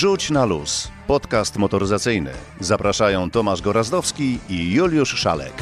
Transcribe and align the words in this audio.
Rzuć 0.00 0.30
na 0.30 0.44
luz. 0.44 0.88
Podcast 1.06 1.56
motoryzacyjny. 1.56 2.30
Zapraszają 2.60 3.30
Tomasz 3.30 3.62
Gorazdowski 3.62 4.38
i 4.48 4.72
Juliusz 4.74 5.14
Szalek. 5.14 5.52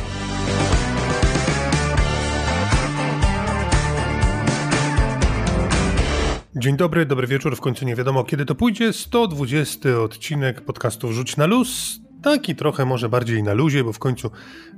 Dzień 6.56 6.76
dobry, 6.76 7.06
dobry 7.06 7.26
wieczór. 7.26 7.56
W 7.56 7.60
końcu 7.60 7.84
nie 7.84 7.96
wiadomo 7.96 8.24
kiedy 8.24 8.44
to 8.44 8.54
pójdzie. 8.54 8.92
120 8.92 10.00
odcinek 10.00 10.60
podcastu 10.60 11.12
Rzuć 11.12 11.36
na 11.36 11.46
luz. 11.46 12.00
Taki 12.22 12.56
trochę 12.56 12.84
może 12.84 13.08
bardziej 13.08 13.42
na 13.42 13.54
luzie, 13.54 13.84
bo 13.84 13.92
w 13.92 13.98
końcu 13.98 14.30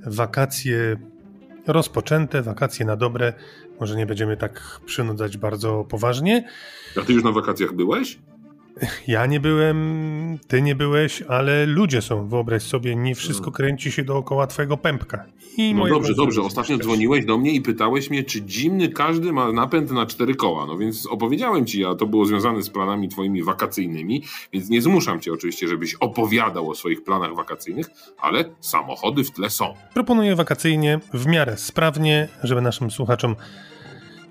wakacje 0.06 0.96
rozpoczęte, 1.66 2.42
wakacje 2.42 2.86
na 2.86 2.96
dobre. 2.96 3.32
Może 3.80 3.96
nie 3.96 4.06
będziemy 4.06 4.36
tak 4.36 4.80
przynudzać 4.86 5.36
bardzo 5.36 5.84
poważnie. 5.84 6.48
A 6.96 7.00
ty 7.00 7.12
już 7.12 7.24
na 7.24 7.32
wakacjach 7.32 7.72
byłeś? 7.72 8.18
Ja 9.06 9.26
nie 9.26 9.40
byłem, 9.40 10.38
ty 10.48 10.62
nie 10.62 10.74
byłeś, 10.74 11.22
ale 11.22 11.66
ludzie 11.66 12.02
są. 12.02 12.28
Wyobraź 12.28 12.62
sobie, 12.62 12.96
nie 12.96 13.14
wszystko 13.14 13.50
kręci 13.52 13.92
się 13.92 14.04
dookoła 14.04 14.46
twojego 14.46 14.76
pępka. 14.76 15.24
I 15.56 15.74
no 15.74 15.88
dobrze, 15.88 16.14
dobrze. 16.14 16.42
Ostatnio 16.42 16.76
też. 16.76 16.86
dzwoniłeś 16.86 17.24
do 17.24 17.38
mnie 17.38 17.50
i 17.50 17.60
pytałeś 17.60 18.10
mnie, 18.10 18.24
czy 18.24 18.42
zimny 18.48 18.88
każdy 18.88 19.32
ma 19.32 19.52
napęd 19.52 19.90
na 19.90 20.06
cztery 20.06 20.34
koła. 20.34 20.66
No 20.66 20.78
więc 20.78 21.06
opowiedziałem 21.06 21.66
ci, 21.66 21.84
a 21.84 21.94
to 21.94 22.06
było 22.06 22.24
związane 22.24 22.62
z 22.62 22.70
planami 22.70 23.08
twoimi 23.08 23.42
wakacyjnymi, 23.42 24.22
więc 24.52 24.68
nie 24.68 24.82
zmuszam 24.82 25.20
cię 25.20 25.32
oczywiście, 25.32 25.68
żebyś 25.68 25.94
opowiadał 25.94 26.70
o 26.70 26.74
swoich 26.74 27.04
planach 27.04 27.34
wakacyjnych, 27.34 27.90
ale 28.18 28.44
samochody 28.60 29.24
w 29.24 29.30
tle 29.30 29.50
są. 29.50 29.74
Proponuję 29.94 30.36
wakacyjnie, 30.36 31.00
w 31.14 31.26
miarę 31.26 31.56
sprawnie, 31.56 32.28
żeby 32.42 32.60
naszym 32.60 32.90
słuchaczom 32.90 33.36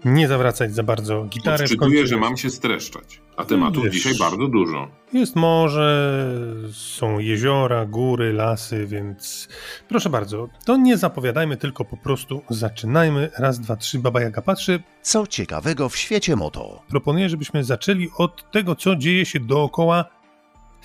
nie 0.06 0.28
zawracać 0.28 0.76
za 0.76 0.84
bardzo 0.84 1.24
gitary. 1.24 1.64
Odczytuję, 1.64 2.08
że 2.08 2.18
mam 2.18 2.38
się 2.38 2.50
streszczać, 2.50 3.22
a 3.38 3.46
tematów 3.46 3.84
Wiesz, 3.84 3.94
dzisiaj 3.94 4.14
bardzo 4.20 4.48
dużo. 4.48 4.88
Jest 5.14 5.36
morze, 5.36 6.26
są 6.74 7.20
jeziora, 7.20 7.86
góry, 7.86 8.34
lasy, 8.34 8.86
więc 8.88 9.48
proszę 9.88 10.10
bardzo, 10.10 10.48
to 10.66 10.78
nie 10.78 10.98
zapowiadajmy, 10.98 11.58
tylko 11.58 11.86
po 11.86 11.98
prostu 11.98 12.42
zaczynajmy. 12.50 13.30
Raz, 13.38 13.60
dwa, 13.60 13.76
trzy, 13.76 14.00
Baba 14.00 14.22
Jaga 14.22 14.42
patrzy. 14.42 14.84
Co 15.02 15.28
ciekawego 15.28 15.90
w 15.90 15.98
świecie 15.98 16.36
moto? 16.36 16.82
Proponuję, 16.90 17.30
żebyśmy 17.30 17.64
zaczęli 17.64 18.10
od 18.18 18.52
tego, 18.52 18.76
co 18.76 18.96
dzieje 18.96 19.26
się 19.26 19.40
dookoła 19.40 20.06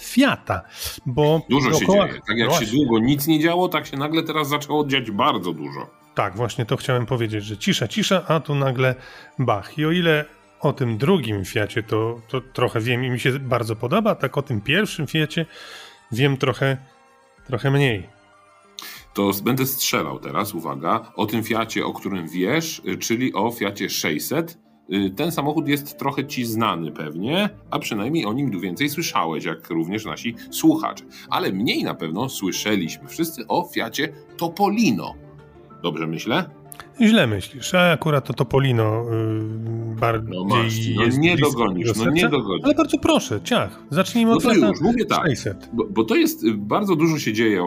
Fiata, 0.00 0.62
bo 1.06 1.40
dużo 1.50 1.70
dookoła... 1.70 2.06
się 2.06 2.08
dzieje. 2.08 2.22
Tak 2.28 2.38
jak 2.38 2.48
no 2.48 2.60
się 2.60 2.66
długo 2.66 2.98
nic 2.98 3.26
nie 3.26 3.40
działo, 3.40 3.68
tak 3.68 3.86
się 3.86 3.96
nagle 3.96 4.22
teraz 4.22 4.48
zaczęło 4.48 4.86
dziać 4.86 5.10
bardzo 5.10 5.52
dużo. 5.52 6.03
Tak, 6.14 6.36
właśnie 6.36 6.66
to 6.66 6.76
chciałem 6.76 7.06
powiedzieć, 7.06 7.44
że 7.44 7.56
cisza, 7.56 7.88
cisza, 7.88 8.24
a 8.28 8.40
tu 8.40 8.54
nagle 8.54 8.94
bach. 9.38 9.78
I 9.78 9.86
o 9.86 9.90
ile 9.90 10.24
o 10.60 10.72
tym 10.72 10.98
drugim 10.98 11.44
Fiacie 11.44 11.82
to, 11.82 12.20
to 12.28 12.40
trochę 12.40 12.80
wiem 12.80 13.04
i 13.04 13.10
mi 13.10 13.20
się 13.20 13.38
bardzo 13.38 13.76
podoba, 13.76 14.14
tak 14.14 14.38
o 14.38 14.42
tym 14.42 14.60
pierwszym 14.60 15.06
Fiacie 15.06 15.46
wiem 16.12 16.36
trochę, 16.36 16.76
trochę 17.46 17.70
mniej. 17.70 18.08
To 19.14 19.30
będę 19.44 19.66
strzelał 19.66 20.18
teraz, 20.18 20.54
uwaga, 20.54 21.12
o 21.16 21.26
tym 21.26 21.44
Fiacie, 21.44 21.84
o 21.84 21.92
którym 21.92 22.28
wiesz, 22.28 22.82
czyli 23.00 23.34
o 23.34 23.50
Fiacie 23.50 23.90
600. 23.90 24.58
Ten 25.16 25.32
samochód 25.32 25.68
jest 25.68 25.98
trochę 25.98 26.26
ci 26.26 26.44
znany 26.44 26.92
pewnie, 26.92 27.48
a 27.70 27.78
przynajmniej 27.78 28.26
o 28.26 28.32
nim 28.32 28.60
więcej 28.60 28.90
słyszałeś, 28.90 29.44
jak 29.44 29.70
również 29.70 30.04
nasi 30.04 30.34
słuchacze. 30.50 31.04
Ale 31.30 31.52
mniej 31.52 31.84
na 31.84 31.94
pewno 31.94 32.28
słyszeliśmy 32.28 33.08
wszyscy 33.08 33.46
o 33.48 33.68
Fiacie 33.74 34.08
Topolino. 34.36 35.23
Dobrze 35.84 36.06
myślę? 36.06 36.44
Źle 37.00 37.26
myślisz, 37.26 37.74
a 37.74 37.92
akurat 37.92 38.26
to 38.26 38.32
Topolino 38.32 39.04
yy, 39.04 39.96
bardziej 40.00 40.30
no 40.34 40.44
masz, 40.44 40.74
no 40.96 41.18
nie 41.18 41.36
dogonisz, 41.36 41.96
no 41.96 42.10
nie 42.10 42.28
dogonisz. 42.28 42.64
Ale 42.64 42.74
bardzo 42.74 42.98
proszę, 42.98 43.40
ciach, 43.40 43.82
zacznijmy 43.90 44.30
no 44.30 44.36
od 44.36 44.42
to 44.42 44.54
już, 44.54 44.80
mówię 44.80 45.04
tak, 45.04 45.26
600. 45.26 45.70
Bo, 45.72 45.84
bo, 45.90 46.04
to 46.04 46.14
jest, 46.14 46.44
y, 46.44 46.54
bardzo 46.54 46.96
dużo 46.96 47.18
się 47.18 47.32
dzieje 47.32 47.66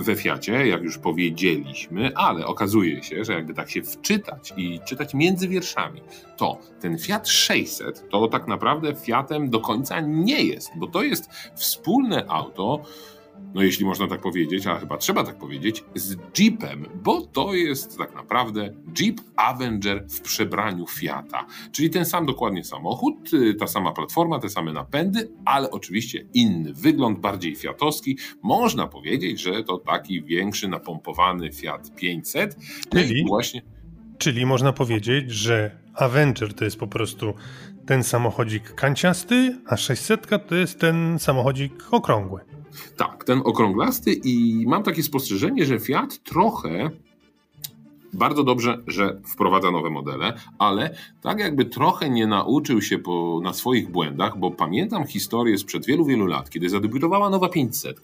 we 0.00 0.16
Fiacie, 0.16 0.66
jak 0.66 0.82
już 0.82 0.98
powiedzieliśmy, 0.98 2.16
ale 2.16 2.46
okazuje 2.46 3.02
się, 3.02 3.24
że 3.24 3.32
jakby 3.32 3.54
tak 3.54 3.70
się 3.70 3.82
wczytać 3.82 4.54
i 4.56 4.80
czytać 4.86 5.14
między 5.14 5.48
wierszami, 5.48 6.00
to 6.36 6.58
ten 6.80 6.98
Fiat 6.98 7.28
600 7.28 8.08
to 8.10 8.28
tak 8.28 8.48
naprawdę 8.48 8.94
Fiatem 8.94 9.50
do 9.50 9.60
końca 9.60 10.00
nie 10.00 10.44
jest, 10.44 10.70
bo 10.76 10.86
to 10.86 11.02
jest 11.02 11.30
wspólne 11.54 12.24
auto, 12.28 12.82
no 13.54 13.62
jeśli 13.62 13.84
można 13.84 14.08
tak 14.08 14.20
powiedzieć, 14.20 14.66
a 14.66 14.78
chyba 14.78 14.96
trzeba 14.96 15.24
tak 15.24 15.38
powiedzieć, 15.38 15.84
z 15.94 16.16
Jeepem, 16.38 16.86
bo 16.94 17.20
to 17.20 17.54
jest 17.54 17.98
tak 17.98 18.14
naprawdę 18.14 18.74
Jeep 19.00 19.20
Avenger 19.36 20.04
w 20.08 20.20
przebraniu 20.20 20.86
Fiata. 20.86 21.46
Czyli 21.72 21.90
ten 21.90 22.04
sam 22.04 22.26
dokładnie 22.26 22.64
samochód, 22.64 23.32
y, 23.34 23.54
ta 23.54 23.66
sama 23.66 23.92
platforma, 23.92 24.38
te 24.38 24.48
same 24.48 24.72
napędy, 24.72 25.30
ale 25.44 25.70
oczywiście 25.70 26.24
inny 26.34 26.72
wygląd, 26.74 27.18
bardziej 27.18 27.56
fiatowski. 27.56 28.18
Można 28.42 28.86
powiedzieć, 28.86 29.40
że 29.40 29.64
to 29.64 29.78
taki 29.78 30.22
większy, 30.22 30.68
napompowany 30.68 31.52
Fiat 31.52 31.94
500. 31.94 32.56
No 32.92 33.00
czyli, 33.00 33.24
właśnie... 33.28 33.62
czyli 34.18 34.46
można 34.46 34.72
powiedzieć, 34.72 35.30
że 35.30 35.78
Avenger 35.94 36.54
to 36.54 36.64
jest 36.64 36.78
po 36.78 36.86
prostu 36.86 37.34
ten 37.86 38.02
samochodzik 38.02 38.74
kanciasty, 38.74 39.58
a 39.66 39.76
600 39.76 40.26
to 40.48 40.54
jest 40.54 40.80
ten 40.80 41.18
samochodzik 41.18 41.72
okrągły. 41.90 42.57
Tak, 42.96 43.24
ten 43.24 43.40
okrąglasty 43.44 44.12
i 44.12 44.64
mam 44.66 44.82
takie 44.82 45.02
spostrzeżenie, 45.02 45.66
że 45.66 45.78
Fiat 45.78 46.22
trochę 46.22 46.90
bardzo 48.12 48.44
dobrze, 48.44 48.82
że 48.86 49.20
wprowadza 49.26 49.70
nowe 49.70 49.90
modele, 49.90 50.32
ale 50.58 50.96
tak 51.22 51.38
jakby 51.38 51.64
trochę 51.64 52.10
nie 52.10 52.26
nauczył 52.26 52.82
się 52.82 52.98
po, 52.98 53.40
na 53.42 53.52
swoich 53.52 53.90
błędach, 53.90 54.38
bo 54.38 54.50
pamiętam 54.50 55.06
historię 55.06 55.58
sprzed 55.58 55.86
wielu, 55.86 56.04
wielu 56.04 56.26
lat, 56.26 56.50
kiedy 56.50 56.68
zadebiutowała 56.68 57.30
nowa 57.30 57.48
500 57.48 58.00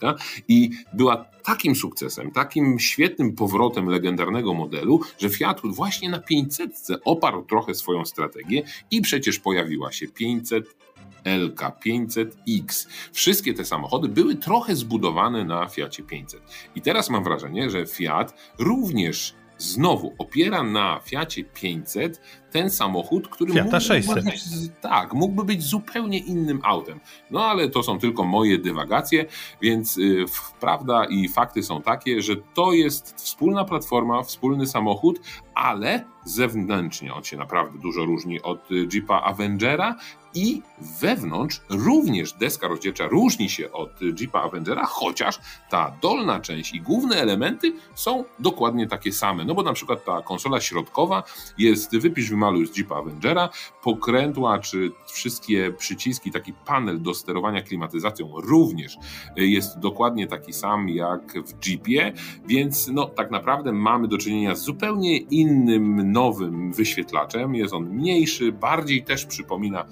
i 0.49 0.71
była 0.93 1.25
takim 1.45 1.75
sukcesem, 1.75 2.31
takim 2.31 2.79
świetnym 2.79 3.33
powrotem 3.33 3.87
legendarnego 3.89 4.55
modelu, 4.55 5.01
że 5.19 5.31
Fiat 5.31 5.61
właśnie 5.65 6.09
na 6.09 6.19
500 6.19 6.89
oparł 7.05 7.45
trochę 7.45 7.75
swoją 7.75 8.05
strategię 8.05 8.63
i 8.91 9.01
przecież 9.01 9.39
pojawiła 9.39 9.93
się 9.93 10.09
500 10.09 10.77
LK500X. 11.25 12.89
Wszystkie 13.13 13.55
te 13.55 13.65
samochody 13.65 14.09
były 14.09 14.37
trochę 14.37 14.77
zbudowane 14.77 15.45
na 15.45 15.69
Fiacie 15.69 16.03
500. 16.03 16.43
I 16.75 16.81
teraz 16.81 17.11
mam 17.11 17.25
wrażenie, 17.25 17.71
że 17.71 17.87
Fiat 17.87 18.35
również 18.59 19.35
znowu 19.59 20.15
opiera 20.19 20.63
na 20.63 21.01
Fiacie 21.05 21.45
500 21.45 22.21
ten 22.51 22.71
samochód, 22.71 23.29
który 23.29 23.53
Fiata 23.53 23.65
mógłby 23.65 23.81
600. 23.81 24.25
Być, 24.25 24.43
tak, 24.81 25.15
mógłby 25.15 25.45
być 25.45 25.63
zupełnie 25.63 26.19
innym 26.19 26.61
autem. 26.63 27.01
No 27.31 27.45
ale 27.45 27.69
to 27.69 27.83
są 27.83 27.99
tylko 27.99 28.25
moje 28.25 28.59
dywagacje, 28.59 29.27
więc 29.63 29.99
y, 29.99 30.25
prawda 30.61 31.05
i 31.05 31.29
fakty 31.29 31.63
są 31.63 31.83
takie, 31.83 32.23
że 32.23 32.37
to 32.37 32.73
jest 32.73 33.15
wspólna 33.17 33.65
platforma, 33.65 34.23
wspólny 34.23 34.67
samochód, 34.67 35.21
ale 35.55 36.05
zewnętrznie 36.25 37.15
on 37.15 37.25
się 37.25 37.37
naprawdę 37.37 37.79
dużo 37.79 38.05
różni 38.05 38.43
od 38.43 38.71
y, 38.71 38.89
Jeepa 38.93 39.21
Avengera 39.21 39.97
i 40.35 40.63
wewnątrz 41.01 41.61
również 41.71 42.33
deska 42.33 42.69
rozdzielcza 42.69 43.07
różni 43.07 43.49
się 43.49 43.73
od 43.73 44.01
Jeepa 44.21 44.43
Avengera, 44.43 44.87
chociaż 44.87 45.39
ta 45.71 45.97
dolna 46.03 46.41
część 46.41 46.75
i 46.75 46.81
główne 46.81 47.17
elementy 47.17 47.73
są 47.95 48.25
dokładnie 48.39 48.87
takie 48.87 49.13
same. 49.13 49.45
No 49.45 49.55
bo 49.55 49.63
na 49.63 49.73
przykład 49.73 50.05
ta 50.05 50.23
konsola 50.23 50.61
środkowa 50.61 51.23
jest 51.59 51.97
wypisz 51.97 52.31
wymaluj 52.31 52.67
z 52.67 52.77
Jeepa 52.77 52.97
Avengera, 52.97 53.49
pokrętła 53.83 54.59
czy 54.59 54.91
wszystkie 55.07 55.73
przyciski, 55.73 56.31
taki 56.31 56.53
panel 56.53 57.03
do 57.03 57.15
sterowania 57.15 57.63
klimatyzacją 57.63 58.41
również 58.41 58.97
jest 59.37 59.79
dokładnie 59.79 60.27
taki 60.27 60.53
sam 60.53 60.89
jak 60.89 61.33
w 61.47 61.67
Jeepie, 61.67 62.13
więc 62.47 62.89
no 62.89 63.05
tak 63.07 63.31
naprawdę 63.31 63.73
mamy 63.73 64.09
do 64.09 64.19
czynienia 64.19 64.55
z 64.55 64.63
zupełnie 64.63 65.17
innym, 65.17 66.13
nowym 66.13 66.73
wyświetlaczem. 66.73 67.55
Jest 67.55 67.75
on 67.75 67.89
mniejszy, 67.89 68.53
bardziej 68.53 69.05
też 69.05 69.27
przypomina 69.27 69.85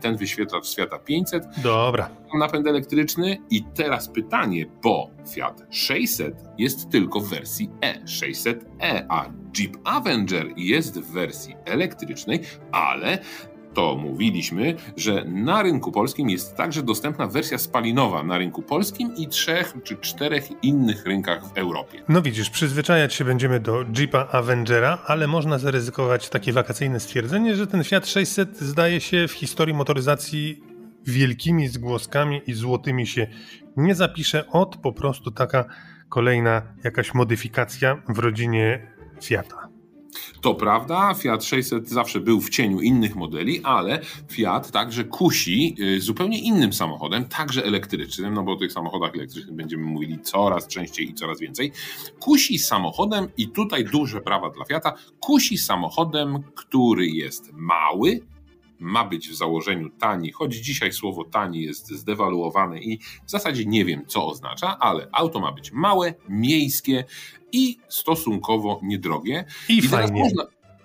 ten 0.00 0.16
wyświetlacz 0.16 0.66
Świata 0.66 0.98
500. 0.98 1.44
Dobra. 1.62 2.10
Napęd 2.34 2.66
elektryczny 2.66 3.38
i 3.50 3.64
teraz 3.64 4.08
pytanie, 4.08 4.66
bo 4.82 5.10
Fiat 5.34 5.62
600 5.70 6.34
jest 6.58 6.90
tylko 6.90 7.20
w 7.20 7.28
wersji 7.28 7.70
E600E, 7.80 9.06
a 9.08 9.26
Jeep 9.58 9.76
Avenger 9.84 10.46
jest 10.56 11.00
w 11.00 11.12
wersji 11.12 11.54
elektrycznej, 11.64 12.40
ale 12.72 13.18
to 13.74 13.96
mówiliśmy, 13.96 14.74
że 14.96 15.24
na 15.24 15.62
rynku 15.62 15.92
polskim 15.92 16.30
jest 16.30 16.56
także 16.56 16.82
dostępna 16.82 17.26
wersja 17.26 17.58
spalinowa 17.58 18.22
na 18.22 18.38
rynku 18.38 18.62
polskim 18.62 19.16
i 19.16 19.28
trzech 19.28 19.74
czy 19.84 19.96
czterech 19.96 20.48
innych 20.62 21.06
rynkach 21.06 21.44
w 21.48 21.58
Europie. 21.58 22.02
No 22.08 22.22
widzisz, 22.22 22.50
przyzwyczajać 22.50 23.14
się 23.14 23.24
będziemy 23.24 23.60
do 23.60 23.84
Jeepa 23.98 24.28
Avengera, 24.32 24.98
ale 25.06 25.26
można 25.26 25.58
zaryzykować 25.58 26.28
takie 26.28 26.52
wakacyjne 26.52 27.00
stwierdzenie, 27.00 27.56
że 27.56 27.66
ten 27.66 27.84
Fiat 27.84 28.06
600 28.06 28.58
zdaje 28.58 29.00
się 29.00 29.28
w 29.28 29.32
historii 29.32 29.74
motoryzacji 29.74 30.62
wielkimi 31.06 31.68
zgłoskami 31.68 32.40
i 32.46 32.52
złotymi 32.52 33.06
się 33.06 33.26
nie 33.76 33.94
zapisze 33.94 34.48
od 34.50 34.76
po 34.76 34.92
prostu 34.92 35.30
taka 35.30 35.64
kolejna 36.08 36.62
jakaś 36.84 37.14
modyfikacja 37.14 38.02
w 38.08 38.18
rodzinie 38.18 38.92
Fiata. 39.22 39.61
To 40.40 40.54
prawda, 40.54 41.14
Fiat 41.14 41.44
600 41.44 41.88
zawsze 41.88 42.20
był 42.20 42.40
w 42.40 42.50
cieniu 42.50 42.80
innych 42.80 43.16
modeli, 43.16 43.60
ale 43.64 44.00
Fiat 44.30 44.70
także 44.70 45.04
kusi 45.04 45.76
y, 45.80 46.00
zupełnie 46.00 46.38
innym 46.38 46.72
samochodem, 46.72 47.24
także 47.24 47.64
elektrycznym, 47.64 48.34
no 48.34 48.42
bo 48.42 48.52
o 48.52 48.56
tych 48.56 48.72
samochodach 48.72 49.14
elektrycznych 49.14 49.56
będziemy 49.56 49.82
mówili 49.84 50.18
coraz 50.20 50.68
częściej 50.68 51.10
i 51.10 51.14
coraz 51.14 51.40
więcej. 51.40 51.72
Kusi 52.20 52.58
samochodem, 52.58 53.28
i 53.36 53.48
tutaj 53.48 53.84
duże 53.84 54.20
prawa 54.20 54.50
dla 54.50 54.64
Fiata, 54.64 54.94
kusi 55.20 55.58
samochodem, 55.58 56.42
który 56.54 57.06
jest 57.06 57.52
mały, 57.52 58.20
ma 58.82 59.04
być 59.04 59.28
w 59.28 59.34
założeniu 59.34 59.90
tani, 59.90 60.32
choć 60.32 60.54
dzisiaj 60.54 60.92
słowo 60.92 61.24
tani 61.24 61.62
jest 61.62 61.90
zdewaluowane 61.90 62.80
i 62.80 62.98
w 63.26 63.30
zasadzie 63.30 63.64
nie 63.66 63.84
wiem, 63.84 64.06
co 64.06 64.26
oznacza, 64.26 64.78
ale 64.78 65.08
auto 65.12 65.40
ma 65.40 65.52
być 65.52 65.72
małe, 65.72 66.14
miejskie 66.28 67.04
i 67.52 67.78
stosunkowo 67.88 68.80
niedrogie. 68.82 69.44
I, 69.68 69.78
I 69.78 69.82
fajnie. 69.82 70.22
Można... 70.22 70.44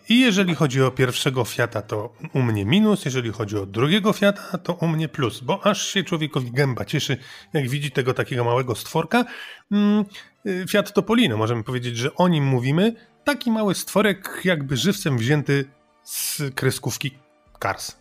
I 0.10 0.20
jeżeli 0.20 0.56
chodzi 0.56 0.82
o 0.82 0.92
pierwszego 0.92 1.46
Fiata, 1.46 1.82
to 1.82 2.14
u 2.34 2.42
mnie 2.42 2.66
minus, 2.66 3.06
jeżeli 3.06 3.32
chodzi 3.32 3.58
o 3.58 3.66
drugiego 3.66 4.14
Fiata, 4.14 4.58
to 4.58 4.74
u 4.74 4.88
mnie 4.88 5.08
plus, 5.08 5.40
bo 5.40 5.66
aż 5.66 5.88
się 5.88 6.04
człowiekowi 6.04 6.52
gęba 6.52 6.86
cieszy, 6.86 7.18
jak 7.54 7.70
widzi 7.70 7.92
tego 7.92 8.14
takiego 8.14 8.44
małego 8.44 8.76
stworka. 8.76 9.26
Mm, 9.72 10.06
y, 10.46 10.66
Fiat 10.70 10.94
Topolino, 10.94 11.38
możemy 11.38 11.64
powiedzieć, 11.64 11.98
że 11.98 12.16
o 12.16 12.28
nim 12.28 12.46
mówimy. 12.46 12.94
Taki 13.24 13.52
mały 13.52 13.76
stworek, 13.76 14.42
jakby 14.44 14.78
żywcem 14.78 15.18
wzięty 15.18 15.66
z 16.04 16.42
kreskówki 16.56 17.12
Cars. 17.60 17.98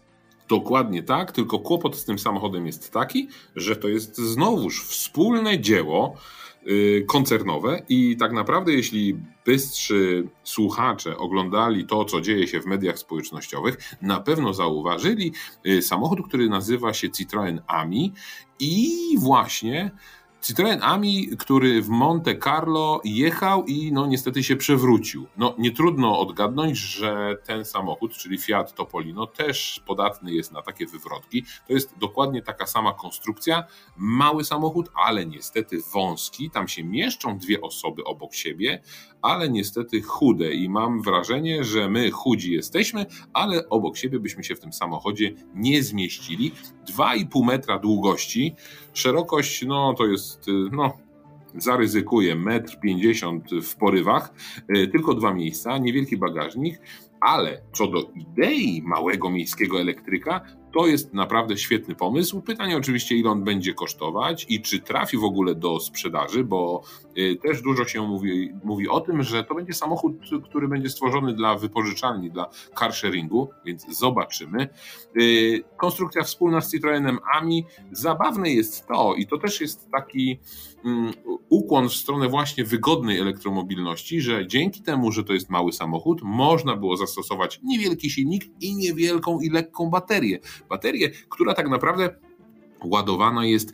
Dokładnie 0.49 1.03
tak, 1.03 1.32
tylko 1.32 1.58
kłopot 1.58 1.97
z 1.97 2.05
tym 2.05 2.19
samochodem 2.19 2.67
jest 2.67 2.93
taki, 2.93 3.29
że 3.56 3.76
to 3.76 3.88
jest 3.88 4.19
znowuż 4.19 4.85
wspólne 4.85 5.61
dzieło 5.61 6.17
yy, 6.62 7.05
koncernowe 7.08 7.82
i 7.88 8.17
tak 8.17 8.32
naprawdę 8.32 8.73
jeśli 8.73 9.17
bystrzy 9.47 10.29
słuchacze 10.44 11.17
oglądali 11.17 11.87
to, 11.87 12.05
co 12.05 12.20
dzieje 12.20 12.49
się 12.49 12.61
w 12.61 12.67
mediach 12.67 12.99
społecznościowych, 12.99 13.79
na 14.03 14.20
pewno 14.20 14.55
zauważyli 14.55 15.32
yy, 15.64 15.82
samochód, 15.82 16.29
który 16.29 16.49
nazywa 16.49 16.93
się 16.93 17.08
Citroën 17.08 17.58
Ami 17.67 18.12
i 18.61 18.91
właśnie 19.19 19.91
Citroen 20.46 20.82
Ami, 20.82 21.28
który 21.38 21.82
w 21.82 21.88
Monte 21.88 22.38
Carlo 22.38 23.00
jechał 23.04 23.64
i 23.64 23.93
no 23.93 24.06
niestety 24.06 24.44
się 24.44 24.56
przewrócił. 24.56 25.26
No 25.37 25.54
nie 25.58 25.70
trudno 25.70 26.19
odgadnąć, 26.19 26.78
że 26.78 27.37
ten 27.44 27.64
samochód, 27.64 28.12
czyli 28.12 28.38
Fiat 28.38 28.75
Topolino, 28.75 29.26
też 29.26 29.81
podatny 29.87 30.32
jest 30.32 30.52
na 30.52 30.62
takie 30.62 30.87
wywrotki. 30.87 31.44
To 31.66 31.72
jest 31.72 31.98
dokładnie 31.98 32.43
taka 32.43 32.66
sama 32.66 32.93
konstrukcja, 32.93 33.64
mały 33.96 34.44
samochód, 34.44 34.90
ale 34.94 35.26
niestety 35.26 35.78
wąski. 35.94 36.50
Tam 36.50 36.69
się 36.69 36.84
mieszczą 36.84 37.38
dwie 37.38 37.60
osoby 37.60 38.04
obok 38.04 38.34
siebie, 38.34 38.82
ale 39.22 39.48
niestety 39.48 40.02
chude 40.02 40.54
i 40.54 40.69
mam 40.69 41.02
wrażenie, 41.02 41.64
że 41.64 41.88
my 41.88 42.10
chudzi 42.10 42.52
jesteśmy, 42.52 43.06
ale 43.32 43.69
obok 43.69 43.96
siebie 43.96 44.20
byśmy 44.20 44.44
się 44.44 44.54
w 44.54 44.60
tym 44.60 44.72
samochodzie 44.72 45.32
nie 45.54 45.82
zmieścili. 45.82 46.52
2,5 46.96 47.44
metra 47.44 47.78
długości, 47.78 48.54
szerokość 48.98 49.66
no 49.66 49.94
to 49.94 50.06
jest 50.06 50.46
no 50.72 51.06
zaryzykuję 51.58 52.37
1,50 52.37 53.40
m 53.52 53.62
w 53.62 53.76
porywach, 53.76 54.34
y, 54.76 54.88
tylko 54.88 55.14
dwa 55.14 55.34
miejsca, 55.34 55.78
niewielki 55.78 56.16
bagażnik, 56.16 56.81
ale 57.20 57.62
co 57.72 57.87
do 57.87 58.10
idei 58.14 58.82
małego 58.82 59.31
miejskiego 59.31 59.81
elektryka, 59.81 60.40
to 60.72 60.87
jest 60.87 61.14
naprawdę 61.14 61.56
świetny 61.56 61.94
pomysł. 61.94 62.43
Pytanie 62.43 62.76
oczywiście, 62.76 63.16
ile 63.16 63.31
on 63.31 63.44
będzie 63.44 63.75
kosztować 63.75 64.46
i 64.48 64.62
czy 64.62 64.81
trafi 64.81 65.16
w 65.16 65.25
ogóle 65.25 65.54
do 65.54 65.81
sprzedaży, 65.81 66.44
bo 66.44 66.82
y, 67.04 67.06
też 67.43 67.63
dużo 67.63 67.85
się 67.85 68.03
mówi, 68.03 68.53
mówi 68.65 68.89
o 68.89 69.01
tym, 69.01 69.23
że 69.23 69.45
to 69.45 69.55
będzie 69.55 69.73
samochód, 69.73 70.17
który 70.45 70.69
będzie 70.69 70.89
stworzony 70.89 71.35
dla 71.35 71.57
wypożyczalni, 71.57 72.31
dla 72.31 72.51
car 72.79 72.95
sharingu, 72.95 73.49
więc 73.65 73.99
zobaczymy. 73.99 74.69
Y, 75.21 75.65
konstrukcja 75.77 76.23
wspólna 76.23 76.61
z 76.61 76.71
Citroenem 76.71 77.19
AMI. 77.35 77.65
Zabawne 77.93 78.51
jest 78.51 78.87
to, 78.87 79.15
i 79.15 79.27
to 79.27 79.39
też 79.39 79.61
jest 79.61 79.91
taki 79.91 80.39
mm, 80.85 81.13
ukłon 81.49 81.89
w 81.89 81.95
stronę 81.95 82.29
właśnie 82.29 82.65
wygodnej 82.65 83.21
elektromobilności, 83.21 84.21
że 84.21 84.47
dzięki 84.47 84.83
temu, 84.83 85.13
że 85.13 85.25
to 85.25 85.33
jest 85.33 85.51
mały 85.51 85.73
samochód, 85.73 86.21
można 86.23 86.77
było 86.77 86.97
zastosować 86.97 87.61
niewielki 87.63 88.11
silnik 88.11 88.45
i 88.61 88.77
niewielką 88.77 89.41
i 89.41 89.51
lekką 89.51 89.91
baterię 89.91 90.37
baterię, 90.69 91.11
która 91.29 91.55
tak 91.55 91.69
naprawdę 91.69 92.15
ładowana 92.85 93.47
jest 93.47 93.73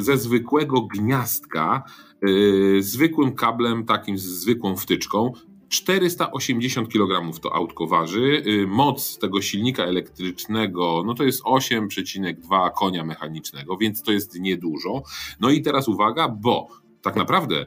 ze 0.00 0.18
zwykłego 0.18 0.82
gniazdka, 0.82 1.82
zwykłym 2.80 3.34
kablem, 3.34 3.84
takim 3.84 4.18
z 4.18 4.22
zwykłą 4.22 4.76
wtyczką. 4.76 5.32
480 5.68 6.88
kg 6.88 7.40
to 7.40 7.54
autko 7.54 7.86
waży. 7.86 8.42
Yy, 8.46 8.66
moc 8.66 9.18
tego 9.18 9.42
silnika 9.42 9.84
elektrycznego 9.84 11.02
no 11.06 11.14
to 11.14 11.24
jest 11.24 11.42
8,2 11.42 12.70
konia 12.72 13.04
mechanicznego, 13.04 13.76
więc 13.76 14.02
to 14.02 14.12
jest 14.12 14.40
niedużo. 14.40 15.02
No 15.40 15.50
i 15.50 15.62
teraz 15.62 15.88
uwaga, 15.88 16.28
bo 16.28 16.68
tak 17.02 17.16
naprawdę 17.16 17.66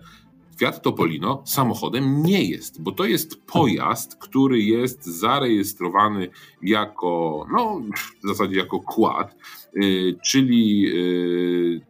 Fiat 0.60 0.81
Topolino 0.81 1.44
samochodem 1.45 2.24
nie 2.24 2.44
jest, 2.44 2.81
bo 2.81 2.92
to 2.92 3.06
jest 3.06 3.45
pojazd, 3.45 4.15
który 4.15 4.60
jest 4.60 5.06
zarejestrowany 5.06 6.30
jako, 6.62 7.45
no 7.51 7.81
w 8.24 8.27
zasadzie 8.27 8.57
jako 8.57 8.80
kład, 8.80 9.36
y, 9.75 10.15
czyli 10.25 10.86
y, 10.88 11.81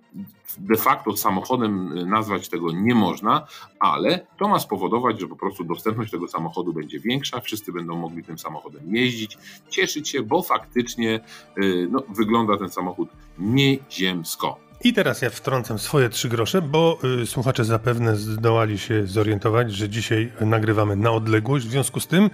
de 0.57 0.77
facto 0.77 1.17
samochodem 1.17 1.93
nazwać 2.09 2.49
tego 2.49 2.71
nie 2.71 2.95
można, 2.95 3.47
ale 3.79 4.25
to 4.39 4.47
ma 4.47 4.59
spowodować, 4.59 5.19
że 5.19 5.27
po 5.27 5.35
prostu 5.35 5.63
dostępność 5.63 6.11
tego 6.11 6.27
samochodu 6.27 6.73
będzie 6.73 6.99
większa, 6.99 7.41
wszyscy 7.41 7.71
będą 7.71 7.95
mogli 7.95 8.23
tym 8.23 8.39
samochodem 8.39 8.95
jeździć, 8.95 9.37
cieszyć 9.69 10.09
się, 10.09 10.21
bo 10.21 10.41
faktycznie 10.41 11.19
y, 11.57 11.87
no, 11.91 12.03
wygląda 12.09 12.57
ten 12.57 12.69
samochód 12.69 13.09
nieziemsko. 13.39 14.67
I 14.83 14.93
teraz 14.93 15.21
ja 15.21 15.29
wtrącam 15.29 15.79
swoje 15.79 16.09
trzy 16.09 16.29
grosze, 16.29 16.61
bo 16.61 16.99
y, 17.21 17.25
słuchacze 17.25 17.65
zapewne 17.65 18.15
zdołali 18.15 18.77
się 18.77 19.07
zorientować, 19.07 19.73
że 19.73 19.89
dzisiaj 19.89 20.31
nagrywamy 20.41 20.95
na 20.95 21.11
odległość. 21.11 21.65
W 21.65 21.71
związku 21.71 21.99
z 21.99 22.07
tym, 22.07 22.29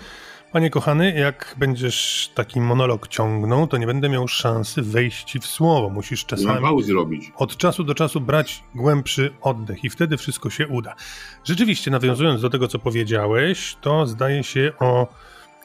panie 0.53 0.69
kochany, 0.69 1.13
jak 1.13 1.55
będziesz 1.57 2.31
taki 2.35 2.61
monolog 2.61 3.07
ciągnął, 3.07 3.67
to 3.67 3.77
nie 3.77 3.87
będę 3.87 4.09
miał 4.09 4.27
szansy 4.27 4.81
wejść 4.81 5.39
w 5.39 5.45
słowo. 5.45 5.89
Musisz 5.89 6.25
czasami 6.25 6.83
zrobić. 6.83 7.31
od 7.35 7.57
czasu 7.57 7.83
do 7.83 7.95
czasu 7.95 8.21
brać 8.21 8.63
głębszy 8.75 9.33
oddech 9.41 9.83
i 9.83 9.89
wtedy 9.89 10.17
wszystko 10.17 10.49
się 10.49 10.67
uda. 10.67 10.95
Rzeczywiście, 11.43 11.91
nawiązując 11.91 12.41
do 12.41 12.49
tego, 12.49 12.67
co 12.67 12.79
powiedziałeś, 12.79 13.77
to 13.81 14.07
zdaje 14.07 14.43
się 14.43 14.71
o 14.79 15.07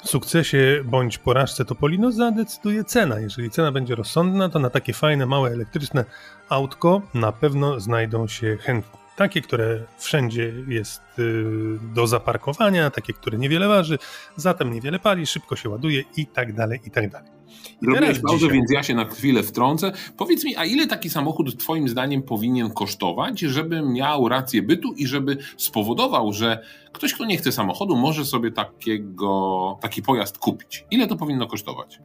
sukcesie 0.04 0.82
bądź 0.84 1.18
porażce 1.18 1.64
Topolino 1.64 2.12
zadecyduje 2.12 2.84
cena. 2.84 3.20
Jeżeli 3.20 3.50
cena 3.50 3.72
będzie 3.72 3.94
rozsądna, 3.94 4.48
to 4.48 4.58
na 4.58 4.70
takie 4.70 4.92
fajne, 4.92 5.26
małe 5.26 5.50
elektryczne 5.50 6.04
autko 6.48 7.02
na 7.14 7.32
pewno 7.32 7.80
znajdą 7.80 8.28
się 8.28 8.56
chętni. 8.60 9.07
Takie, 9.18 9.42
które 9.42 9.84
wszędzie 9.98 10.52
jest 10.68 11.02
y, 11.18 11.44
do 11.94 12.06
zaparkowania, 12.06 12.90
takie, 12.90 13.12
które 13.12 13.38
niewiele 13.38 13.68
waży, 13.68 13.98
zatem 14.36 14.72
niewiele 14.72 14.98
pali, 14.98 15.26
szybko 15.26 15.56
się 15.56 15.68
ładuje 15.68 16.04
i 16.16 16.26
tak 16.26 16.52
dalej, 16.52 16.80
i 16.84 16.90
tak 16.90 17.10
dalej. 17.10 17.30
Zrobiłeś 17.82 18.18
pauzę, 18.20 18.38
dzisiaj... 18.38 18.52
więc 18.52 18.72
ja 18.72 18.82
się 18.82 18.94
na 18.94 19.04
chwilę 19.04 19.42
wtrącę. 19.42 19.92
Powiedz 20.16 20.44
mi, 20.44 20.56
a 20.56 20.64
ile 20.64 20.86
taki 20.86 21.10
samochód 21.10 21.58
twoim 21.58 21.88
zdaniem 21.88 22.22
powinien 22.22 22.70
kosztować, 22.70 23.40
żeby 23.40 23.82
miał 23.82 24.28
rację 24.28 24.62
bytu 24.62 24.92
i 24.92 25.06
żeby 25.06 25.36
spowodował, 25.56 26.32
że 26.32 26.62
ktoś, 26.92 27.14
kto 27.14 27.24
nie 27.24 27.36
chce 27.36 27.52
samochodu, 27.52 27.96
może 27.96 28.24
sobie 28.24 28.50
takiego, 28.50 29.78
taki 29.80 30.02
pojazd 30.02 30.38
kupić? 30.38 30.84
Ile 30.90 31.06
to 31.06 31.16
powinno 31.16 31.46
kosztować? 31.46 31.98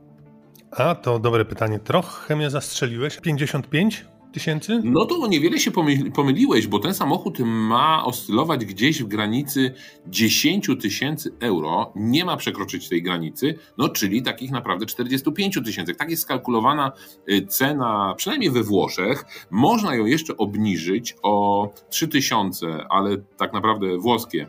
A, 0.72 0.96
to 0.96 1.20
dobre 1.20 1.46
pytanie. 1.46 1.80
Trochę 1.80 2.36
mnie 2.36 2.50
zastrzeliłeś. 2.50 3.18
55? 3.18 4.06
Tysięcy? 4.34 4.82
No 4.84 5.06
to 5.06 5.28
niewiele 5.28 5.60
się 5.60 5.72
pomyliłeś, 6.14 6.68
bo 6.68 6.80
ten 6.80 6.94
samochód 6.94 7.40
ma 7.40 8.06
oscylować 8.06 8.66
gdzieś 8.66 9.04
w 9.04 9.08
granicy 9.08 9.74
10 10.08 10.70
tysięcy 10.82 11.32
euro. 11.40 11.94
Nie 11.96 12.26
ma 12.26 12.38
przekroczyć 12.38 12.90
tej 12.90 13.04
granicy, 13.04 13.56
no 13.78 13.90
czyli 13.90 14.24
takich 14.24 14.52
naprawdę 14.52 14.86
45 14.86 15.60
tysięcy. 15.66 15.96
Tak 15.96 16.10
jest 16.10 16.24
skalkulowana 16.24 16.92
y, 17.30 17.46
cena, 17.48 18.14
przynajmniej 18.18 18.52
we 18.52 18.64
Włoszech. 18.64 19.26
Można 19.52 19.96
ją 19.96 20.06
jeszcze 20.06 20.38
obniżyć 20.38 21.16
o 21.24 21.70
3 21.90 22.08
tysiące, 22.08 22.86
ale 22.90 23.18
tak 23.18 23.54
naprawdę 23.54 23.98
włoskie 23.98 24.48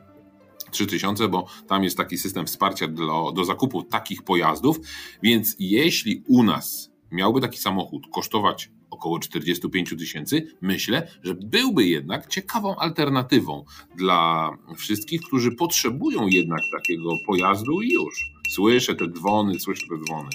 3000, 0.70 1.28
bo 1.28 1.46
tam 1.68 1.84
jest 1.84 1.96
taki 1.96 2.18
system 2.18 2.46
wsparcia 2.46 2.88
do, 2.88 3.32
do 3.34 3.44
zakupu 3.44 3.82
takich 3.82 4.22
pojazdów. 4.22 4.80
Więc 5.22 5.56
jeśli 5.58 6.22
u 6.28 6.42
nas 6.42 6.92
miałby 7.10 7.40
taki 7.40 7.58
samochód 7.58 8.06
kosztować 8.12 8.70
około 8.94 9.18
45 9.18 9.90
tysięcy, 9.98 10.46
myślę, 10.60 11.08
że 11.22 11.34
byłby 11.34 11.84
jednak 11.86 12.26
ciekawą 12.26 12.76
alternatywą 12.76 13.64
dla 13.96 14.50
wszystkich, 14.76 15.20
którzy 15.22 15.52
potrzebują 15.52 16.26
jednak 16.26 16.60
takiego 16.76 17.10
pojazdu 17.26 17.82
i 17.82 17.92
już. 17.92 18.34
Słyszę 18.50 18.94
te 18.94 19.08
dzwony, 19.08 19.60
słyszę 19.60 19.86
te 19.88 20.04
dzwony. 20.04 20.28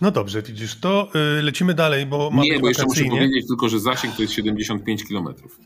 No 0.00 0.10
dobrze, 0.10 0.42
widzisz, 0.42 0.80
to 0.80 1.10
yy, 1.36 1.42
lecimy 1.42 1.74
dalej, 1.74 2.06
bo 2.06 2.30
mamy 2.30 2.48
Nie, 2.48 2.60
bo 2.60 2.68
jeszcze 2.68 2.84
muszę 2.84 3.04
powiedzieć 3.04 3.46
tylko, 3.48 3.68
że 3.68 3.80
zasięg 3.80 4.16
to 4.16 4.22
jest 4.22 4.34
75 4.34 5.04
kilometrów. 5.04 5.60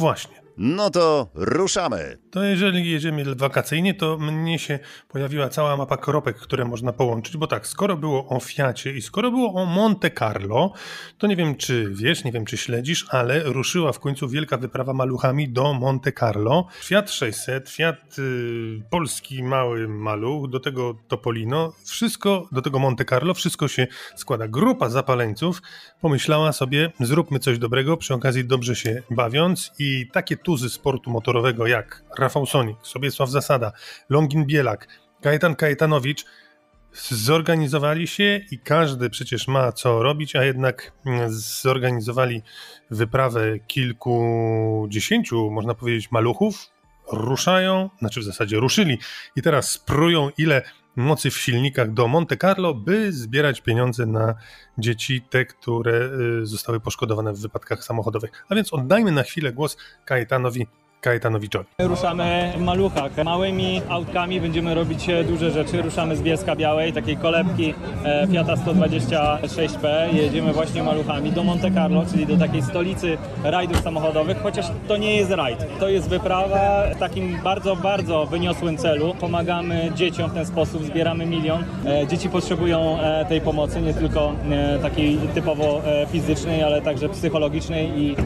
Właśnie. 0.00 0.43
No 0.56 0.90
to 0.90 1.30
ruszamy. 1.34 2.18
To 2.30 2.44
jeżeli 2.44 2.90
jedziemy 2.90 3.34
wakacyjnie, 3.34 3.94
to 3.94 4.18
mnie 4.18 4.58
się 4.58 4.78
pojawiła 5.08 5.48
cała 5.48 5.76
mapa 5.76 5.96
kropek, 5.96 6.36
które 6.36 6.64
można 6.64 6.92
połączyć, 6.92 7.36
bo 7.36 7.46
tak, 7.46 7.66
skoro 7.66 7.96
było 7.96 8.28
o 8.28 8.40
Fiacie 8.40 8.92
i 8.92 9.02
skoro 9.02 9.30
było 9.30 9.62
o 9.62 9.64
Monte 9.64 10.10
Carlo, 10.10 10.72
to 11.18 11.26
nie 11.26 11.36
wiem 11.36 11.56
czy 11.56 11.90
wiesz, 11.90 12.24
nie 12.24 12.32
wiem 12.32 12.44
czy 12.44 12.56
śledzisz, 12.56 13.06
ale 13.10 13.42
ruszyła 13.42 13.92
w 13.92 14.00
końcu 14.00 14.28
wielka 14.28 14.56
wyprawa 14.56 14.92
maluchami 14.92 15.48
do 15.48 15.72
Monte 15.72 16.12
Carlo. 16.12 16.66
Fiat 16.82 17.10
600, 17.10 17.70
Fiat 17.70 18.18
y, 18.18 18.82
polski 18.90 19.42
mały 19.42 19.88
maluch, 19.88 20.50
do 20.50 20.60
tego 20.60 20.94
Topolino, 21.08 21.72
wszystko, 21.84 22.48
do 22.52 22.62
tego 22.62 22.78
Monte 22.78 23.04
Carlo, 23.04 23.34
wszystko 23.34 23.68
się 23.68 23.86
składa. 24.16 24.48
Grupa 24.48 24.88
zapaleńców 24.88 25.62
pomyślała 26.00 26.52
sobie, 26.52 26.92
zróbmy 27.00 27.38
coś 27.38 27.58
dobrego, 27.58 27.96
przy 27.96 28.14
okazji 28.14 28.44
dobrze 28.44 28.76
się 28.76 29.02
bawiąc 29.10 29.72
i 29.78 30.06
takie 30.12 30.36
tuzy 30.44 30.70
sportu 30.70 31.10
motorowego 31.10 31.66
jak 31.66 32.04
Rafał 32.18 32.46
Sonik, 32.46 32.76
Sobiesław 32.82 33.30
Zasada, 33.30 33.72
Longin 34.08 34.44
Bielak, 34.46 34.88
Kajetan 35.22 35.56
Kajetanowicz 35.56 36.24
zorganizowali 37.10 38.06
się 38.06 38.40
i 38.50 38.58
każdy 38.58 39.10
przecież 39.10 39.48
ma 39.48 39.72
co 39.72 40.02
robić, 40.02 40.36
a 40.36 40.44
jednak 40.44 40.92
mm, 41.06 41.26
zorganizowali 41.62 42.42
wyprawę 42.90 43.58
kilkudziesięciu, 43.58 45.50
można 45.50 45.74
powiedzieć, 45.74 46.10
maluchów. 46.10 46.70
Ruszają, 47.12 47.90
znaczy 47.98 48.20
w 48.20 48.24
zasadzie 48.24 48.56
ruszyli 48.56 48.98
i 49.36 49.42
teraz 49.42 49.70
sprują 49.70 50.30
ile 50.38 50.62
mocy 50.96 51.30
w 51.30 51.38
silnikach 51.38 51.92
do 51.92 52.08
Monte 52.08 52.36
Carlo, 52.36 52.74
by 52.74 53.12
zbierać 53.12 53.60
pieniądze 53.60 54.06
na 54.06 54.34
dzieci, 54.78 55.22
te, 55.30 55.46
które 55.46 56.10
y, 56.42 56.46
zostały 56.46 56.80
poszkodowane 56.80 57.32
w 57.32 57.40
wypadkach 57.40 57.84
samochodowych. 57.84 58.30
A 58.48 58.54
więc 58.54 58.72
oddajmy 58.72 59.12
na 59.12 59.22
chwilę 59.22 59.52
głos 59.52 59.76
Kajetanowi 60.04 60.66
Kajetanowiczowi. 61.04 61.66
Ruszamy 61.78 62.52
w 62.56 62.60
maluchach. 62.60 63.24
Małymi 63.24 63.80
autkami 63.88 64.40
będziemy 64.40 64.74
robić 64.74 65.08
e, 65.08 65.24
duże 65.24 65.50
rzeczy. 65.50 65.82
Ruszamy 65.82 66.16
z 66.16 66.22
Bielska 66.22 66.56
Białej, 66.56 66.92
takiej 66.92 67.16
kolebki 67.16 67.74
e, 68.04 68.26
Fiata 68.30 68.54
126P. 68.54 70.14
Jedziemy 70.14 70.52
właśnie 70.52 70.82
maluchami 70.82 71.32
do 71.32 71.44
Monte 71.44 71.70
Carlo, 71.70 72.04
czyli 72.10 72.26
do 72.26 72.36
takiej 72.36 72.62
stolicy 72.62 73.18
rajdów 73.42 73.80
samochodowych, 73.80 74.42
chociaż 74.42 74.66
to 74.88 74.96
nie 74.96 75.16
jest 75.16 75.30
rajd. 75.30 75.78
To 75.80 75.88
jest 75.88 76.08
wyprawa 76.08 76.82
w 76.94 76.98
takim 76.98 77.38
bardzo, 77.42 77.76
bardzo 77.76 78.26
wyniosłym 78.26 78.76
celu. 78.76 79.14
Pomagamy 79.20 79.92
dzieciom 79.94 80.30
w 80.30 80.34
ten 80.34 80.46
sposób, 80.46 80.84
zbieramy 80.84 81.26
milion. 81.26 81.64
E, 81.86 82.06
dzieci 82.06 82.28
potrzebują 82.28 82.98
tej 83.28 83.40
pomocy, 83.40 83.80
nie 83.80 83.94
tylko 83.94 84.32
takiej 84.82 85.18
typowo 85.34 85.82
fizycznej, 86.12 86.62
ale 86.62 86.82
także 86.82 87.08
psychologicznej 87.08 87.98
i 87.98 88.16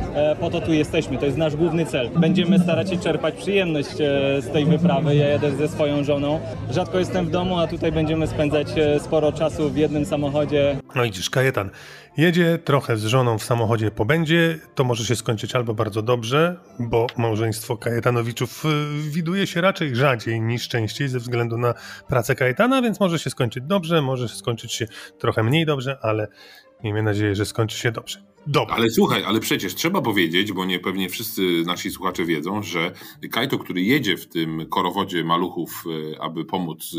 po 0.40 0.50
to 0.50 0.60
tu 0.60 0.72
jesteśmy. 0.72 1.18
To 1.18 1.26
jest 1.26 1.38
nasz 1.38 1.56
główny 1.56 1.86
cel. 1.86 2.10
Będziemy 2.10 2.58
starać 2.68 2.90
się 2.90 2.98
czerpać 2.98 3.34
przyjemność 3.34 4.00
e, 4.00 4.42
z 4.42 4.52
tej 4.52 4.64
wyprawy. 4.64 5.16
Ja 5.16 5.28
jadę 5.28 5.56
ze 5.56 5.68
swoją 5.68 6.04
żoną. 6.04 6.40
Rzadko 6.70 6.98
jestem 6.98 7.26
w 7.26 7.30
domu, 7.30 7.58
a 7.58 7.66
tutaj 7.66 7.92
będziemy 7.92 8.26
spędzać 8.26 8.78
e, 8.78 9.00
sporo 9.00 9.32
czasu 9.32 9.70
w 9.70 9.76
jednym 9.76 10.06
samochodzie. 10.06 10.80
No 10.94 11.02
widzisz, 11.02 11.30
Kajetan 11.30 11.70
jedzie 12.16 12.58
trochę 12.64 12.96
z 12.96 13.04
żoną 13.04 13.38
w 13.38 13.44
samochodzie 13.44 13.90
po 13.90 14.04
będzie. 14.04 14.58
To 14.74 14.84
może 14.84 15.04
się 15.04 15.16
skończyć 15.16 15.54
albo 15.54 15.74
bardzo 15.74 16.02
dobrze, 16.02 16.56
bo 16.78 17.06
małżeństwo 17.16 17.76
Kajetanowiczów 17.76 18.64
e, 18.64 18.68
widuje 19.10 19.46
się 19.46 19.60
raczej 19.60 19.96
rzadziej 19.96 20.40
niż 20.40 20.68
częściej 20.68 21.08
ze 21.08 21.18
względu 21.18 21.58
na 21.58 21.74
pracę 22.08 22.34
Kajetana, 22.34 22.82
więc 22.82 23.00
może 23.00 23.18
się 23.18 23.30
skończyć 23.30 23.64
dobrze, 23.66 24.02
może 24.02 24.28
skończyć 24.28 24.72
się 24.72 24.86
trochę 25.18 25.42
mniej 25.42 25.66
dobrze, 25.66 25.98
ale 26.02 26.28
miejmy 26.84 27.02
nadzieję, 27.02 27.34
że 27.34 27.46
skończy 27.46 27.78
się 27.78 27.92
dobrze. 27.92 28.18
Dobra. 28.50 28.74
Ale 28.74 28.90
słuchaj, 28.90 29.24
ale 29.24 29.40
przecież 29.40 29.74
trzeba 29.74 30.02
powiedzieć, 30.02 30.52
bo 30.52 30.64
nie 30.64 30.78
pewnie 30.78 31.08
wszyscy 31.08 31.62
nasi 31.66 31.90
słuchacze 31.90 32.24
wiedzą, 32.24 32.62
że 32.62 32.92
Kajto, 33.30 33.58
który 33.58 33.82
jedzie 33.82 34.16
w 34.16 34.26
tym 34.26 34.66
korowodzie 34.66 35.24
maluchów, 35.24 35.84
e, 36.14 36.22
aby 36.22 36.44
pomóc 36.44 36.96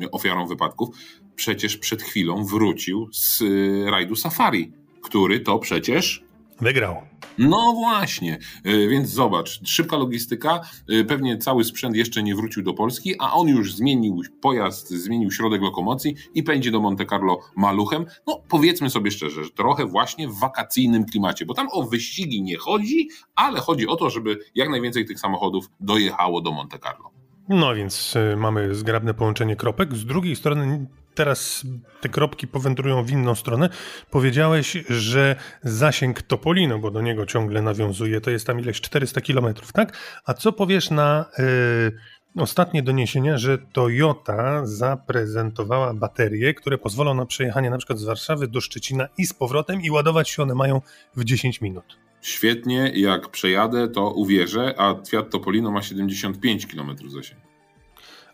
e, 0.00 0.10
ofiarom 0.10 0.48
wypadków, 0.48 0.88
przecież 1.36 1.76
przed 1.76 2.02
chwilą 2.02 2.44
wrócił 2.44 3.08
z 3.12 3.42
e, 3.42 3.90
rajdu 3.90 4.16
Safari, 4.16 4.72
który 5.02 5.40
to 5.40 5.58
przecież 5.58 6.23
Wygrał. 6.60 6.96
No 7.38 7.72
właśnie, 7.72 8.38
e, 8.64 8.88
więc 8.88 9.08
zobacz, 9.08 9.60
szybka 9.64 9.96
logistyka, 9.96 10.60
e, 10.88 11.04
pewnie 11.04 11.38
cały 11.38 11.64
sprzęt 11.64 11.96
jeszcze 11.96 12.22
nie 12.22 12.34
wrócił 12.34 12.62
do 12.62 12.74
Polski, 12.74 13.14
a 13.18 13.32
on 13.32 13.48
już 13.48 13.74
zmienił 13.74 14.22
pojazd, 14.40 14.90
zmienił 14.90 15.30
środek 15.30 15.62
lokomocji 15.62 16.14
i 16.34 16.42
pędzi 16.42 16.70
do 16.70 16.80
Monte 16.80 17.06
Carlo 17.06 17.40
maluchem. 17.56 18.06
No 18.26 18.42
powiedzmy 18.48 18.90
sobie 18.90 19.10
szczerze, 19.10 19.44
że 19.44 19.50
trochę 19.50 19.86
właśnie 19.86 20.28
w 20.28 20.38
wakacyjnym 20.38 21.04
klimacie, 21.04 21.46
bo 21.46 21.54
tam 21.54 21.68
o 21.72 21.82
wyścigi 21.82 22.42
nie 22.42 22.56
chodzi, 22.56 23.08
ale 23.34 23.60
chodzi 23.60 23.86
o 23.86 23.96
to, 23.96 24.10
żeby 24.10 24.38
jak 24.54 24.68
najwięcej 24.68 25.04
tych 25.04 25.20
samochodów 25.20 25.70
dojechało 25.80 26.40
do 26.40 26.52
Monte 26.52 26.78
Carlo. 26.78 27.10
No 27.48 27.74
więc 27.74 28.16
y, 28.16 28.36
mamy 28.36 28.74
zgrabne 28.74 29.14
połączenie 29.14 29.56
kropek. 29.56 29.94
Z 29.94 30.04
drugiej 30.04 30.36
strony 30.36 30.86
teraz 31.14 31.66
te 32.00 32.08
kropki 32.08 32.46
powędrują 32.46 33.04
w 33.04 33.10
inną 33.10 33.34
stronę. 33.34 33.68
Powiedziałeś, 34.10 34.72
że 34.88 35.36
zasięg 35.62 36.22
Topolino, 36.22 36.78
bo 36.78 36.90
do 36.90 37.00
niego 37.00 37.26
ciągle 37.26 37.62
nawiązuje, 37.62 38.20
to 38.20 38.30
jest 38.30 38.46
tam 38.46 38.60
ileś 38.60 38.80
400 38.80 39.20
km, 39.20 39.54
tak? 39.72 39.98
A 40.24 40.34
co 40.34 40.52
powiesz 40.52 40.90
na 40.90 41.26
y, 41.38 42.42
ostatnie 42.42 42.82
doniesienia, 42.82 43.38
że 43.38 43.58
Toyota 43.58 44.66
zaprezentowała 44.66 45.94
baterie, 45.94 46.54
które 46.54 46.78
pozwolą 46.78 47.14
na 47.14 47.26
przejechanie 47.26 47.70
na 47.70 47.78
przykład 47.78 47.98
z 47.98 48.04
Warszawy 48.04 48.48
do 48.48 48.60
Szczecina 48.60 49.08
i 49.18 49.26
z 49.26 49.32
powrotem 49.32 49.82
i 49.82 49.90
ładować 49.90 50.28
się 50.28 50.42
one 50.42 50.54
mają 50.54 50.80
w 51.16 51.24
10 51.24 51.60
minut? 51.60 51.98
Świetnie, 52.20 52.92
jak 52.94 53.28
przejadę, 53.28 53.88
to 53.88 54.10
uwierzę, 54.10 54.74
a 54.78 54.94
Fiat 55.08 55.30
Topolino 55.30 55.70
ma 55.70 55.82
75 55.82 56.66
km 56.66 56.96
zasięgu. 57.08 57.53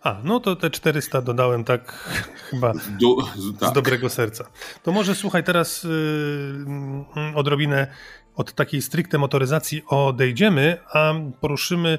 A, 0.02 0.16
no 0.24 0.40
to 0.40 0.56
te 0.56 0.70
400 0.70 1.22
dodałem 1.22 1.64
tak 1.64 1.92
chyba 2.50 2.72
Do, 3.00 3.16
tak. 3.60 3.70
z 3.70 3.72
dobrego 3.72 4.08
serca. 4.08 4.44
To 4.82 4.92
może 4.92 5.14
słuchaj, 5.14 5.44
teraz 5.44 5.84
yy, 5.84 7.36
odrobinę 7.36 7.86
od 8.36 8.52
takiej 8.52 8.82
stricte 8.82 9.18
motoryzacji 9.18 9.82
odejdziemy, 9.88 10.76
a 10.94 11.14
poruszymy 11.40 11.98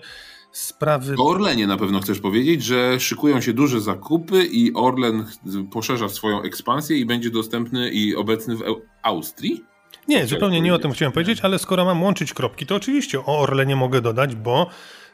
sprawy. 0.51 1.15
O 1.17 1.29
Orlenie 1.29 1.67
na 1.67 1.77
pewno 1.77 1.99
chcesz 1.99 2.19
powiedzieć, 2.19 2.63
że 2.63 2.99
szykują 2.99 3.41
się 3.41 3.53
duże 3.53 3.81
zakupy 3.81 4.45
i 4.45 4.73
Orlen 4.73 5.25
poszerza 5.71 6.09
swoją 6.09 6.41
ekspansję 6.41 6.97
i 6.97 7.05
będzie 7.05 7.29
dostępny 7.29 7.89
i 7.89 8.15
obecny 8.15 8.55
w 8.55 8.61
Austrii? 9.03 9.65
Nie, 10.07 10.27
zupełnie 10.27 10.61
nie 10.61 10.73
o 10.73 10.79
tym 10.79 10.91
chciałem 10.91 11.11
powiedzieć, 11.11 11.39
ale 11.41 11.59
skoro 11.59 11.85
mam 11.85 12.03
łączyć 12.03 12.33
kropki, 12.33 12.65
to 12.65 12.75
oczywiście 12.75 13.19
o 13.19 13.39
Orlenie 13.39 13.75
mogę 13.75 14.01
dodać, 14.01 14.35
bo 14.35 14.67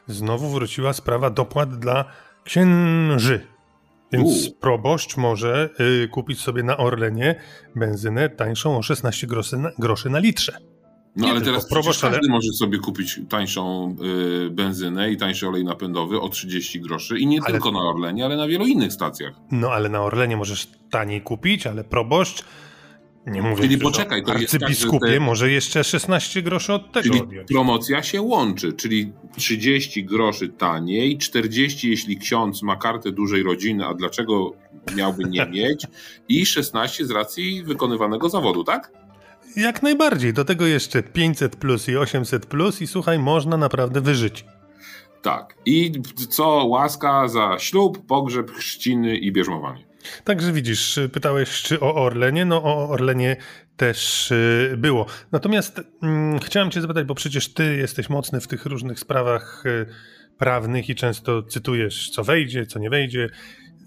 znowu 0.06 0.50
wróciła 0.50 0.92
sprawa 0.92 1.30
dopłat 1.30 1.78
dla 1.78 2.04
księży. 2.48 3.46
Więc 4.12 4.48
U. 4.48 4.52
proboszcz 4.60 5.16
może 5.16 5.70
y, 6.04 6.08
kupić 6.08 6.40
sobie 6.40 6.62
na 6.62 6.76
Orlenie 6.76 7.40
benzynę 7.76 8.28
tańszą 8.28 8.76
o 8.78 8.82
16 8.82 9.26
groszy 9.26 9.56
na, 9.56 9.70
groszy 9.78 10.10
na 10.10 10.18
litrze. 10.18 10.58
No 11.16 11.26
nie 11.26 11.30
ale 11.30 11.40
teraz 11.40 11.68
proboszcz, 11.68 12.00
każdy 12.00 12.18
ale... 12.18 12.28
może 12.28 12.52
sobie 12.52 12.78
kupić 12.78 13.20
tańszą 13.28 13.96
y, 14.46 14.50
benzynę 14.50 15.10
i 15.10 15.16
tańszy 15.16 15.48
olej 15.48 15.64
napędowy 15.64 16.20
o 16.20 16.28
30 16.28 16.80
groszy 16.80 17.18
i 17.18 17.26
nie 17.26 17.40
ale... 17.42 17.52
tylko 17.52 17.72
na 17.72 17.80
Orlenie, 17.80 18.24
ale 18.24 18.36
na 18.36 18.46
wielu 18.46 18.66
innych 18.66 18.92
stacjach. 18.92 19.34
No 19.50 19.70
ale 19.70 19.88
na 19.88 20.02
Orlenie 20.02 20.36
możesz 20.36 20.68
taniej 20.90 21.22
kupić, 21.22 21.66
ale 21.66 21.84
proboszcz 21.84 22.44
nie 23.28 23.42
mówię, 23.42 23.62
Czyli 23.62 23.78
poczekaj, 23.78 24.22
to 24.22 24.38
jest 24.38 24.58
tak, 24.58 25.00
te... 25.00 25.20
może 25.20 25.50
jeszcze 25.50 25.84
16 25.84 26.42
groszy 26.42 26.72
od 26.72 26.92
tego 26.92 27.08
Czyli 27.08 27.22
odjąć. 27.22 27.48
promocja 27.48 28.02
się 28.02 28.22
łączy, 28.22 28.72
czyli 28.72 29.12
30 29.36 30.04
groszy 30.04 30.48
taniej, 30.48 31.18
40 31.18 31.90
jeśli 31.90 32.18
ksiądz 32.18 32.62
ma 32.62 32.76
kartę 32.76 33.12
dużej 33.12 33.42
rodziny, 33.42 33.86
a 33.86 33.94
dlaczego 33.94 34.52
miałby 34.96 35.24
nie 35.24 35.46
mieć 35.54 35.86
i 36.28 36.46
16 36.46 37.06
z 37.06 37.10
racji 37.10 37.62
wykonywanego 37.62 38.28
zawodu, 38.28 38.64
tak? 38.64 38.92
Jak 39.56 39.82
najbardziej. 39.82 40.32
Do 40.32 40.44
tego 40.44 40.66
jeszcze 40.66 41.02
500 41.02 41.56
plus 41.56 41.88
i 41.88 41.96
800 41.96 42.46
plus 42.46 42.82
i 42.82 42.86
słuchaj, 42.86 43.18
można 43.18 43.56
naprawdę 43.56 44.00
wyżyć. 44.00 44.44
Tak. 45.22 45.54
I 45.66 45.92
co 46.30 46.46
łaska 46.46 47.28
za 47.28 47.56
ślub, 47.58 48.06
pogrzeb, 48.06 48.50
chrzciny 48.50 49.16
i 49.16 49.32
bierzmowanie. 49.32 49.87
Także 50.24 50.52
widzisz, 50.52 51.00
pytałeś 51.12 51.62
czy 51.62 51.80
o 51.80 51.94
Orlenie. 51.94 52.44
No 52.44 52.62
o 52.64 52.88
Orlenie 52.88 53.36
też 53.76 54.30
y, 54.30 54.74
było. 54.78 55.06
Natomiast 55.32 55.80
hmm, 56.00 56.38
chciałem 56.38 56.70
cię 56.70 56.80
zapytać, 56.80 57.04
bo 57.06 57.14
przecież 57.14 57.54
ty 57.54 57.76
jesteś 57.76 58.08
mocny 58.08 58.40
w 58.40 58.48
tych 58.48 58.66
różnych 58.66 59.00
sprawach 59.00 59.66
y, 59.66 59.86
prawnych 60.38 60.88
i 60.88 60.94
często 60.94 61.42
cytujesz, 61.42 62.10
co 62.10 62.24
wejdzie, 62.24 62.66
co 62.66 62.78
nie 62.78 62.90
wejdzie. 62.90 63.28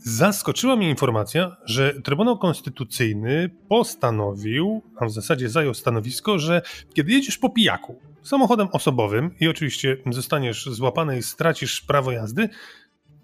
Zaskoczyła 0.03 0.75
mnie 0.75 0.89
informacja, 0.89 1.57
że 1.65 2.01
Trybunał 2.01 2.37
Konstytucyjny 2.37 3.49
postanowił, 3.69 4.81
a 4.97 5.05
w 5.05 5.11
zasadzie 5.11 5.49
zajął 5.49 5.73
stanowisko, 5.73 6.39
że 6.39 6.61
kiedy 6.93 7.11
jedziesz 7.11 7.37
po 7.37 7.49
pijaku 7.49 7.99
samochodem 8.23 8.67
osobowym 8.71 9.35
i 9.39 9.47
oczywiście 9.47 9.97
zostaniesz 10.11 10.65
złapany 10.65 11.17
i 11.17 11.23
stracisz 11.23 11.81
prawo 11.81 12.11
jazdy, 12.11 12.49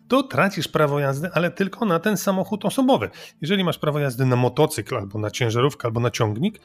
to 0.07 0.23
tracisz 0.23 0.67
prawo 0.67 0.99
jazdy, 0.99 1.29
ale 1.33 1.51
tylko 1.51 1.85
na 1.85 1.99
ten 1.99 2.17
samochód 2.17 2.65
osobowy. 2.65 3.09
Jeżeli 3.41 3.63
masz 3.63 3.77
prawo 3.77 3.99
jazdy 3.99 4.25
na 4.25 4.35
motocykl, 4.35 4.95
albo 4.95 5.19
na 5.19 5.31
ciężarówkę, 5.31 5.85
albo 5.85 5.99
na 5.99 6.11
ciągnik, 6.11 6.59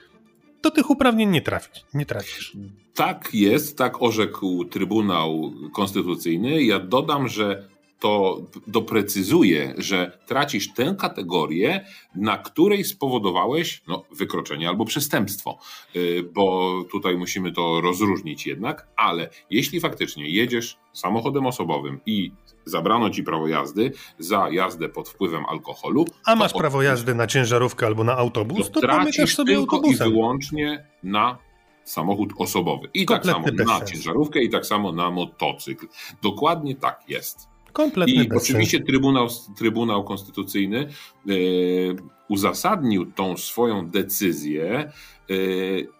do 0.62 0.70
tych 0.70 0.90
uprawnień 0.90 1.30
nie 1.30 1.42
trafisz. 1.42 1.84
Nie 1.94 2.06
trafisz. 2.06 2.56
Tak 2.94 3.34
jest, 3.34 3.78
tak 3.78 4.02
orzekł 4.02 4.64
Trybunał 4.64 5.52
Konstytucyjny. 5.72 6.62
Ja 6.62 6.78
dodam, 6.78 7.28
że 7.28 7.68
to 8.02 8.42
doprecyzuje, 8.66 9.75
że 9.78 10.18
tracisz 10.26 10.73
tę 10.75 10.94
kategorię, 10.99 11.85
na 12.14 12.38
której 12.38 12.85
spowodowałeś 12.85 13.82
no, 13.88 14.04
wykroczenie 14.11 14.68
albo 14.68 14.85
przestępstwo, 14.85 15.59
y, 15.97 16.30
bo 16.35 16.75
tutaj 16.90 17.16
musimy 17.16 17.52
to 17.52 17.80
rozróżnić 17.80 18.47
jednak, 18.47 18.88
ale 18.97 19.30
jeśli 19.50 19.80
faktycznie 19.80 20.28
jedziesz 20.28 20.76
samochodem 20.92 21.47
osobowym 21.47 22.00
i 22.06 22.32
zabrano 22.64 23.11
ci 23.11 23.23
prawo 23.23 23.49
jazdy 23.49 23.92
za 24.18 24.50
jazdę 24.50 24.88
pod 24.88 25.09
wpływem 25.09 25.44
alkoholu. 25.47 26.04
A 26.26 26.37
masz 26.37 26.52
prawo 26.52 26.82
jazdy 26.82 27.14
na 27.14 27.26
ciężarówkę 27.26 27.87
albo 27.87 28.04
na 28.04 28.16
autobus, 28.16 28.66
to, 28.66 28.73
to 28.73 28.80
tracisz 28.80 29.35
sobie 29.35 29.54
tylko 29.54 29.76
autobusem. 29.76 30.09
i 30.09 30.11
wyłącznie 30.11 30.87
na 31.02 31.38
samochód 31.85 32.32
osobowy. 32.38 32.88
I 32.94 33.04
Kompletny 33.04 33.52
tak 33.52 33.66
samo 33.66 33.80
na 33.80 33.87
ciężarówkę, 33.87 34.40
i 34.42 34.50
tak 34.50 34.66
samo 34.66 34.92
na 34.92 35.11
motocykl. 35.11 35.87
Dokładnie 36.23 36.76
tak 36.76 37.02
jest. 37.09 37.51
Kompletny 37.72 38.14
I 38.14 38.28
bezsens. 38.28 38.42
oczywiście 38.42 38.80
Trybunał, 38.80 39.28
Trybunał 39.56 40.04
Konstytucyjny 40.04 40.78
e, 40.78 41.32
uzasadnił 42.28 43.12
tą 43.12 43.36
swoją 43.36 43.90
decyzję. 43.90 44.92
E, 45.30 45.34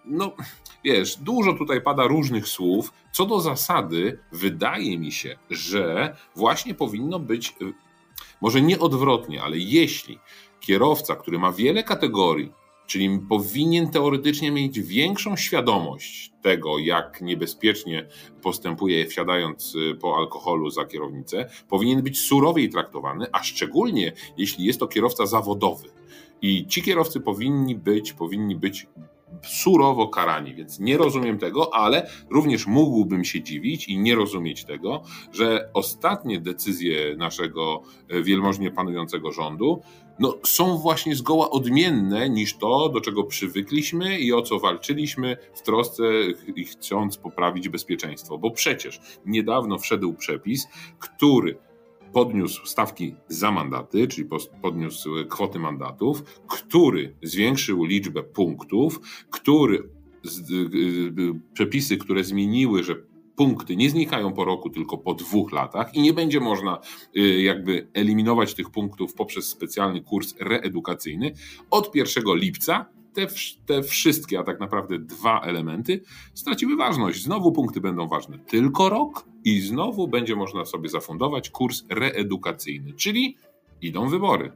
no, 0.05 0.35
wiesz, 0.83 1.15
dużo 1.15 1.53
tutaj 1.53 1.81
pada 1.81 2.03
różnych 2.07 2.47
słów. 2.47 2.93
Co 3.11 3.25
do 3.25 3.39
zasady, 3.39 4.19
wydaje 4.31 4.97
mi 4.97 5.11
się, 5.11 5.37
że 5.49 6.15
właśnie 6.35 6.73
powinno 6.73 7.19
być, 7.19 7.49
e, 7.49 7.53
może 8.41 8.61
nie 8.61 8.79
odwrotnie, 8.79 9.43
ale 9.43 9.57
jeśli 9.57 10.19
kierowca, 10.59 11.15
który 11.15 11.39
ma 11.39 11.51
wiele 11.51 11.83
kategorii, 11.83 12.51
czyli 12.87 13.19
powinien 13.29 13.89
teoretycznie 13.89 14.51
mieć 14.51 14.81
większą 14.81 15.35
świadomość 15.35 16.31
tego, 16.41 16.79
jak 16.79 17.21
niebezpiecznie 17.21 18.07
postępuje 18.41 19.07
wsiadając 19.07 19.75
y, 19.75 19.95
po 19.95 20.17
alkoholu 20.17 20.69
za 20.69 20.85
kierownicę, 20.85 21.49
powinien 21.69 22.01
być 22.01 22.19
surowiej 22.19 22.69
traktowany, 22.69 23.25
a 23.31 23.43
szczególnie 23.43 24.13
jeśli 24.37 24.65
jest 24.65 24.79
to 24.79 24.87
kierowca 24.87 25.25
zawodowy. 25.25 25.89
I 26.41 26.67
ci 26.67 26.81
kierowcy 26.81 27.19
powinni 27.19 27.75
być, 27.75 28.13
powinni 28.13 28.55
być 28.55 28.87
surowo 29.43 30.07
karani, 30.07 30.55
więc 30.55 30.79
nie 30.79 30.97
rozumiem 30.97 31.37
tego, 31.37 31.73
ale 31.73 32.09
również 32.29 32.67
mógłbym 32.67 33.25
się 33.25 33.43
dziwić 33.43 33.87
i 33.87 33.97
nie 33.97 34.15
rozumieć 34.15 34.65
tego, 34.65 35.03
że 35.31 35.69
ostatnie 35.73 36.39
decyzje 36.39 37.15
naszego 37.17 37.81
e, 38.09 38.21
wielmożnie 38.21 38.71
panującego 38.71 39.31
rządu 39.31 39.81
no, 40.19 40.37
są 40.45 40.77
właśnie 40.77 41.15
zgoła 41.15 41.49
odmienne 41.49 42.29
niż 42.29 42.57
to, 42.57 42.89
do 42.89 43.01
czego 43.01 43.23
przywykliśmy 43.23 44.19
i 44.19 44.33
o 44.33 44.41
co 44.41 44.59
walczyliśmy 44.59 45.37
w 45.53 45.61
trosce 45.61 46.03
i 46.55 46.65
chcąc 46.65 47.17
poprawić 47.17 47.69
bezpieczeństwo. 47.69 48.37
Bo 48.37 48.51
przecież 48.51 48.99
niedawno 49.25 49.79
wszedł 49.79 50.13
przepis, 50.13 50.67
który 50.99 51.57
podniósł 52.13 52.65
stawki 52.65 53.15
za 53.27 53.51
mandaty, 53.51 54.07
czyli 54.07 54.29
podniósł 54.61 55.09
kwoty 55.29 55.59
mandatów, 55.59 56.23
który 56.47 57.15
zwiększył 57.23 57.83
liczbę 57.83 58.23
punktów, 58.23 58.99
który 59.29 59.89
z, 60.23 60.51
y, 60.51 60.53
y, 60.53 61.39
przepisy, 61.53 61.97
które 61.97 62.23
zmieniły, 62.23 62.83
że 62.83 62.95
punkty 63.35 63.75
nie 63.75 63.89
znikają 63.89 64.33
po 64.33 64.45
roku, 64.45 64.69
tylko 64.69 64.97
po 64.97 65.13
dwóch 65.13 65.51
latach 65.51 65.95
i 65.95 66.01
nie 66.01 66.13
będzie 66.13 66.39
można 66.39 66.79
y, 67.17 67.41
jakby 67.41 67.87
eliminować 67.93 68.53
tych 68.53 68.69
punktów 68.69 69.13
poprzez 69.13 69.49
specjalny 69.49 70.01
kurs 70.01 70.35
reedukacyjny. 70.39 71.33
Od 71.69 71.95
1 71.95 72.23
lipca 72.27 72.85
te, 73.13 73.27
te 73.65 73.83
wszystkie, 73.83 74.39
a 74.39 74.43
tak 74.43 74.59
naprawdę 74.59 74.99
dwa 74.99 75.41
elementy 75.41 76.01
straciły 76.33 76.75
ważność. 76.75 77.23
Znowu 77.23 77.51
punkty 77.51 77.81
będą 77.81 78.07
ważne 78.07 78.39
tylko 78.39 78.89
rok 78.89 79.25
i 79.43 79.61
znowu 79.61 80.07
będzie 80.07 80.35
można 80.35 80.65
sobie 80.65 80.89
zafundować 80.89 81.49
kurs 81.49 81.83
reedukacyjny, 81.89 82.93
czyli 82.93 83.37
idą 83.81 84.09
wybory. 84.09 84.51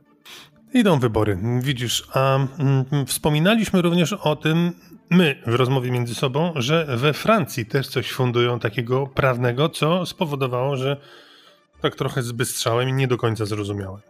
Idą 0.74 1.00
wybory, 1.00 1.38
widzisz, 1.62 2.08
a 2.14 2.36
mm, 2.36 3.06
wspominaliśmy 3.06 3.82
również 3.82 4.14
o 4.14 4.36
tym, 4.36 4.72
my 5.10 5.42
w 5.48 5.56
rozmowie 5.56 5.92
między 5.92 6.16
sobą, 6.16 6.54
że 6.56 6.86
we 6.98 7.14
Francji 7.14 7.66
też 7.66 7.88
coś 7.88 8.12
fundują 8.12 8.60
takiego 8.60 9.08
prawnego, 9.08 9.70
co 9.70 10.06
spowodowało, 10.06 10.78
że 10.78 10.98
tak 11.82 11.96
trochę 11.96 12.24
zbystrzałem 12.24 12.90
i 12.90 12.94
nie 12.94 13.08
do 13.08 13.18
końca 13.18 13.46
zrozumiałem. 13.46 14.02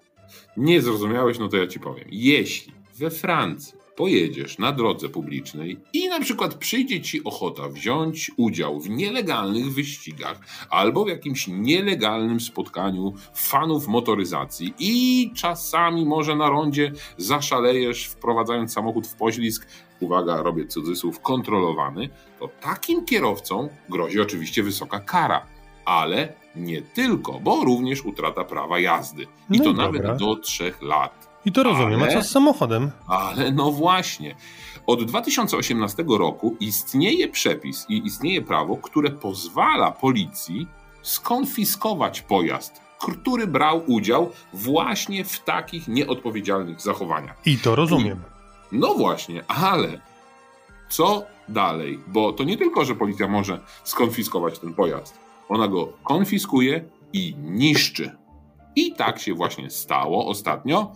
Nie 0.58 0.82
zrozumiałeś, 0.82 1.40
no 1.40 1.48
to 1.48 1.58
ja 1.58 1.68
ci 1.68 1.80
powiem. 1.80 2.06
Jeśli 2.12 2.74
we 3.00 3.10
Francji 3.10 3.77
pojedziesz 3.98 4.58
na 4.58 4.72
drodze 4.72 5.10
publicznej 5.10 5.80
i 5.94 6.08
na 6.08 6.20
przykład 6.20 6.56
przyjdzie 6.56 7.02
ci 7.02 7.24
ochota 7.24 7.70
wziąć 7.70 8.32
udział 8.38 8.80
w 8.80 8.90
nielegalnych 8.90 9.74
wyścigach 9.74 10.40
albo 10.70 11.06
w 11.06 11.08
jakimś 11.08 11.48
nielegalnym 11.48 12.40
spotkaniu 12.40 13.14
fanów 13.34 13.88
motoryzacji 13.88 14.74
i 14.80 15.32
czasami 15.36 16.06
może 16.06 16.36
na 16.36 16.50
rondzie 16.50 16.92
zaszalejesz 17.18 18.06
wprowadzając 18.06 18.74
samochód 18.74 19.08
w 19.08 19.16
poślizg, 19.16 19.68
uwaga, 20.00 20.42
robię 20.42 20.68
cudzysłów, 20.68 21.20
kontrolowany, 21.20 22.10
to 22.40 22.50
takim 22.62 23.06
kierowcom 23.06 23.70
grozi 23.90 24.22
oczywiście 24.22 24.64
wysoka 24.64 25.00
kara. 25.00 25.46
Ale 25.86 26.34
nie 26.56 26.82
tylko, 26.82 27.40
bo 27.40 27.64
również 27.64 28.06
utrata 28.06 28.44
prawa 28.44 28.80
jazdy. 28.80 29.24
I 29.24 29.58
No 29.58 29.64
to 29.64 29.70
i 29.70 29.74
nawet 29.74 30.02
dobra. 30.02 30.16
do 30.16 30.36
trzech 30.36 30.82
lat. 30.82 31.27
I 31.48 31.52
to 31.52 31.64
rozumiem, 31.64 32.02
a 32.02 32.06
Ale- 32.06 32.14
co 32.14 32.22
z 32.22 32.32
samochodem? 32.32 32.92
Ale 33.08 33.52
no 33.52 33.72
właśnie. 33.72 34.36
Od 34.88 35.04
2018 35.04 36.04
roku 36.18 36.56
istnieje 36.60 37.28
przepis 37.28 37.86
i 37.90 38.06
istnieje 38.06 38.42
prawo, 38.42 38.78
które 38.78 39.10
pozwala 39.12 39.92
policji 39.92 40.68
skonfiskować 41.02 42.22
pojazd, 42.22 42.82
który 43.00 43.48
brał 43.48 43.84
udział 43.88 44.32
właśnie 44.54 45.26
w 45.26 45.40
takich 45.40 45.88
nieodpowiedzialnych 45.88 46.82
zachowaniach. 46.82 47.38
I 47.46 47.58
to 47.58 47.76
rozumiem. 47.76 48.22
No 48.72 48.94
właśnie, 48.94 49.44
ale 49.48 50.02
co 50.90 51.24
dalej? 51.50 52.00
Bo 52.08 52.34
to 52.34 52.44
nie 52.44 52.58
tylko, 52.58 52.86
że 52.86 52.96
policja 52.96 53.28
może 53.28 53.60
skonfiskować 53.84 54.60
ten 54.60 54.74
pojazd. 54.74 55.20
Ona 55.50 55.68
go 55.68 55.94
konfiskuje 56.04 56.86
i 57.14 57.36
niszczy. 57.42 58.12
I 58.76 58.94
tak 58.94 59.20
się 59.20 59.34
właśnie 59.34 59.70
stało 59.70 60.28
ostatnio. 60.28 60.92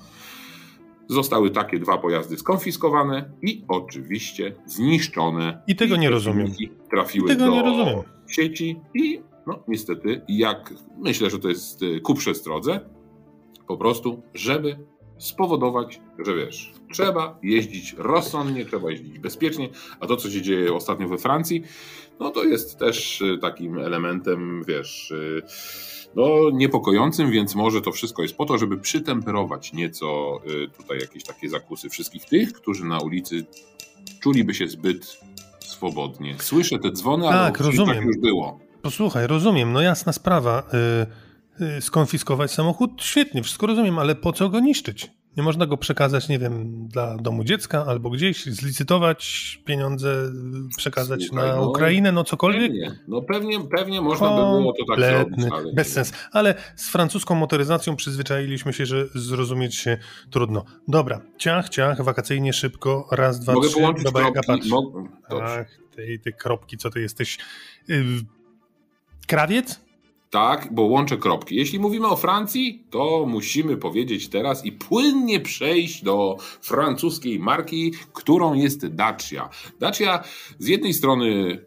Zostały 1.11 1.49
takie 1.49 1.79
dwa 1.79 1.97
pojazdy 1.97 2.37
skonfiskowane 2.37 3.31
i 3.41 3.63
oczywiście 3.67 4.55
zniszczone. 4.65 5.61
I 5.67 5.75
tego 5.75 5.95
nie 5.95 6.07
te 6.07 6.11
rozumiem. 6.11 6.47
Trafiły 6.89 7.27
Tego 7.27 7.45
do 7.45 7.51
nie 7.51 7.61
rozumiem. 7.63 7.99
sieci 8.27 8.79
i 8.93 9.21
no 9.47 9.63
niestety, 9.67 10.21
jak 10.27 10.73
myślę, 10.97 11.29
że 11.29 11.39
to 11.39 11.49
jest 11.49 11.83
y, 11.83 12.01
ku 12.01 12.13
przestrodze, 12.15 12.79
po 13.67 13.77
prostu, 13.77 14.21
żeby 14.33 14.77
spowodować, 15.17 16.01
że 16.25 16.35
wiesz, 16.35 16.73
trzeba 16.93 17.39
jeździć 17.43 17.95
rozsądnie, 17.97 18.65
trzeba 18.65 18.91
jeździć 18.91 19.19
bezpiecznie, 19.19 19.69
a 19.99 20.07
to, 20.07 20.17
co 20.17 20.29
się 20.29 20.41
dzieje 20.41 20.73
ostatnio 20.73 21.07
we 21.07 21.17
Francji, 21.17 21.63
no 22.19 22.29
to 22.29 22.43
jest 22.43 22.77
też 22.77 23.21
y, 23.21 23.37
takim 23.41 23.77
elementem, 23.77 24.63
wiesz, 24.67 25.11
y, 25.11 25.41
no 26.15 26.25
niepokojącym, 26.53 27.31
więc 27.31 27.55
może 27.55 27.81
to 27.81 27.91
wszystko 27.91 28.21
jest 28.21 28.35
po 28.37 28.45
to, 28.45 28.57
żeby 28.57 28.77
przytemperować 28.77 29.73
nieco 29.73 30.39
y, 30.65 30.67
tutaj 30.77 30.99
jakieś 30.99 31.23
takie 31.23 31.49
zakusy 31.49 31.89
wszystkich 31.89 32.25
tych, 32.25 32.53
którzy 32.53 32.85
na 32.85 32.99
ulicy 32.99 33.45
czuliby 34.19 34.53
się 34.53 34.67
zbyt 34.67 35.19
swobodnie. 35.59 36.35
Słyszę 36.39 36.79
te 36.79 36.91
dzwony, 36.91 37.27
ale 37.27 37.37
Tak, 37.37 37.57
tak 37.57 37.67
rozumiem. 37.67 38.05
już 38.05 38.17
było. 38.17 38.59
Posłuchaj, 38.81 39.27
rozumiem, 39.27 39.73
no 39.73 39.81
jasna 39.81 40.13
sprawa. 40.13 40.63
Y, 41.59 41.63
y, 41.77 41.81
skonfiskować 41.81 42.51
samochód, 42.51 42.91
świetnie, 43.03 43.43
wszystko 43.43 43.67
rozumiem, 43.67 43.99
ale 43.99 44.15
po 44.15 44.33
co 44.33 44.49
go 44.49 44.59
niszczyć? 44.59 45.11
Nie 45.37 45.43
można 45.43 45.65
go 45.65 45.77
przekazać, 45.77 46.29
nie 46.29 46.39
wiem, 46.39 46.87
dla 46.87 47.17
domu 47.17 47.43
dziecka 47.43 47.85
albo 47.85 48.09
gdzieś, 48.09 48.45
zlicytować 48.45 49.61
pieniądze, 49.65 50.09
y, 50.09 50.77
przekazać 50.77 51.23
Słuchaj, 51.25 51.49
na 51.49 51.55
no, 51.55 51.69
Ukrainę, 51.69 52.11
no 52.11 52.23
cokolwiek. 52.23 52.71
Pewnie, 52.71 52.99
no 53.07 53.21
pewnie, 53.21 53.59
pewnie 53.77 54.01
można 54.01 54.29
by 54.29 54.35
było 54.35 54.73
to 54.73 54.85
tak 54.95 55.05
zrobić. 55.05 55.45
Ale 55.51 55.73
bez 55.73 55.93
sens. 55.93 56.13
Ale 56.31 56.55
z 56.75 56.89
francuską 56.89 57.35
motoryzacją 57.35 57.95
przyzwyczailiśmy 57.95 58.73
się, 58.73 58.85
że 58.85 59.07
zrozumieć 59.15 59.75
się 59.75 59.97
trudno. 60.29 60.65
Dobra, 60.87 61.21
ciach, 61.37 61.69
ciach, 61.69 62.03
wakacyjnie, 62.03 62.53
szybko, 62.53 63.07
raz, 63.11 63.39
dwa, 63.39 63.53
Mogę 63.53 63.67
trzy, 63.67 63.77
połączyć 63.77 64.03
dobra, 64.03 64.31
kropki. 64.31 64.47
patrz. 64.47 64.69
Mo... 64.69 64.91
Dobrze. 65.29 65.65
Ach, 65.69 65.77
ty, 65.95 66.19
ty 66.23 66.31
kropki, 66.33 66.77
co 66.77 66.89
ty 66.89 67.01
jesteś? 67.01 67.37
Yy, 67.87 68.03
krawiec? 69.27 69.90
Tak, 70.31 70.67
bo 70.71 70.81
łączę 70.81 71.17
kropki. 71.17 71.55
Jeśli 71.55 71.79
mówimy 71.79 72.07
o 72.07 72.15
Francji, 72.15 72.83
to 72.89 73.25
musimy 73.27 73.77
powiedzieć 73.77 74.29
teraz 74.29 74.65
i 74.65 74.71
płynnie 74.71 75.39
przejść 75.39 76.03
do 76.03 76.37
francuskiej 76.61 77.39
marki, 77.39 77.93
którą 78.13 78.53
jest 78.53 78.87
Dacia. 78.87 79.49
Dacia 79.79 80.23
z 80.59 80.67
jednej 80.67 80.93
strony 80.93 81.59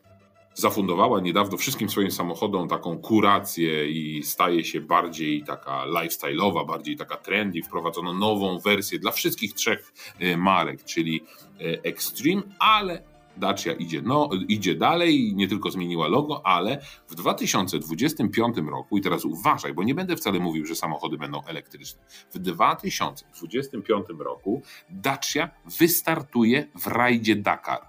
zafundowała 0.55 1.21
niedawno 1.21 1.57
wszystkim 1.57 1.89
swoim 1.89 2.11
samochodom 2.11 2.69
taką 2.69 2.99
kurację 2.99 3.91
i 3.91 4.23
staje 4.23 4.65
się 4.65 4.81
bardziej 4.81 5.43
taka 5.43 5.87
lifestyle'owa, 5.87 6.67
bardziej 6.67 6.97
taka 6.97 7.17
trendy. 7.17 7.63
Wprowadzono 7.63 8.15
nową 8.15 8.59
wersję 8.59 8.99
dla 8.99 9.11
wszystkich 9.11 9.55
trzech 9.55 9.93
e, 10.19 10.37
marek, 10.37 10.85
czyli 10.85 11.25
e, 11.61 11.83
Extreme, 11.83 12.43
ale 12.59 13.14
Dacia 13.37 13.73
idzie, 13.73 14.03
no, 14.03 14.31
idzie 14.49 14.75
dalej, 14.75 15.33
nie 15.37 15.49
tylko 15.49 15.71
zmieniła 15.71 16.09
logo, 16.09 16.47
ale 16.47 16.81
w 17.09 17.15
2025 17.15 18.57
roku, 18.71 18.99
i 18.99 19.01
teraz 19.01 19.25
uważaj, 19.25 19.75
bo 19.75 19.83
nie 19.83 19.95
będę 19.95 20.17
wcale 20.17 20.41
mówił, 20.41 20.67
że 20.67 20.75
samochody 20.75 21.19
będą 21.19 21.45
elektryczne. 21.45 22.03
W 22.31 22.39
2025 22.39 24.07
roku 24.19 24.63
Dacia 24.91 25.51
wystartuje 25.79 26.67
w 26.75 26.87
rajdzie 26.87 27.37
Dakar. 27.37 27.81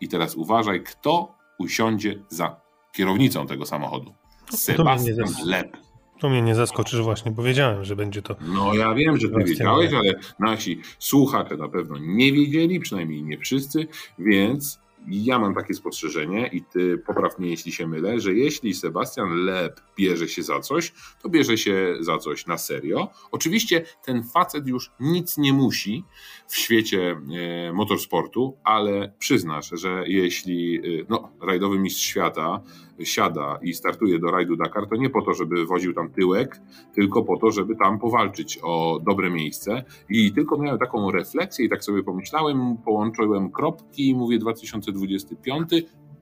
I 0.00 0.08
teraz 0.08 0.34
uważaj, 0.34 0.82
kto 0.82 1.34
usiądzie 1.58 2.22
za 2.28 2.60
kierownicą 2.92 3.46
tego 3.46 3.66
samochodu. 3.66 4.14
Sebastian 4.50 5.28
Lep. 5.44 5.89
To 6.20 6.28
mnie 6.28 6.42
nie 6.42 6.54
zaskoczy, 6.54 6.96
że 6.96 7.02
właśnie 7.02 7.32
powiedziałem, 7.32 7.84
że 7.84 7.96
będzie 7.96 8.22
to. 8.22 8.36
No 8.40 8.74
ja 8.74 8.94
wiem, 8.94 9.20
że 9.20 9.28
ty 9.28 9.44
wiedziałeś, 9.44 9.92
ale 9.92 10.14
nasi 10.38 10.80
słuchacze 10.98 11.56
na 11.56 11.68
pewno 11.68 11.96
nie 12.00 12.32
wiedzieli, 12.32 12.80
przynajmniej 12.80 13.22
nie 13.22 13.38
wszyscy, 13.38 13.86
więc 14.18 14.80
ja 15.06 15.38
mam 15.38 15.54
takie 15.54 15.74
spostrzeżenie 15.74 16.50
i 16.52 16.62
ty 16.62 16.98
popraw 16.98 17.38
mnie, 17.38 17.50
jeśli 17.50 17.72
się 17.72 17.86
mylę, 17.86 18.20
że 18.20 18.34
jeśli 18.34 18.74
Sebastian 18.74 19.44
Leb 19.44 19.80
bierze 19.96 20.28
się 20.28 20.42
za 20.42 20.60
coś, 20.60 20.92
to 21.22 21.28
bierze 21.28 21.58
się 21.58 21.96
za 22.00 22.18
coś 22.18 22.46
na 22.46 22.58
serio. 22.58 23.08
Oczywiście 23.30 23.84
ten 24.04 24.24
facet 24.24 24.66
już 24.66 24.90
nic 25.00 25.38
nie 25.38 25.52
musi 25.52 26.04
w 26.48 26.56
świecie 26.56 27.20
e, 27.68 27.72
motorsportu, 27.72 28.56
ale 28.64 29.12
przyznasz, 29.18 29.70
że 29.72 30.04
jeśli 30.06 30.76
e, 30.76 31.04
no, 31.08 31.32
rajdowy 31.42 31.78
mistrz 31.78 32.02
świata 32.02 32.60
siada 33.04 33.58
i 33.62 33.74
startuje 33.74 34.18
do 34.18 34.30
rajdu 34.30 34.56
Dakar, 34.56 34.86
to 34.88 34.96
nie 34.96 35.10
po 35.10 35.22
to, 35.22 35.34
żeby 35.34 35.66
woził 35.66 35.94
tam 35.94 36.10
tyłek, 36.10 36.60
tylko 36.94 37.22
po 37.22 37.38
to, 37.38 37.50
żeby 37.50 37.76
tam 37.76 37.98
powalczyć 37.98 38.58
o 38.62 39.00
dobre 39.06 39.30
miejsce. 39.30 39.84
I 40.08 40.32
tylko 40.32 40.58
miałem 40.58 40.78
taką 40.78 41.10
refleksję 41.10 41.64
i 41.64 41.68
tak 41.68 41.84
sobie 41.84 42.02
pomyślałem, 42.02 42.76
połączyłem 42.84 43.50
kropki 43.50 44.08
i 44.08 44.14
mówię 44.14 44.38
2025, 44.38 45.70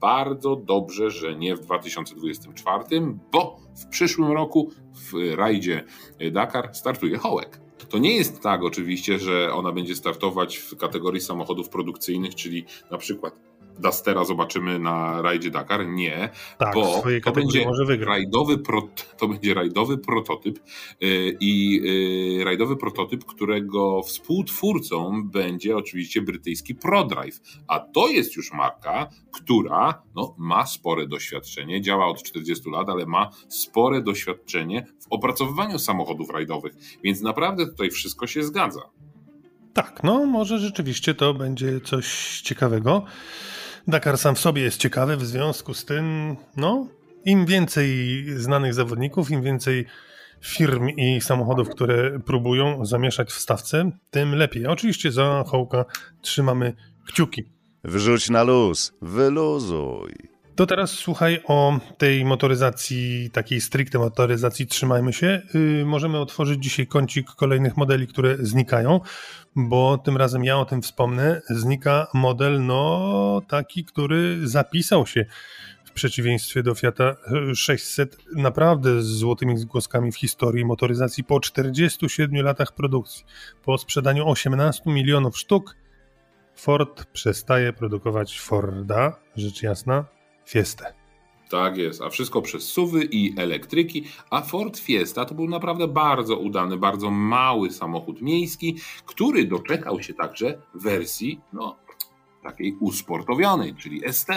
bardzo 0.00 0.56
dobrze, 0.56 1.10
że 1.10 1.36
nie 1.36 1.56
w 1.56 1.60
2024, 1.60 2.84
bo 3.32 3.56
w 3.76 3.86
przyszłym 3.86 4.32
roku 4.32 4.70
w 4.94 5.34
rajdzie 5.36 5.84
Dakar 6.32 6.74
startuje 6.74 7.18
Hołek. 7.18 7.60
To 7.88 7.98
nie 7.98 8.16
jest 8.16 8.40
tak 8.40 8.62
oczywiście, 8.62 9.18
że 9.18 9.52
ona 9.54 9.72
będzie 9.72 9.96
startować 9.96 10.56
w 10.56 10.76
kategorii 10.76 11.20
samochodów 11.20 11.68
produkcyjnych, 11.68 12.34
czyli 12.34 12.64
na 12.90 12.98
przykład 12.98 13.47
Dustera 13.78 14.24
zobaczymy 14.24 14.78
na 14.78 15.22
rajdzie 15.22 15.50
Dakar? 15.50 15.88
Nie, 15.88 16.30
tak, 16.58 16.74
bo 16.74 17.02
to 17.24 17.32
będzie, 17.32 17.66
rajdowy 18.00 18.58
pro, 18.58 18.88
to 19.18 19.28
będzie 19.28 19.54
rajdowy 19.54 19.98
prototyp 19.98 20.60
yy, 21.00 21.36
i 21.40 21.80
yy, 22.38 22.44
rajdowy 22.44 22.76
prototyp, 22.76 23.24
którego 23.24 24.02
współtwórcą 24.02 25.28
będzie 25.28 25.76
oczywiście 25.76 26.22
brytyjski 26.22 26.74
ProDrive, 26.74 27.40
a 27.66 27.80
to 27.80 28.08
jest 28.08 28.36
już 28.36 28.52
marka, 28.52 29.08
która 29.32 30.02
no, 30.14 30.34
ma 30.38 30.66
spore 30.66 31.06
doświadczenie, 31.06 31.82
działa 31.82 32.06
od 32.06 32.22
40 32.22 32.70
lat, 32.70 32.88
ale 32.88 33.06
ma 33.06 33.30
spore 33.48 34.02
doświadczenie 34.02 34.86
w 35.00 35.06
opracowywaniu 35.10 35.78
samochodów 35.78 36.30
rajdowych, 36.30 36.74
więc 37.04 37.20
naprawdę 37.20 37.66
tutaj 37.66 37.90
wszystko 37.90 38.26
się 38.26 38.42
zgadza. 38.42 38.80
Tak, 39.74 40.00
no 40.02 40.26
może 40.26 40.58
rzeczywiście 40.58 41.14
to 41.14 41.34
będzie 41.34 41.80
coś 41.80 42.40
ciekawego. 42.40 43.04
Dakar 43.86 44.18
sam 44.18 44.34
w 44.34 44.38
sobie 44.38 44.62
jest 44.62 44.80
ciekawy, 44.80 45.16
w 45.16 45.26
związku 45.26 45.74
z 45.74 45.84
tym, 45.84 46.36
no, 46.56 46.88
im 47.24 47.46
więcej 47.46 48.24
znanych 48.36 48.74
zawodników, 48.74 49.30
im 49.30 49.42
więcej 49.42 49.86
firm 50.40 50.88
i 50.88 51.20
samochodów, 51.20 51.68
które 51.68 52.20
próbują 52.20 52.84
zamieszać 52.84 53.30
w 53.30 53.38
stawce, 53.38 53.90
tym 54.10 54.34
lepiej. 54.34 54.66
Oczywiście 54.66 55.12
za 55.12 55.44
Hołka 55.46 55.84
trzymamy 56.22 56.76
kciuki. 57.06 57.44
Wrzuć 57.84 58.30
na 58.30 58.42
luz, 58.42 58.92
wyluzuj. 59.02 60.37
To 60.58 60.66
teraz 60.66 60.90
słuchaj 60.90 61.40
o 61.46 61.78
tej 61.98 62.24
motoryzacji, 62.24 63.30
takiej 63.32 63.60
stricte 63.60 63.98
motoryzacji, 63.98 64.66
trzymajmy 64.66 65.12
się. 65.12 65.42
Yy, 65.54 65.84
możemy 65.84 66.18
otworzyć 66.18 66.62
dzisiaj 66.62 66.86
kącik 66.86 67.26
kolejnych 67.26 67.76
modeli, 67.76 68.06
które 68.06 68.36
znikają, 68.40 69.00
bo 69.56 69.98
tym 69.98 70.16
razem 70.16 70.44
ja 70.44 70.58
o 70.58 70.64
tym 70.64 70.82
wspomnę. 70.82 71.42
Znika 71.50 72.06
model, 72.14 72.66
no 72.66 73.42
taki, 73.48 73.84
który 73.84 74.48
zapisał 74.48 75.06
się 75.06 75.24
w 75.84 75.92
przeciwieństwie 75.92 76.62
do 76.62 76.74
Fiata 76.74 77.16
600 77.54 78.16
naprawdę 78.36 79.02
z 79.02 79.06
złotymi 79.06 79.58
zgłoskami 79.58 80.12
w 80.12 80.16
historii 80.16 80.64
motoryzacji 80.64 81.24
po 81.24 81.40
47 81.40 82.44
latach 82.44 82.72
produkcji. 82.72 83.24
Po 83.64 83.78
sprzedaniu 83.78 84.28
18 84.28 84.82
milionów 84.86 85.38
sztuk 85.38 85.76
Ford 86.54 87.04
przestaje 87.04 87.72
produkować 87.72 88.40
Forda, 88.40 89.20
rzecz 89.36 89.62
jasna, 89.62 90.17
Fiestę. 90.48 90.94
Tak 91.50 91.76
jest, 91.76 92.02
a 92.02 92.10
wszystko 92.10 92.42
przez 92.42 92.62
suwy 92.62 93.04
i 93.04 93.40
elektryki, 93.40 94.04
a 94.30 94.42
Ford 94.42 94.78
Fiesta 94.78 95.24
to 95.24 95.34
był 95.34 95.48
naprawdę 95.48 95.88
bardzo 95.88 96.36
udany, 96.36 96.76
bardzo 96.76 97.10
mały 97.10 97.70
samochód 97.70 98.22
miejski, 98.22 98.76
który 99.06 99.44
doczekał 99.44 100.02
się 100.02 100.14
także 100.14 100.62
wersji, 100.74 101.40
no 101.52 101.76
takiej 102.42 102.76
usportowionej, 102.80 103.74
czyli 103.74 104.12
ST. 104.12 104.28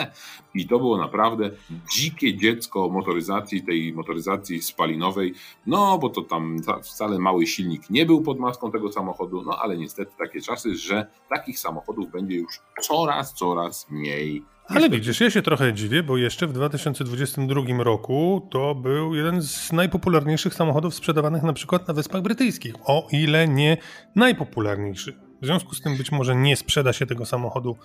I 0.56 0.68
to 0.68 0.78
było 0.78 0.98
naprawdę 0.98 1.52
dzikie 1.94 2.38
dziecko 2.38 2.90
motoryzacji, 2.90 3.64
tej 3.64 3.94
motoryzacji 3.94 4.62
spalinowej, 4.62 5.34
no 5.66 5.98
bo 5.98 6.10
to 6.10 6.22
tam 6.22 6.58
wcale 6.84 7.20
mały 7.20 7.48
silnik 7.48 7.90
nie 7.90 8.06
był 8.06 8.22
pod 8.22 8.40
maską 8.40 8.72
tego 8.72 8.92
samochodu, 8.92 9.44
no 9.46 9.58
ale 9.58 9.78
niestety 9.78 10.12
takie 10.18 10.42
czasy, 10.42 10.76
że 10.76 11.08
takich 11.30 11.60
samochodów 11.60 12.12
będzie 12.12 12.36
już 12.36 12.60
coraz, 12.82 13.34
coraz 13.34 13.90
mniej 13.90 14.44
ale 14.66 14.90
widzisz, 14.90 15.22
ja 15.22 15.32
się 15.32 15.42
trochę 15.42 15.74
dziwię, 15.74 16.04
bo 16.04 16.18
jeszcze 16.18 16.48
w 16.48 16.54
2022 16.54 17.84
roku 17.84 18.48
to 18.52 18.76
był 18.76 19.16
jeden 19.16 19.42
z 19.42 19.72
najpopularniejszych 19.72 20.54
samochodów 20.54 20.96
sprzedawanych 20.96 21.44
na 21.44 21.54
przykład 21.54 21.88
na 21.88 21.94
Wyspach 21.94 22.22
Brytyjskich, 22.22 22.76
o 22.86 23.08
ile 23.12 23.48
nie 23.48 23.78
najpopularniejszy. 24.16 25.14
W 25.42 25.46
związku 25.46 25.76
z 25.76 25.82
tym 25.82 25.98
być 25.98 26.12
może 26.12 26.36
nie 26.36 26.56
sprzeda 26.56 26.94
się 26.94 27.06
tego 27.06 27.26
samochodu 27.26 27.78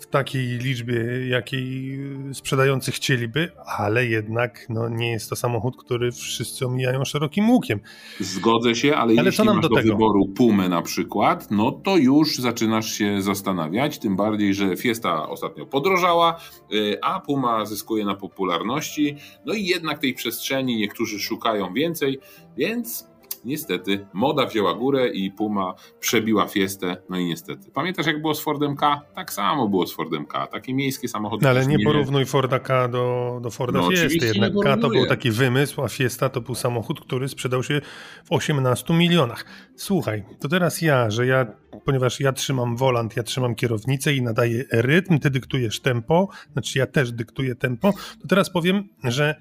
w 0.00 0.06
takiej 0.06 0.46
liczbie, 0.46 1.28
jakiej 1.28 1.98
sprzedający 2.32 2.92
chcieliby, 2.92 3.50
ale 3.76 4.06
jednak 4.06 4.66
no, 4.68 4.88
nie 4.88 5.10
jest 5.10 5.30
to 5.30 5.36
samochód, 5.36 5.76
który 5.76 6.12
wszyscy 6.12 6.66
omijają 6.66 7.04
szerokim 7.04 7.50
łukiem. 7.50 7.80
Zgodzę 8.20 8.74
się, 8.74 8.96
ale, 8.96 9.14
ale 9.18 9.28
jeśli 9.28 9.44
masz 9.44 9.60
do, 9.60 9.68
do 9.68 9.82
wyboru 9.82 10.26
Pumę 10.26 10.68
na 10.68 10.82
przykład, 10.82 11.50
no 11.50 11.72
to 11.72 11.96
już 11.96 12.36
zaczynasz 12.36 12.92
się 12.92 13.22
zastanawiać, 13.22 13.98
tym 13.98 14.16
bardziej, 14.16 14.54
że 14.54 14.76
Fiesta 14.76 15.28
ostatnio 15.28 15.66
podrożała, 15.66 16.40
y, 16.72 16.98
a 17.02 17.20
Puma 17.20 17.64
zyskuje 17.64 18.04
na 18.04 18.14
popularności, 18.14 19.16
no 19.46 19.54
i 19.54 19.64
jednak 19.64 19.98
tej 19.98 20.14
przestrzeni 20.14 20.76
niektórzy 20.76 21.20
szukają 21.20 21.72
więcej, 21.72 22.18
więc 22.56 23.08
niestety 23.44 24.06
moda 24.12 24.46
wzięła 24.46 24.74
górę 24.74 25.08
i 25.08 25.30
Puma 25.30 25.74
przebiła 26.00 26.46
Fiestę, 26.46 26.96
no 27.08 27.18
i 27.18 27.24
niestety. 27.24 27.70
Pamiętasz 27.70 28.06
jak 28.06 28.20
było 28.20 28.34
z 28.34 28.40
Fordem 28.40 28.76
K? 28.76 29.00
Tak 29.14 29.32
samo 29.32 29.68
było 29.68 29.86
z 29.86 29.94
Fordem 29.94 30.26
K. 30.26 30.46
Takie 30.46 30.74
miejskie 30.74 31.08
samochody. 31.08 31.42
No, 31.42 31.48
ale 31.48 31.66
nie, 31.66 31.76
nie 31.76 31.84
porównuj 31.84 32.26
Forda 32.26 32.58
K 32.58 32.88
do, 32.88 33.38
do 33.42 33.50
Forda 33.50 33.78
no, 33.80 33.90
Fiesty. 33.90 34.26
Jednak 34.26 34.52
K 34.62 34.76
to 34.76 34.90
był 34.90 35.06
taki 35.06 35.30
wymysł, 35.30 35.82
a 35.82 35.88
Fiesta 35.88 36.28
to 36.28 36.40
był 36.40 36.54
samochód, 36.54 37.00
który 37.00 37.28
sprzedał 37.28 37.62
się 37.62 37.80
w 38.24 38.32
18 38.32 38.94
milionach. 38.94 39.44
Słuchaj, 39.76 40.24
to 40.40 40.48
teraz 40.48 40.82
ja, 40.82 41.10
że 41.10 41.26
ja, 41.26 41.46
ponieważ 41.84 42.20
ja 42.20 42.32
trzymam 42.32 42.76
volant, 42.76 43.16
ja 43.16 43.22
trzymam 43.22 43.54
kierownicę 43.54 44.14
i 44.14 44.22
nadaję 44.22 44.64
rytm, 44.72 45.18
ty 45.18 45.30
dyktujesz 45.30 45.80
tempo, 45.80 46.28
znaczy 46.52 46.78
ja 46.78 46.86
też 46.86 47.12
dyktuję 47.12 47.54
tempo, 47.54 47.92
to 48.22 48.28
teraz 48.28 48.50
powiem, 48.50 48.88
że 49.04 49.34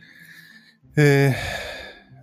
yy, 0.97 1.03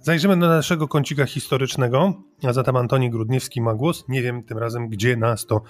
Zajrzymy 0.05 0.37
do 0.37 0.49
naszego 0.49 0.89
kącika 0.89 1.27
historycznego, 1.27 2.15
a 2.43 2.53
zatem 2.53 2.77
Antoni 2.77 3.11
Grudniewski 3.11 3.61
ma 3.61 3.75
głos. 3.75 4.05
Nie 4.09 4.23
wiem 4.23 4.43
tym 4.43 4.59
razem, 4.59 4.89
gdzie 4.89 5.17
nas 5.17 5.47
to 5.47 5.63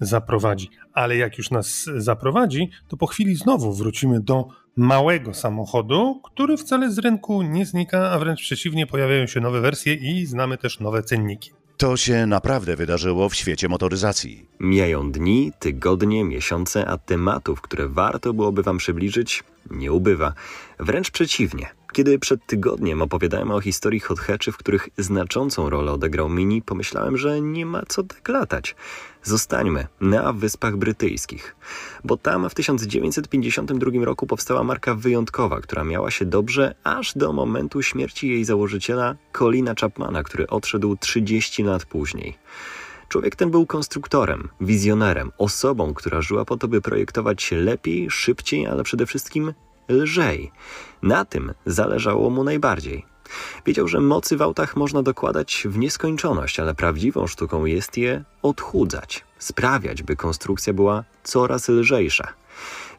zaprowadzi, 0.00 0.70
ale 0.92 1.16
jak 1.16 1.38
już 1.38 1.50
nas 1.50 1.84
zaprowadzi, 1.96 2.70
to 2.88 2.96
po 2.96 3.06
chwili 3.06 3.36
znowu 3.36 3.72
wrócimy 3.72 4.20
do 4.20 4.48
małego 4.76 5.34
samochodu, 5.34 6.20
który 6.24 6.56
wcale 6.56 6.90
z 6.90 6.98
rynku 6.98 7.42
nie 7.42 7.66
znika, 7.66 8.10
a 8.10 8.18
wręcz 8.18 8.40
przeciwnie, 8.40 8.86
pojawiają 8.86 9.26
się 9.26 9.40
nowe 9.40 9.60
wersje 9.60 9.94
i 9.94 10.26
znamy 10.26 10.58
też 10.58 10.80
nowe 10.80 11.02
cenniki. 11.02 11.50
To 11.76 11.96
się 11.96 12.26
naprawdę 12.26 12.76
wydarzyło 12.76 13.28
w 13.28 13.34
świecie 13.34 13.68
motoryzacji. 13.68 14.48
Mijają 14.60 15.12
dni, 15.12 15.52
tygodnie, 15.58 16.24
miesiące, 16.24 16.86
a 16.86 16.98
tematów, 16.98 17.60
które 17.60 17.88
warto 17.88 18.32
byłoby 18.34 18.62
Wam 18.62 18.78
przybliżyć, 18.78 19.44
nie 19.70 19.92
ubywa. 19.92 20.32
Wręcz 20.78 21.10
przeciwnie. 21.10 21.66
Kiedy 21.96 22.18
przed 22.18 22.46
tygodniem 22.46 23.02
opowiadałem 23.02 23.50
o 23.50 23.60
historii 23.60 24.00
hot 24.00 24.18
hatchy, 24.20 24.52
w 24.52 24.56
których 24.56 24.88
znaczącą 24.98 25.70
rolę 25.70 25.92
odegrał 25.92 26.28
Mini, 26.28 26.62
pomyślałem, 26.62 27.16
że 27.16 27.40
nie 27.40 27.66
ma 27.66 27.82
co 27.88 28.02
tak 28.02 28.28
latać. 28.28 28.76
Zostańmy 29.22 29.86
na 30.00 30.32
Wyspach 30.32 30.76
Brytyjskich, 30.76 31.56
bo 32.04 32.16
tam 32.16 32.50
w 32.50 32.54
1952 32.54 34.04
roku 34.04 34.26
powstała 34.26 34.64
marka 34.64 34.94
wyjątkowa, 34.94 35.60
która 35.60 35.84
miała 35.84 36.10
się 36.10 36.24
dobrze 36.24 36.74
aż 36.84 37.14
do 37.14 37.32
momentu 37.32 37.82
śmierci 37.82 38.28
jej 38.28 38.44
założyciela 38.44 39.16
Colina 39.38 39.74
Chapmana, 39.80 40.22
który 40.22 40.46
odszedł 40.46 40.96
30 40.96 41.62
lat 41.62 41.84
później. 41.84 42.38
Człowiek 43.08 43.36
ten 43.36 43.50
był 43.50 43.66
konstruktorem, 43.66 44.48
wizjonerem, 44.60 45.32
osobą, 45.38 45.94
która 45.94 46.20
żyła 46.20 46.44
po 46.44 46.56
to, 46.56 46.68
by 46.68 46.80
projektować 46.80 47.50
lepiej, 47.52 48.10
szybciej, 48.10 48.66
ale 48.66 48.82
przede 48.82 49.06
wszystkim 49.06 49.52
lżej. 49.88 50.52
Na 51.02 51.24
tym 51.24 51.52
zależało 51.66 52.30
mu 52.30 52.44
najbardziej. 52.44 53.04
Wiedział, 53.66 53.88
że 53.88 54.00
mocy 54.00 54.36
w 54.36 54.42
autach 54.42 54.76
można 54.76 55.02
dokładać 55.02 55.62
w 55.70 55.78
nieskończoność, 55.78 56.60
ale 56.60 56.74
prawdziwą 56.74 57.26
sztuką 57.26 57.64
jest 57.64 57.96
je 57.96 58.24
odchudzać, 58.42 59.24
sprawiać, 59.38 60.02
by 60.02 60.16
konstrukcja 60.16 60.72
była 60.72 61.04
coraz 61.24 61.68
lżejsza. 61.68 62.28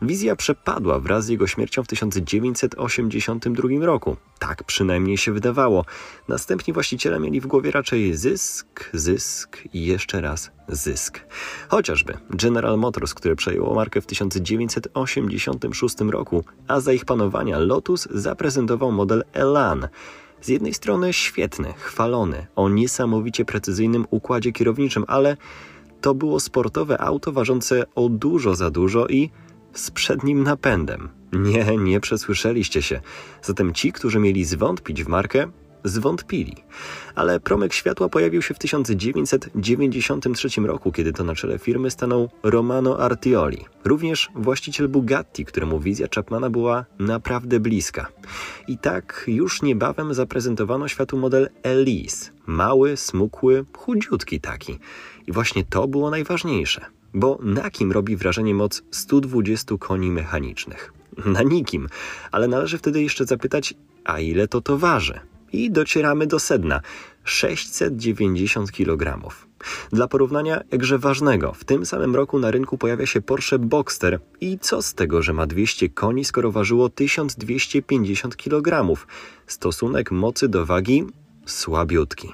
Wizja 0.01 0.35
przepadła 0.35 0.99
wraz 0.99 1.25
z 1.25 1.29
jego 1.29 1.47
śmiercią 1.47 1.83
w 1.83 1.87
1982 1.87 3.85
roku. 3.85 4.17
Tak 4.39 4.63
przynajmniej 4.63 5.17
się 5.17 5.31
wydawało. 5.31 5.85
Następni 6.27 6.73
właściciele 6.73 7.19
mieli 7.19 7.41
w 7.41 7.47
głowie 7.47 7.71
raczej 7.71 8.15
zysk, 8.15 8.89
zysk 8.93 9.57
i 9.73 9.85
jeszcze 9.85 10.21
raz 10.21 10.51
zysk. 10.67 11.19
Chociażby 11.67 12.17
General 12.29 12.77
Motors, 12.77 13.13
które 13.13 13.35
przejęło 13.35 13.75
markę 13.75 14.01
w 14.01 14.05
1986 14.05 15.95
roku, 15.99 16.43
a 16.67 16.79
za 16.79 16.93
ich 16.93 17.05
panowania 17.05 17.59
Lotus 17.59 18.07
zaprezentował 18.11 18.91
model 18.91 19.23
Elan. 19.33 19.87
Z 20.41 20.47
jednej 20.47 20.73
strony 20.73 21.13
świetny, 21.13 21.73
chwalony, 21.77 22.47
o 22.55 22.69
niesamowicie 22.69 23.45
precyzyjnym 23.45 24.05
układzie 24.09 24.51
kierowniczym, 24.51 25.03
ale 25.07 25.37
to 26.01 26.15
było 26.15 26.39
sportowe 26.39 27.01
auto 27.01 27.31
ważące 27.31 27.85
o 27.95 28.09
dużo 28.09 28.55
za 28.55 28.69
dużo 28.69 29.07
i 29.07 29.29
z 29.77 29.91
przednim 29.91 30.43
napędem. 30.43 31.09
Nie, 31.33 31.77
nie 31.77 31.99
przesłyszeliście 31.99 32.81
się. 32.81 33.01
Zatem 33.41 33.73
ci, 33.73 33.91
którzy 33.91 34.19
mieli 34.19 34.45
zwątpić 34.45 35.03
w 35.03 35.07
markę, 35.07 35.47
zwątpili. 35.83 36.55
Ale 37.15 37.39
promyk 37.39 37.73
światła 37.73 38.09
pojawił 38.09 38.41
się 38.41 38.53
w 38.53 38.59
1993 38.59 40.61
roku, 40.61 40.91
kiedy 40.91 41.13
to 41.13 41.23
na 41.23 41.35
czele 41.35 41.59
firmy 41.59 41.91
stanął 41.91 42.29
Romano 42.43 42.99
Artioli, 42.99 43.65
również 43.85 44.29
właściciel 44.35 44.87
Bugatti, 44.87 45.45
któremu 45.45 45.79
wizja 45.79 46.07
Chapmana 46.15 46.49
była 46.49 46.85
naprawdę 46.99 47.59
bliska. 47.59 48.07
I 48.67 48.77
tak 48.77 49.23
już 49.27 49.61
niebawem 49.61 50.13
zaprezentowano 50.13 50.87
światu 50.87 51.17
model 51.17 51.49
Elise. 51.63 52.31
Mały, 52.45 52.97
smukły, 52.97 53.65
chudziutki 53.77 54.39
taki. 54.39 54.79
I 55.27 55.31
właśnie 55.31 55.63
to 55.63 55.87
było 55.87 56.09
najważniejsze– 56.09 56.85
bo 57.19 57.39
na 57.41 57.69
kim 57.69 57.91
robi 57.91 58.15
wrażenie 58.15 58.53
moc 58.53 58.83
120 58.91 59.75
koni 59.79 60.11
mechanicznych? 60.11 60.93
Na 61.25 61.43
nikim, 61.43 61.87
ale 62.31 62.47
należy 62.47 62.77
wtedy 62.77 63.01
jeszcze 63.01 63.25
zapytać, 63.25 63.73
a 64.03 64.19
ile 64.19 64.47
to 64.47 64.61
to 64.61 64.77
waży? 64.77 65.19
I 65.53 65.71
docieramy 65.71 66.27
do 66.27 66.39
sedna 66.39 66.81
690 67.23 68.71
kg. 68.71 69.19
Dla 69.91 70.07
porównania 70.07 70.61
jakże 70.71 70.97
ważnego, 70.97 71.53
w 71.53 71.65
tym 71.65 71.85
samym 71.85 72.15
roku 72.15 72.39
na 72.39 72.51
rynku 72.51 72.77
pojawia 72.77 73.05
się 73.05 73.21
Porsche 73.21 73.59
Boxster 73.59 74.19
i 74.41 74.59
co 74.59 74.81
z 74.81 74.93
tego, 74.93 75.21
że 75.21 75.33
ma 75.33 75.47
200 75.47 75.89
koni, 75.89 76.25
skoro 76.25 76.51
ważyło 76.51 76.89
1250 76.89 78.35
kg? 78.35 78.93
Stosunek 79.47 80.11
mocy 80.11 80.47
do 80.49 80.65
wagi 80.65 81.05
słabiutki. 81.45 82.33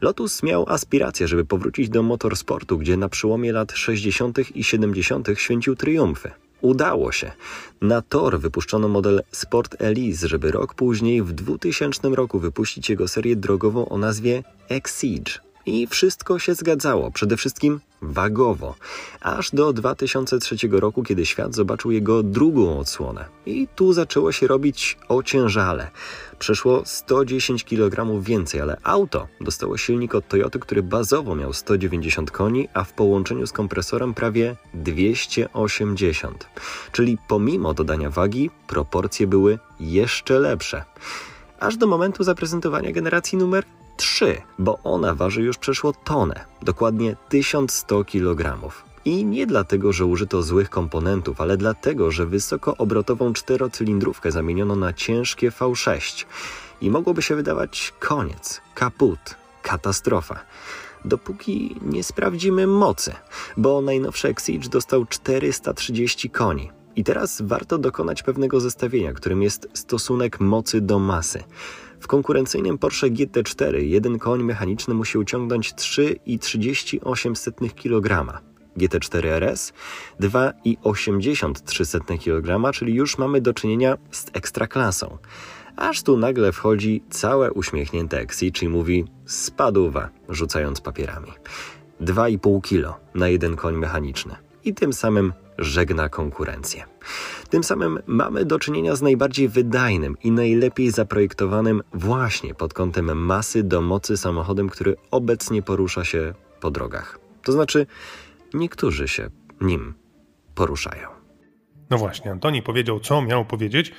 Lotus 0.00 0.42
miał 0.42 0.68
aspiracje, 0.68 1.28
żeby 1.28 1.44
powrócić 1.44 1.88
do 1.88 2.02
motorsportu, 2.02 2.78
gdzie 2.78 2.96
na 2.96 3.08
przełomie 3.08 3.52
lat 3.52 3.72
60. 3.72 4.56
i 4.56 4.64
70. 4.64 5.28
święcił 5.36 5.76
triumfy. 5.76 6.30
Udało 6.60 7.12
się. 7.12 7.32
Na 7.80 8.02
tor 8.02 8.40
wypuszczono 8.40 8.88
model 8.88 9.22
Sport 9.32 9.76
Elise, 9.82 10.28
żeby 10.28 10.50
rok 10.52 10.74
później, 10.74 11.22
w 11.22 11.32
2000 11.32 12.08
roku, 12.08 12.38
wypuścić 12.38 12.90
jego 12.90 13.08
serię 13.08 13.36
drogową 13.36 13.88
o 13.88 13.98
nazwie 13.98 14.42
Exige. 14.68 15.49
I 15.70 15.86
wszystko 15.86 16.38
się 16.38 16.54
zgadzało, 16.54 17.10
przede 17.10 17.36
wszystkim 17.36 17.80
wagowo, 18.02 18.74
aż 19.20 19.50
do 19.50 19.72
2003 19.72 20.56
roku, 20.70 21.02
kiedy 21.02 21.26
świat 21.26 21.54
zobaczył 21.54 21.90
jego 21.90 22.22
drugą 22.22 22.78
odsłonę. 22.78 23.24
I 23.46 23.68
tu 23.76 23.92
zaczęło 23.92 24.32
się 24.32 24.46
robić 24.46 24.98
ociężale. 25.08 25.90
Przeszło 26.38 26.82
110 26.84 27.64
kg 27.64 28.22
więcej, 28.22 28.60
ale 28.60 28.76
auto 28.82 29.28
dostało 29.40 29.76
silnik 29.76 30.14
od 30.14 30.28
Toyoty, 30.28 30.58
który 30.58 30.82
bazowo 30.82 31.34
miał 31.34 31.52
190 31.52 32.30
koni, 32.30 32.68
a 32.74 32.84
w 32.84 32.92
połączeniu 32.92 33.46
z 33.46 33.52
kompresorem 33.52 34.14
prawie 34.14 34.56
280. 34.74 36.46
Czyli 36.92 37.18
pomimo 37.28 37.74
dodania 37.74 38.10
wagi, 38.10 38.50
proporcje 38.66 39.26
były 39.26 39.58
jeszcze 39.80 40.38
lepsze. 40.38 40.84
Aż 41.60 41.76
do 41.76 41.86
momentu 41.86 42.24
zaprezentowania 42.24 42.92
generacji 42.92 43.38
numer 43.38 43.64
3, 43.96 44.42
bo 44.58 44.78
ona 44.84 45.14
waży 45.14 45.42
już 45.42 45.58
przeszło 45.58 45.92
tonę, 45.92 46.44
dokładnie 46.62 47.16
1100 47.28 48.04
kg. 48.04 48.58
I 49.04 49.24
nie 49.24 49.46
dlatego, 49.46 49.92
że 49.92 50.06
użyto 50.06 50.42
złych 50.42 50.70
komponentów, 50.70 51.40
ale 51.40 51.56
dlatego, 51.56 52.10
że 52.10 52.26
wysokoobrotową 52.26 53.32
czterocylindrówkę 53.32 54.32
zamieniono 54.32 54.76
na 54.76 54.92
ciężkie 54.92 55.50
V6. 55.50 56.24
I 56.80 56.90
mogłoby 56.90 57.22
się 57.22 57.36
wydawać 57.36 57.92
koniec, 57.98 58.60
kaput, 58.74 59.18
katastrofa. 59.62 60.40
Dopóki 61.04 61.76
nie 61.82 62.04
sprawdzimy 62.04 62.66
mocy, 62.66 63.12
bo 63.56 63.80
najnowszy 63.80 64.28
Exige 64.28 64.68
dostał 64.68 65.06
430 65.06 66.30
koni. 66.30 66.70
I 66.96 67.04
teraz 67.04 67.42
warto 67.42 67.78
dokonać 67.78 68.22
pewnego 68.22 68.60
zestawienia, 68.60 69.12
którym 69.12 69.42
jest 69.42 69.68
stosunek 69.74 70.40
mocy 70.40 70.80
do 70.80 70.98
masy. 70.98 71.44
W 72.00 72.06
konkurencyjnym 72.06 72.78
Porsche 72.78 73.10
GT4 73.10 73.76
jeden 73.76 74.18
koń 74.18 74.42
mechaniczny 74.42 74.94
musi 74.94 75.18
uciągnąć 75.18 75.74
3,38 75.74 77.74
kg. 77.74 78.40
GT4 78.76 79.26
RS 79.26 79.72
2,83 80.20 82.18
kg, 82.18 82.72
czyli 82.72 82.94
już 82.94 83.18
mamy 83.18 83.40
do 83.40 83.54
czynienia 83.54 83.96
z 84.10 84.26
ekstraklasą. 84.32 85.18
Aż 85.76 86.02
tu 86.02 86.16
nagle 86.16 86.52
wchodzi 86.52 87.02
całe 87.10 87.52
uśmiechnięte 87.52 88.18
Exi, 88.18 88.52
czyli 88.52 88.68
mówi 88.68 89.04
spadówa, 89.26 90.08
rzucając 90.28 90.80
papierami. 90.80 91.32
2,5 92.00 92.60
kg 92.60 92.94
na 93.14 93.28
jeden 93.28 93.56
koń 93.56 93.76
mechaniczny 93.76 94.36
i 94.64 94.74
tym 94.74 94.92
samym 94.92 95.32
żegna 95.60 96.08
konkurencję. 96.08 96.84
Tym 97.50 97.64
samym 97.64 97.98
mamy 98.06 98.44
do 98.44 98.58
czynienia 98.58 98.96
z 98.96 99.02
najbardziej 99.02 99.48
wydajnym 99.48 100.16
i 100.24 100.30
najlepiej 100.30 100.90
zaprojektowanym 100.90 101.82
właśnie 101.92 102.54
pod 102.54 102.74
kątem 102.74 103.24
masy 103.24 103.62
do 103.62 103.80
mocy 103.80 104.16
samochodem, 104.16 104.68
który 104.68 104.96
obecnie 105.10 105.62
porusza 105.62 106.04
się 106.04 106.34
po 106.60 106.70
drogach. 106.70 107.18
To 107.42 107.52
znaczy, 107.52 107.86
niektórzy 108.54 109.08
się 109.08 109.30
nim 109.60 109.94
poruszają. 110.54 111.08
No 111.90 111.98
właśnie, 111.98 112.30
Antoni 112.30 112.62
powiedział, 112.62 113.00
co 113.00 113.22
miał 113.22 113.44
powiedzieć. 113.44 113.92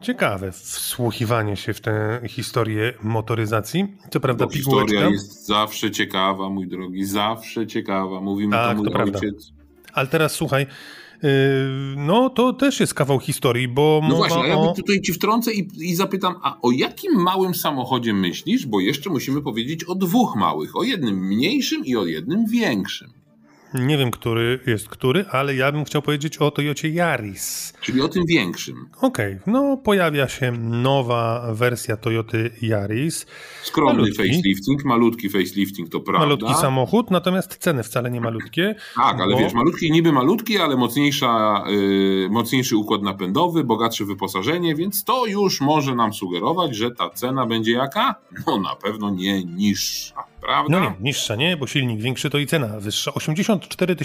Ciekawe 0.00 0.52
wsłuchiwanie 0.52 1.56
się 1.56 1.74
w 1.74 1.80
tę 1.80 2.20
historię 2.28 2.94
motoryzacji. 3.02 3.96
Co 4.10 4.20
prawda, 4.20 4.46
Bo 4.46 4.52
historia 4.52 5.08
jest 5.08 5.46
zawsze 5.46 5.90
ciekawa, 5.90 6.48
mój 6.48 6.68
drogi, 6.68 7.04
zawsze 7.04 7.66
ciekawa. 7.66 8.20
Mówimy 8.20 8.52
tak, 8.52 8.76
to 8.76 8.82
mój 8.82 8.92
to 8.92 8.98
ojciec. 8.98 9.20
Prawda. 9.20 9.61
Ale 9.92 10.06
teraz 10.06 10.32
słuchaj, 10.32 10.66
yy, 11.22 11.30
no 11.96 12.30
to 12.30 12.52
też 12.52 12.80
jest 12.80 12.94
kawał 12.94 13.20
historii, 13.20 13.68
bo. 13.68 14.00
No 14.08 14.16
właśnie, 14.16 14.42
a 14.42 14.46
ja 14.46 14.56
o... 14.56 14.74
tutaj 14.74 15.00
ci 15.00 15.12
wtrącę 15.12 15.52
i, 15.52 15.90
i 15.90 15.94
zapytam, 15.94 16.34
a 16.42 16.58
o 16.62 16.70
jakim 16.70 17.22
małym 17.22 17.54
samochodzie 17.54 18.14
myślisz? 18.14 18.66
Bo 18.66 18.80
jeszcze 18.80 19.10
musimy 19.10 19.42
powiedzieć 19.42 19.84
o 19.84 19.94
dwóch 19.94 20.36
małych, 20.36 20.76
o 20.76 20.82
jednym 20.82 21.26
mniejszym 21.26 21.84
i 21.84 21.96
o 21.96 22.06
jednym 22.06 22.46
większym. 22.46 23.21
Nie 23.74 23.98
wiem, 23.98 24.10
który 24.10 24.60
jest 24.66 24.88
który, 24.88 25.24
ale 25.30 25.54
ja 25.54 25.72
bym 25.72 25.84
chciał 25.84 26.02
powiedzieć 26.02 26.38
o 26.38 26.50
Toyocie 26.50 26.88
Yaris. 26.88 27.72
Czyli 27.80 28.00
o 28.00 28.08
tym 28.08 28.22
większym. 28.26 28.88
Okej, 29.00 29.32
okay. 29.32 29.52
no 29.52 29.76
pojawia 29.76 30.28
się 30.28 30.52
nowa 30.52 31.52
wersja 31.54 31.96
Toyoty 31.96 32.50
Yaris. 32.62 33.26
Skromny 33.62 34.02
malutki. 34.02 34.16
facelifting, 34.16 34.84
malutki 34.84 35.30
facelifting, 35.30 35.88
to 35.88 36.00
prawda. 36.00 36.26
Malutki 36.26 36.54
samochód, 36.54 37.10
natomiast 37.10 37.56
ceny 37.56 37.82
wcale 37.82 38.10
nie 38.10 38.20
malutkie. 38.20 38.74
Tak, 38.96 39.20
ale 39.20 39.34
bo... 39.34 39.40
wiesz, 39.40 39.52
malutki 39.52 39.92
niby 39.92 40.12
malutki, 40.12 40.58
ale 40.58 40.76
mocniejsza, 40.76 41.64
yy, 41.68 42.28
mocniejszy 42.30 42.76
układ 42.76 43.02
napędowy, 43.02 43.64
bogatsze 43.64 44.04
wyposażenie, 44.04 44.74
więc 44.74 45.04
to 45.04 45.26
już 45.26 45.60
może 45.60 45.94
nam 45.94 46.14
sugerować, 46.14 46.76
że 46.76 46.90
ta 46.90 47.10
cena 47.10 47.46
będzie 47.46 47.72
jaka? 47.72 48.14
No 48.46 48.58
na 48.60 48.76
pewno 48.76 49.10
nie 49.10 49.44
niższa 49.44 50.31
prawda? 50.42 50.80
No 50.80 50.80
nie, 50.80 50.94
niższa 51.00 51.36
nie, 51.36 51.56
bo 51.56 51.66
silnik 51.66 52.00
większy 52.00 52.30
to 52.30 52.38
i 52.38 52.46
cena 52.46 52.68
wyższa. 52.80 53.14
84 53.14 53.96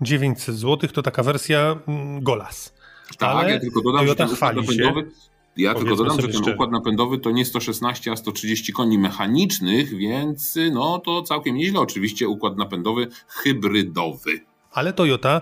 900 0.00 0.56
zł 0.56 0.90
to 0.92 1.02
taka 1.02 1.22
wersja 1.22 1.76
mm, 1.88 2.22
Golas. 2.22 2.74
Tak, 3.18 3.36
Ale 3.36 3.50
ja 3.50 3.60
tylko 3.60 3.80
dodam, 3.80 4.06
że 4.06 4.16
ten 4.16 4.30
układ 4.30 4.56
napędowy, 4.56 5.10
ja 5.56 5.74
tylko 5.74 5.96
dodam, 5.96 6.20
że 6.20 6.28
ten 6.28 6.54
układ 6.54 6.70
napędowy 6.70 7.18
to 7.18 7.30
nie 7.30 7.44
116, 7.44 8.12
a 8.12 8.16
130 8.16 8.72
koni 8.72 8.98
mechanicznych, 8.98 9.96
więc 9.96 10.58
no 10.72 10.98
to 10.98 11.22
całkiem 11.22 11.56
nieźle. 11.56 11.80
Oczywiście 11.80 12.28
układ 12.28 12.56
napędowy 12.56 13.08
hybrydowy. 13.28 14.40
Ale 14.72 14.92
Toyota 14.92 15.40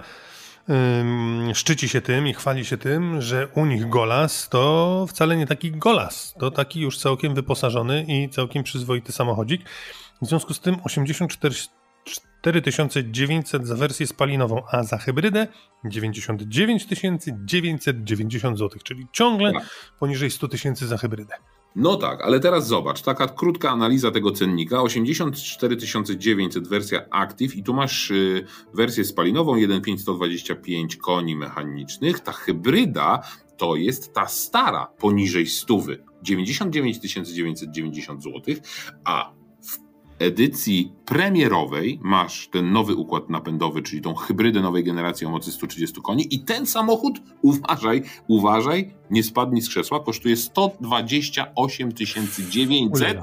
szczyci 1.55 1.89
się 1.89 2.01
tym 2.01 2.27
i 2.27 2.35
chwali 2.35 2.65
się 2.65 2.77
tym, 2.77 3.21
że 3.21 3.49
u 3.55 3.67
nich 3.67 3.89
Golas 3.89 4.49
to 4.49 5.07
wcale 5.09 5.37
nie 5.37 5.47
taki 5.47 5.71
Golas, 5.71 6.35
to 6.41 6.51
taki 6.51 6.81
już 6.81 6.99
całkiem 6.99 7.35
wyposażony 7.35 8.05
i 8.09 8.29
całkiem 8.29 8.63
przyzwoity 8.63 9.13
samochodzik. 9.13 9.61
W 10.23 10.27
związku 10.27 10.55
z 10.55 10.61
tym 10.61 10.77
84 10.85 11.55
4900 12.05 13.67
za 13.67 13.77
wersję 13.77 14.07
spalinową, 14.07 14.63
a 14.73 14.83
za 14.83 14.99
hybrydę 14.99 15.47
99 15.85 16.87
990 17.45 18.59
zł, 18.59 18.81
czyli 18.85 19.07
ciągle 19.13 19.53
Tak. 19.53 19.93
poniżej 20.01 20.31
100 20.31 20.49
tysięcy 20.49 20.87
za 20.87 20.97
hybrydę. 20.97 21.35
No 21.77 21.97
tak, 21.97 22.25
ale 22.25 22.41
teraz 22.41 22.67
zobacz, 22.67 23.03
taka 23.03 23.29
krótka 23.29 23.71
analiza 23.71 24.11
tego 24.11 24.31
cennika, 24.31 24.83
84 24.83 25.77
900 26.17 26.69
wersja 26.69 27.01
Active 27.11 27.57
i 27.57 27.63
tu 27.63 27.75
masz 27.75 28.11
y, 28.11 28.47
wersję 28.75 29.05
spalinową 29.05 29.57
15125 29.57 30.97
koni 30.97 31.37
mechanicznych, 31.37 32.21
ta 32.21 32.33
hybryda 32.33 33.23
to 33.57 33.77
jest 33.77 34.15
ta 34.15 34.27
stara 34.27 34.87
poniżej 34.87 35.47
stówy, 35.47 36.05
99 36.23 36.99
990 36.99 38.23
zł, 38.23 38.55
a 39.05 39.38
edycji 40.19 40.93
premierowej 41.05 42.01
masz 42.03 42.49
ten 42.49 42.73
nowy 42.73 42.95
układ 42.95 43.31
napędowy, 43.31 43.83
czyli 43.83 44.03
tą 44.03 44.15
hybrydę 44.15 44.61
nowej 44.61 44.85
generacji 44.85 45.27
o 45.27 45.31
mocy 45.31 45.53
130 45.53 46.01
koni 46.03 46.35
i 46.35 46.45
ten 46.45 46.67
samochód, 46.67 47.21
uważaj, 47.43 48.03
uważaj, 48.29 48.95
nie 49.11 49.23
spadnij 49.23 49.63
z 49.63 49.69
krzesła, 49.69 50.01
kosztuje 50.01 50.37
128 50.37 51.93
900 52.51 53.19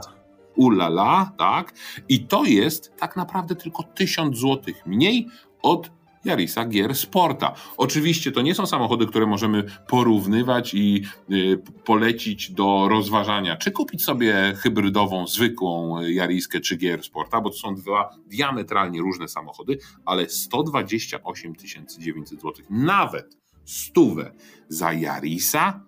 Ulala. 0.55 1.31
tak? 1.37 1.73
I 2.09 2.19
to 2.19 2.45
jest 2.45 2.93
tak 2.97 3.15
naprawdę 3.15 3.55
tylko 3.55 3.83
1000 3.83 4.37
zł 4.37 4.73
mniej 4.85 5.27
od 5.61 5.91
Yarisa 6.25 6.65
Gier 6.65 6.95
Sporta. 6.95 7.53
Oczywiście 7.77 8.31
to 8.31 8.41
nie 8.41 8.55
są 8.55 8.65
samochody, 8.65 9.05
które 9.05 9.25
możemy 9.25 9.63
porównywać 9.87 10.73
i 10.73 11.03
y, 11.31 11.61
polecić 11.85 12.51
do 12.51 12.87
rozważania, 12.89 13.57
czy 13.57 13.71
kupić 13.71 14.03
sobie 14.03 14.53
hybrydową, 14.57 15.27
zwykłą 15.27 16.01
Jariskę 16.01 16.59
czy 16.59 16.77
Gier 16.77 17.03
Sporta, 17.03 17.41
bo 17.41 17.49
to 17.49 17.57
są 17.57 17.75
dwa 17.75 18.09
diametralnie 18.27 18.99
różne 18.99 19.27
samochody, 19.27 19.77
ale 20.05 20.29
128 20.29 21.53
900 21.99 22.41
zł, 22.41 22.53
nawet 22.69 23.37
stówę 23.65 24.31
za 24.69 24.93
Yarisa, 24.93 25.85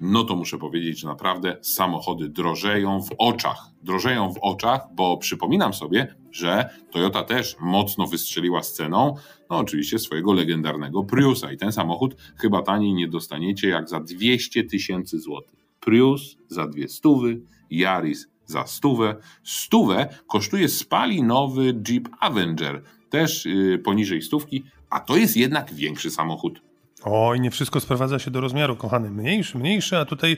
no 0.00 0.24
to 0.24 0.36
muszę 0.36 0.58
powiedzieć, 0.58 0.98
że 0.98 1.08
naprawdę 1.08 1.56
samochody 1.62 2.28
drożeją 2.28 3.02
w 3.02 3.10
oczach. 3.18 3.70
Drożeją 3.82 4.32
w 4.32 4.38
oczach, 4.42 4.80
bo 4.94 5.16
przypominam 5.16 5.74
sobie, 5.74 6.14
że 6.30 6.70
Toyota 6.90 7.22
też 7.22 7.56
mocno 7.60 8.06
wystrzeliła 8.06 8.62
z 8.62 8.72
ceną, 8.72 9.14
no 9.50 9.56
oczywiście 9.56 9.98
swojego 9.98 10.32
legendarnego 10.32 11.04
Priusa 11.04 11.52
i 11.52 11.56
ten 11.56 11.72
samochód 11.72 12.16
chyba 12.36 12.62
taniej 12.62 12.94
nie 12.94 13.08
dostaniecie 13.08 13.68
jak 13.68 13.88
za 13.88 14.00
200 14.00 14.64
tysięcy 14.64 15.20
złotych. 15.20 15.66
Prius 15.80 16.36
za 16.48 16.66
dwie 16.66 16.88
stówy, 16.88 17.40
Yaris 17.70 18.28
za 18.44 18.66
stówę. 18.66 19.16
Stówę 19.44 20.08
kosztuje 20.26 20.68
spalinowy 20.68 21.82
Jeep 21.88 22.08
Avenger, 22.20 22.82
też 23.10 23.44
yy, 23.44 23.78
poniżej 23.78 24.22
stówki, 24.22 24.64
a 24.90 25.00
to 25.00 25.16
jest 25.16 25.36
jednak 25.36 25.74
większy 25.74 26.10
samochód. 26.10 26.65
Oj, 27.04 27.40
nie 27.40 27.50
wszystko 27.50 27.80
sprowadza 27.80 28.18
się 28.18 28.30
do 28.30 28.40
rozmiaru, 28.40 28.76
kochany. 28.76 29.10
Mniejszy, 29.10 29.58
mniejszy, 29.58 29.98
a 29.98 30.04
tutaj 30.04 30.36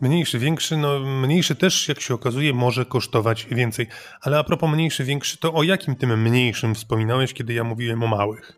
mniejszy, 0.00 0.38
większy, 0.38 0.76
no 0.76 1.00
mniejszy 1.00 1.54
też, 1.54 1.88
jak 1.88 2.00
się 2.00 2.14
okazuje, 2.14 2.54
może 2.54 2.84
kosztować 2.84 3.46
więcej. 3.50 3.86
Ale 4.20 4.38
a 4.38 4.44
propos 4.44 4.70
mniejszy, 4.70 5.04
większy, 5.04 5.38
to 5.38 5.54
o 5.54 5.62
jakim 5.62 5.96
tym 5.96 6.22
mniejszym 6.22 6.74
wspominałeś, 6.74 7.34
kiedy 7.34 7.52
ja 7.52 7.64
mówiłem 7.64 8.02
o 8.02 8.06
małych? 8.06 8.52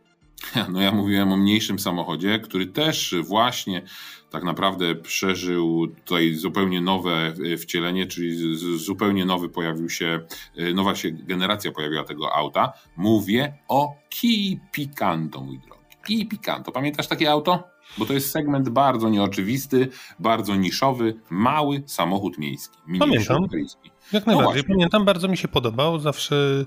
No 0.73 0.81
ja 0.81 0.93
mówiłem 0.93 1.33
o 1.33 1.37
mniejszym 1.37 1.79
samochodzie, 1.79 2.39
który 2.39 2.67
też 2.67 3.15
właśnie 3.23 3.83
tak 4.31 4.45
naprawdę 4.45 4.95
przeżył 4.95 5.87
tutaj 6.05 6.35
zupełnie 6.35 6.81
nowe 6.81 7.35
e, 7.53 7.57
wcielenie, 7.57 8.07
czyli 8.07 8.57
zupełnie 8.79 9.25
nowy 9.25 9.49
pojawił 9.49 9.91
się, 9.91 10.21
e, 10.57 10.75
nowa 10.75 10.95
się 10.95 11.11
generacja 11.11 11.73
pojawiła 11.73 12.05
tego 12.05 12.35
auta. 12.35 12.73
Mówię 12.97 13.59
o 13.69 13.95
Kia 14.09 14.57
Picanto, 14.73 15.41
mój 15.41 15.59
drogi. 15.59 15.80
Kia 16.11 16.27
Picanto. 16.29 16.73
Pamiętasz 16.73 17.07
takie 17.09 17.31
auto? 17.31 17.69
Bo 17.99 18.07
to 18.07 18.13
jest 18.13 18.31
segment 18.31 18.69
bardzo 18.69 19.09
nieoczywisty, 19.09 19.89
bardzo 20.19 20.57
niszowy, 20.57 21.15
mały 21.31 21.83
samochód 21.87 22.39
miejski. 22.39 22.79
Pamiętam. 22.99 23.37
europejski. 23.37 23.91
Jak 24.13 24.27
No 24.27 24.33
najbardziej. 24.33 24.63
właśnie. 24.63 24.75
Pamiętam, 24.75 25.05
bardzo 25.05 25.29
mi 25.29 25.37
się 25.37 25.49
podobał. 25.49 25.99
Zawsze 25.99 26.65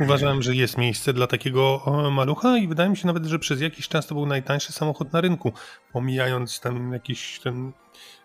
uważałem, 0.00 0.42
że 0.42 0.54
jest 0.56 0.78
miejsce 0.78 1.12
dla 1.12 1.26
takiego 1.26 1.82
malucha 2.12 2.58
i 2.58 2.68
wydaje 2.68 2.90
mi 2.90 2.96
się 2.96 3.06
nawet, 3.06 3.24
że 3.26 3.38
przez 3.38 3.60
jakiś 3.60 3.88
czas 3.88 4.06
to 4.06 4.14
był 4.14 4.26
najtańszy 4.26 4.72
samochód 4.72 5.12
na 5.12 5.20
rynku, 5.20 5.52
pomijając 5.92 6.60
ten 6.60 6.92
jakiś 6.92 7.40
ten 7.40 7.72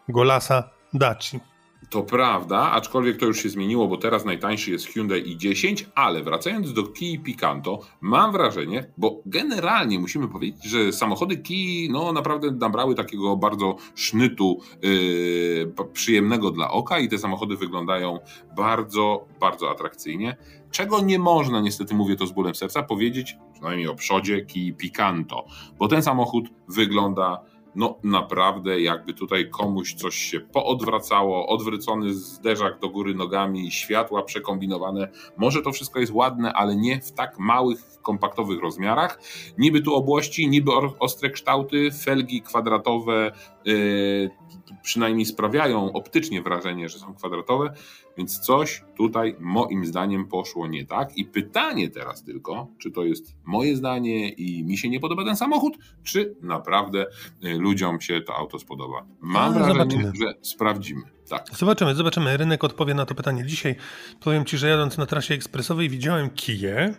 Golasa 0.10 0.70
Daci. 0.94 1.40
To 1.90 2.04
prawda, 2.04 2.72
aczkolwiek 2.72 3.18
to 3.18 3.26
już 3.26 3.44
się 3.44 3.50
zmieniło, 3.50 3.88
bo 3.88 3.98
teraz 3.98 4.26
najtańszy 4.26 4.72
jest 4.72 4.88
Hyundai 4.88 5.38
i10, 5.38 5.86
ale 5.96 6.24
wracając 6.24 6.74
do 6.74 6.84
Kia 6.84 7.20
Picanto, 7.24 7.80
mam 8.02 8.32
wrażenie, 8.32 8.92
bo 8.98 9.22
generalnie 9.26 10.00
musimy 10.00 10.28
powiedzieć, 10.28 10.64
że 10.66 10.94
samochody 10.94 11.38
Kia 11.38 11.92
no, 11.92 12.14
naprawdę 12.14 12.52
nabrały 12.52 12.96
takiego 12.96 13.38
bardzo 13.38 13.76
sznytu 13.96 14.60
yy, 14.82 15.74
przyjemnego 15.94 16.52
dla 16.52 16.72
oka 16.72 17.00
i 17.00 17.10
te 17.10 17.18
samochody 17.18 17.58
wyglądają 17.58 18.20
bardzo, 18.58 19.26
bardzo 19.40 19.72
atrakcyjnie. 19.72 20.38
Czego 20.72 21.02
nie 21.02 21.20
można, 21.20 21.62
niestety 21.62 21.96
mówię 21.96 22.16
to 22.16 22.28
z 22.28 22.32
bólem 22.32 22.56
serca, 22.56 22.84
powiedzieć, 22.84 23.38
przynajmniej 23.54 23.88
o 23.88 23.96
przodzie 23.96 24.46
Kia 24.46 24.74
Picanto, 24.78 25.46
bo 25.80 25.88
ten 25.88 26.04
samochód 26.04 26.50
wygląda 26.68 27.42
no 27.76 28.00
naprawdę 28.04 28.82
jakby 28.82 29.14
tutaj 29.14 29.50
komuś 29.50 29.94
coś 29.94 30.16
się 30.16 30.40
poodwracało, 30.40 31.48
odwrócony 31.48 32.14
zderzak 32.14 32.80
do 32.80 32.90
góry 32.90 33.16
nogami, 33.16 33.72
światła 33.72 34.24
przekombinowane. 34.24 35.10
Może 35.38 35.62
to 35.62 35.72
wszystko 35.72 36.00
jest 36.00 36.12
ładne, 36.12 36.54
ale 36.54 36.76
nie 36.76 37.02
w 37.02 37.12
tak 37.12 37.40
małych, 37.40 37.80
kompaktowych 38.02 38.62
rozmiarach. 38.62 39.20
Niby 39.58 39.82
tu 39.82 39.96
obłości, 39.96 40.48
niby 40.48 40.72
ostre 41.00 41.30
kształty, 41.30 41.92
felgi 41.92 42.42
kwadratowe 42.42 43.32
yy, 43.66 44.30
przynajmniej 44.84 45.26
sprawiają 45.26 45.92
optycznie 45.94 46.42
wrażenie, 46.42 46.90
że 46.90 47.00
są 47.00 47.14
kwadratowe, 47.14 47.74
więc 48.20 48.40
coś 48.40 48.84
tutaj 48.98 49.36
moim 49.40 49.86
zdaniem 49.86 50.28
poszło 50.28 50.68
nie 50.68 50.86
tak. 50.86 51.18
I 51.18 51.26
pytanie 51.26 51.90
teraz 51.90 52.24
tylko, 52.24 52.68
czy 52.78 52.92
to 52.92 53.04
jest 53.04 53.36
moje 53.46 53.76
zdanie 53.76 54.30
i 54.30 54.64
mi 54.64 54.78
się 54.78 54.90
nie 54.90 55.00
podoba 55.00 55.26
ten 55.26 55.36
samochód, 55.36 55.78
czy 56.04 56.36
naprawdę 56.42 57.06
y, 57.46 57.58
ludziom 57.58 58.02
się 58.02 58.22
to 58.22 58.36
auto 58.36 58.60
spodoba. 58.60 59.06
Mam 59.22 59.52
A, 59.52 59.54
wrażenie, 59.54 59.74
zobaczymy. 59.80 60.12
że 60.16 60.34
sprawdzimy. 60.42 61.02
Tak. 61.30 61.46
Zobaczymy, 61.58 61.96
zobaczymy. 61.96 62.38
Rynek 62.38 62.64
odpowie 62.64 62.94
na 62.94 63.06
to 63.06 63.16
pytanie. 63.16 63.46
Dzisiaj 63.46 63.76
powiem 64.20 64.46
Ci, 64.46 64.58
że 64.58 64.70
jadąc 64.70 64.98
na 64.98 65.06
trasie 65.06 65.34
ekspresowej 65.34 65.90
widziałem 65.90 66.30
kiję, 66.30 66.94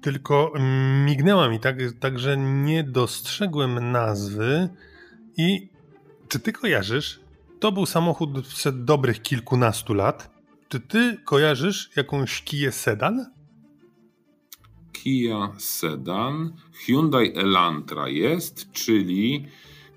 tylko 0.00 0.52
mignęła 1.04 1.48
mi 1.48 1.60
tak, 1.60 1.76
tak, 2.00 2.18
że 2.18 2.36
nie 2.36 2.84
dostrzegłem 2.84 3.92
nazwy 3.92 4.68
i 5.36 5.68
czy 6.28 6.40
Ty 6.40 6.52
kojarzysz? 6.52 7.20
To 7.60 7.72
był 7.72 7.86
samochód 7.86 8.46
sprzed 8.46 8.84
dobrych 8.84 9.22
kilkunastu 9.22 9.94
lat. 9.94 10.30
Czy 10.68 10.80
Ty 10.80 11.16
kojarzysz 11.24 11.90
jakąś 11.96 12.42
kiję 12.42 12.72
sedan? 12.72 13.26
Kia 14.92 15.52
Sedan, 15.58 16.52
Hyundai 16.72 17.32
Elantra 17.36 18.08
jest, 18.08 18.72
czyli 18.72 19.46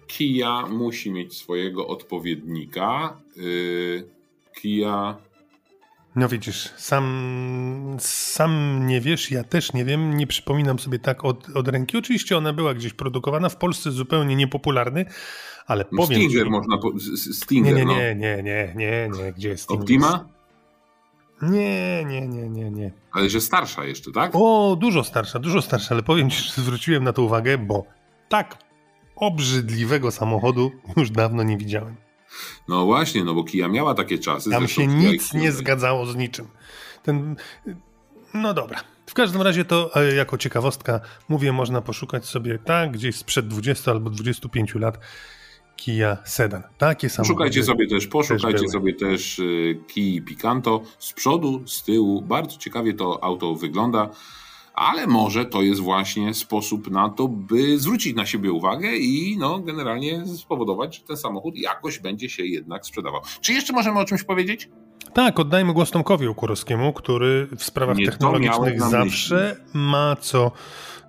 Kia 0.07 0.67
musi 0.67 1.11
mieć 1.11 1.37
swojego 1.37 1.87
odpowiednika. 1.87 3.17
Yy, 3.35 4.09
Kia 4.61 5.17
No 6.15 6.27
widzisz, 6.29 6.73
sam, 6.77 7.97
sam 7.99 8.79
nie 8.87 9.01
wiesz, 9.01 9.31
ja 9.31 9.43
też 9.43 9.73
nie 9.73 9.85
wiem, 9.85 10.17
nie 10.17 10.27
przypominam 10.27 10.79
sobie 10.79 10.99
tak 10.99 11.25
od, 11.25 11.49
od 11.55 11.67
ręki. 11.67 11.97
Oczywiście 11.97 12.37
ona 12.37 12.53
była 12.53 12.73
gdzieś 12.73 12.93
produkowana, 12.93 13.49
w 13.49 13.57
Polsce 13.57 13.91
zupełnie 13.91 14.35
niepopularny, 14.35 15.05
ale 15.67 15.85
no 15.91 15.97
powiem 15.97 16.19
Stinger 16.21 16.43
ci, 16.45 16.49
można. 16.51 16.77
Po, 16.77 16.91
s- 16.95 17.09
s- 17.13 17.27
Nie, 17.27 17.33
Stinger, 17.33 17.75
nie, 17.75 17.85
no. 17.85 17.93
nie, 17.97 18.15
nie, 18.15 18.43
nie, 18.43 18.73
nie, 18.75 19.09
nie, 19.17 19.33
gdzie 19.33 19.49
jest 19.49 19.63
Stinger? 19.63 19.81
Optima? 19.83 20.29
Nie, 21.41 22.05
nie, 22.05 22.27
nie, 22.27 22.49
nie, 22.49 22.71
nie. 22.71 22.91
Ale 23.11 23.29
że 23.29 23.41
starsza 23.41 23.85
jeszcze, 23.85 24.11
tak? 24.11 24.31
O, 24.33 24.77
dużo 24.79 25.03
starsza, 25.03 25.39
dużo 25.39 25.61
starsza, 25.61 25.87
ale 25.95 26.03
powiem 26.03 26.29
ci, 26.29 26.43
że 26.43 26.61
zwróciłem 26.61 27.03
na 27.03 27.13
to 27.13 27.23
uwagę, 27.23 27.57
bo 27.57 27.85
tak 28.29 28.57
obrzydliwego 29.15 30.11
samochodu 30.11 30.71
już 30.97 31.09
dawno 31.11 31.43
nie 31.43 31.57
widziałem. 31.57 31.95
No 32.67 32.85
właśnie, 32.85 33.23
no 33.23 33.33
bo 33.33 33.43
Kia 33.43 33.67
miała 33.67 33.93
takie 33.93 34.19
czasy. 34.19 34.49
Tam 34.49 34.67
się 34.67 34.87
nic 34.87 35.33
nie 35.33 35.51
zgadzało 35.51 36.05
z 36.05 36.15
niczym. 36.15 36.47
Ten, 37.03 37.35
no 38.33 38.53
dobra. 38.53 38.79
W 39.05 39.13
każdym 39.13 39.41
razie 39.41 39.65
to 39.65 39.95
e, 39.95 40.15
jako 40.15 40.37
ciekawostka 40.37 40.99
mówię, 41.29 41.51
można 41.51 41.81
poszukać 41.81 42.25
sobie 42.25 42.59
tak 42.59 42.91
gdzieś 42.91 43.15
sprzed 43.15 43.47
20 43.47 43.91
albo 43.91 44.09
25 44.09 44.75
lat 44.75 44.99
Kia 45.75 46.17
Sedan. 46.25 46.63
Takie 46.77 47.09
samochody. 47.09 47.33
Poszukajcie 47.33 47.63
sobie 47.63 47.87
też, 47.87 48.07
poszukajcie 48.07 48.57
były. 48.57 48.69
sobie 48.69 48.93
też 48.93 49.39
y, 49.39 49.79
Kii 49.87 50.21
Picanto 50.21 50.83
z 50.99 51.13
przodu, 51.13 51.67
z 51.67 51.83
tyłu. 51.83 52.21
Bardzo 52.21 52.57
ciekawie 52.57 52.93
to 52.93 53.23
auto 53.23 53.55
wygląda, 53.55 54.09
ale 54.73 55.07
może 55.07 55.45
to 55.45 55.61
jest 55.61 55.81
właśnie 55.81 56.33
sposób 56.33 56.91
na 56.91 57.09
to, 57.09 57.27
by 57.27 57.79
zwrócić 57.79 58.15
na 58.15 58.25
siebie 58.25 58.51
uwagę 58.51 58.95
i 58.95 59.37
no, 59.39 59.59
generalnie 59.59 60.25
spowodować, 60.25 60.97
że 60.97 61.03
ten 61.03 61.17
samochód 61.17 61.55
jakoś 61.57 61.99
będzie 61.99 62.29
się 62.29 62.45
jednak 62.45 62.85
sprzedawał. 62.85 63.21
Czy 63.41 63.53
jeszcze 63.53 63.73
możemy 63.73 63.99
o 63.99 64.05
czymś 64.05 64.23
powiedzieć? 64.23 64.69
Tak, 65.13 65.39
oddajmy 65.39 65.73
głos 65.73 65.91
Tomkowi 65.91 66.27
Okurowskiemu, 66.27 66.93
który 66.93 67.47
w 67.57 67.63
sprawach 67.63 67.97
Nie 67.97 68.05
technologicznych 68.05 68.81
zawsze 68.81 69.55
ma 69.73 70.15
co 70.15 70.51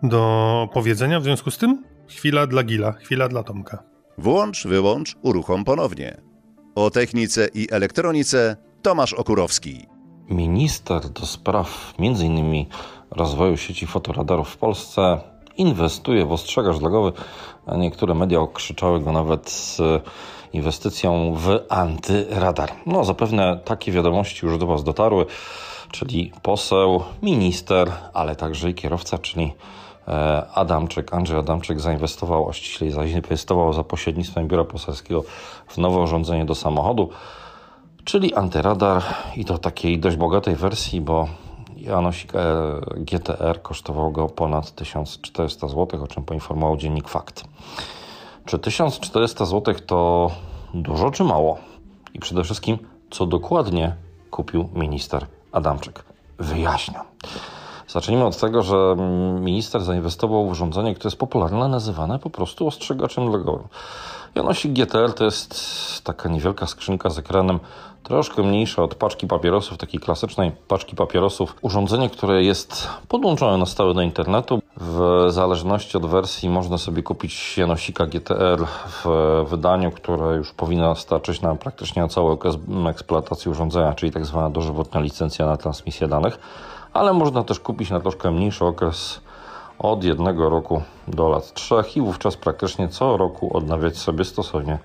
do 0.02 0.68
powiedzenia. 0.72 1.20
W 1.20 1.24
związku 1.24 1.50
z 1.50 1.58
tym 1.58 1.84
chwila 2.08 2.46
dla 2.46 2.62
Gila, 2.62 2.92
chwila 2.92 3.28
dla 3.28 3.42
Tomka. 3.42 3.82
Włącz, 4.18 4.66
wyłącz, 4.66 5.16
uruchom 5.22 5.64
ponownie. 5.64 6.20
O 6.74 6.90
technice 6.90 7.48
i 7.54 7.66
elektronice 7.70 8.56
Tomasz 8.82 9.12
Okurowski. 9.12 9.93
Minister 10.28 11.08
do 11.08 11.26
spraw 11.26 11.94
m.in. 11.98 12.66
rozwoju 13.10 13.56
sieci 13.56 13.86
fotoradarów 13.86 14.48
w 14.48 14.56
Polsce 14.56 15.20
inwestuje 15.56 16.26
w 16.26 16.32
ostrzegacz 16.32 16.78
drogowy, 16.78 17.12
niektóre 17.76 18.14
media 18.14 18.40
okrzyczały 18.40 19.00
go 19.00 19.12
nawet 19.12 19.50
z 19.50 19.80
inwestycją 20.52 21.34
w 21.34 21.60
antyradar. 21.68 22.72
No, 22.86 23.04
zapewne 23.04 23.60
takie 23.64 23.92
wiadomości 23.92 24.46
już 24.46 24.58
do 24.58 24.66
Was 24.66 24.84
dotarły, 24.84 25.26
czyli 25.90 26.32
poseł, 26.42 27.02
minister, 27.22 27.92
ale 28.14 28.36
także 28.36 28.70
i 28.70 28.74
kierowca, 28.74 29.18
czyli 29.18 29.52
e, 30.08 30.46
Adamczyk, 30.54 31.14
Andrzej 31.14 31.38
Adamczyk 31.38 31.80
zainwestował, 31.80 32.48
a 32.48 32.52
ściślej 32.52 32.90
zainwestował 32.90 33.72
za 33.72 33.84
pośrednictwem 33.84 34.48
biura 34.48 34.64
poselskiego 34.64 35.24
w 35.66 35.78
nowe 35.78 35.98
urządzenie 35.98 36.44
do 36.44 36.54
samochodu, 36.54 37.10
czyli 38.04 38.34
antyradar 38.34 39.02
i 39.36 39.44
to 39.44 39.58
takiej 39.58 39.98
dość 39.98 40.16
bogatej 40.16 40.56
wersji, 40.56 41.00
bo 41.00 41.28
Janosik 41.76 42.32
GTR 42.96 43.62
kosztował 43.62 44.12
go 44.12 44.28
ponad 44.28 44.70
1400 44.70 45.68
zł, 45.68 46.04
o 46.04 46.06
czym 46.06 46.22
poinformował 46.22 46.76
dziennik 46.76 47.08
Fakt. 47.08 47.44
Czy 48.46 48.58
1400 48.58 49.44
zł 49.44 49.74
to 49.86 50.30
dużo 50.74 51.10
czy 51.10 51.24
mało? 51.24 51.58
I 52.14 52.18
przede 52.18 52.44
wszystkim, 52.44 52.78
co 53.10 53.26
dokładnie 53.26 53.96
kupił 54.30 54.68
minister 54.74 55.26
Adamczyk? 55.52 56.04
Wyjaśnia. 56.38 57.04
Zacznijmy 57.88 58.24
od 58.24 58.36
tego, 58.36 58.62
że 58.62 58.96
minister 59.40 59.82
zainwestował 59.82 60.46
w 60.46 60.50
urządzenie, 60.50 60.94
które 60.94 61.08
jest 61.08 61.18
popularne, 61.18 61.68
nazywane 61.68 62.18
po 62.18 62.30
prostu 62.30 62.66
ostrzegaczem 62.66 63.30
drogowym. 63.30 63.68
Janosik 64.34 64.72
GTR 64.72 65.12
to 65.14 65.24
jest 65.24 65.54
taka 66.04 66.28
niewielka 66.28 66.66
skrzynka 66.66 67.10
z 67.10 67.18
ekranem 67.18 67.60
troszkę 68.04 68.42
mniejsza 68.42 68.82
od 68.82 68.94
paczki 68.94 69.26
papierosów, 69.26 69.78
takiej 69.78 70.00
klasycznej 70.00 70.52
paczki 70.68 70.96
papierosów. 70.96 71.56
Urządzenie, 71.62 72.10
które 72.10 72.42
jest 72.42 72.88
podłączone 73.08 73.58
na 73.58 73.66
stałe 73.66 73.94
do 73.94 74.02
internetu. 74.02 74.62
W 74.76 75.26
zależności 75.28 75.96
od 75.96 76.06
wersji 76.06 76.48
można 76.48 76.78
sobie 76.78 77.02
kupić 77.02 77.58
Janosika 77.58 78.06
GTR 78.06 78.66
w 78.86 79.04
wydaniu, 79.48 79.90
które 79.90 80.36
już 80.36 80.52
powinno 80.52 80.96
starczyć 80.96 81.40
nam 81.40 81.58
praktycznie 81.58 82.02
na 82.02 82.22
okres 82.22 82.56
eksploatacji 82.88 83.50
urządzenia, 83.50 83.94
czyli 83.94 84.12
tak 84.12 84.26
zwana 84.26 84.50
dożywotnia 84.50 85.00
licencja 85.00 85.46
na 85.46 85.56
transmisję 85.56 86.08
danych, 86.08 86.38
ale 86.92 87.12
można 87.12 87.44
też 87.44 87.60
kupić 87.60 87.90
na 87.90 88.00
troszkę 88.00 88.30
mniejszy 88.30 88.64
okres 88.64 89.20
od 89.78 90.04
jednego 90.04 90.48
roku 90.48 90.82
do 91.08 91.28
lat 91.28 91.54
trzech 91.54 91.96
i 91.96 92.00
wówczas 92.00 92.36
praktycznie 92.36 92.88
co 92.88 93.16
roku 93.16 93.56
odnawiać 93.56 93.96
sobie 93.96 94.24
stosownie 94.24 94.78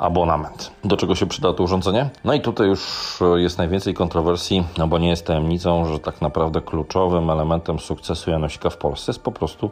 abonament. 0.00 0.70
Do 0.84 0.96
czego 0.96 1.14
się 1.14 1.26
przyda 1.26 1.52
to 1.52 1.62
urządzenie? 1.62 2.10
No 2.24 2.34
i 2.34 2.40
tutaj 2.40 2.66
już 2.66 3.18
jest 3.36 3.58
najwięcej 3.58 3.94
kontrowersji, 3.94 4.64
no 4.78 4.88
bo 4.88 4.98
nie 4.98 5.08
jest 5.08 5.26
tajemnicą, 5.26 5.84
że 5.84 5.98
tak 5.98 6.20
naprawdę 6.20 6.60
kluczowym 6.60 7.30
elementem 7.30 7.78
sukcesu 7.78 8.30
Janosika 8.30 8.70
w 8.70 8.76
Polsce 8.76 9.12
jest 9.12 9.22
po 9.22 9.32
prostu 9.32 9.70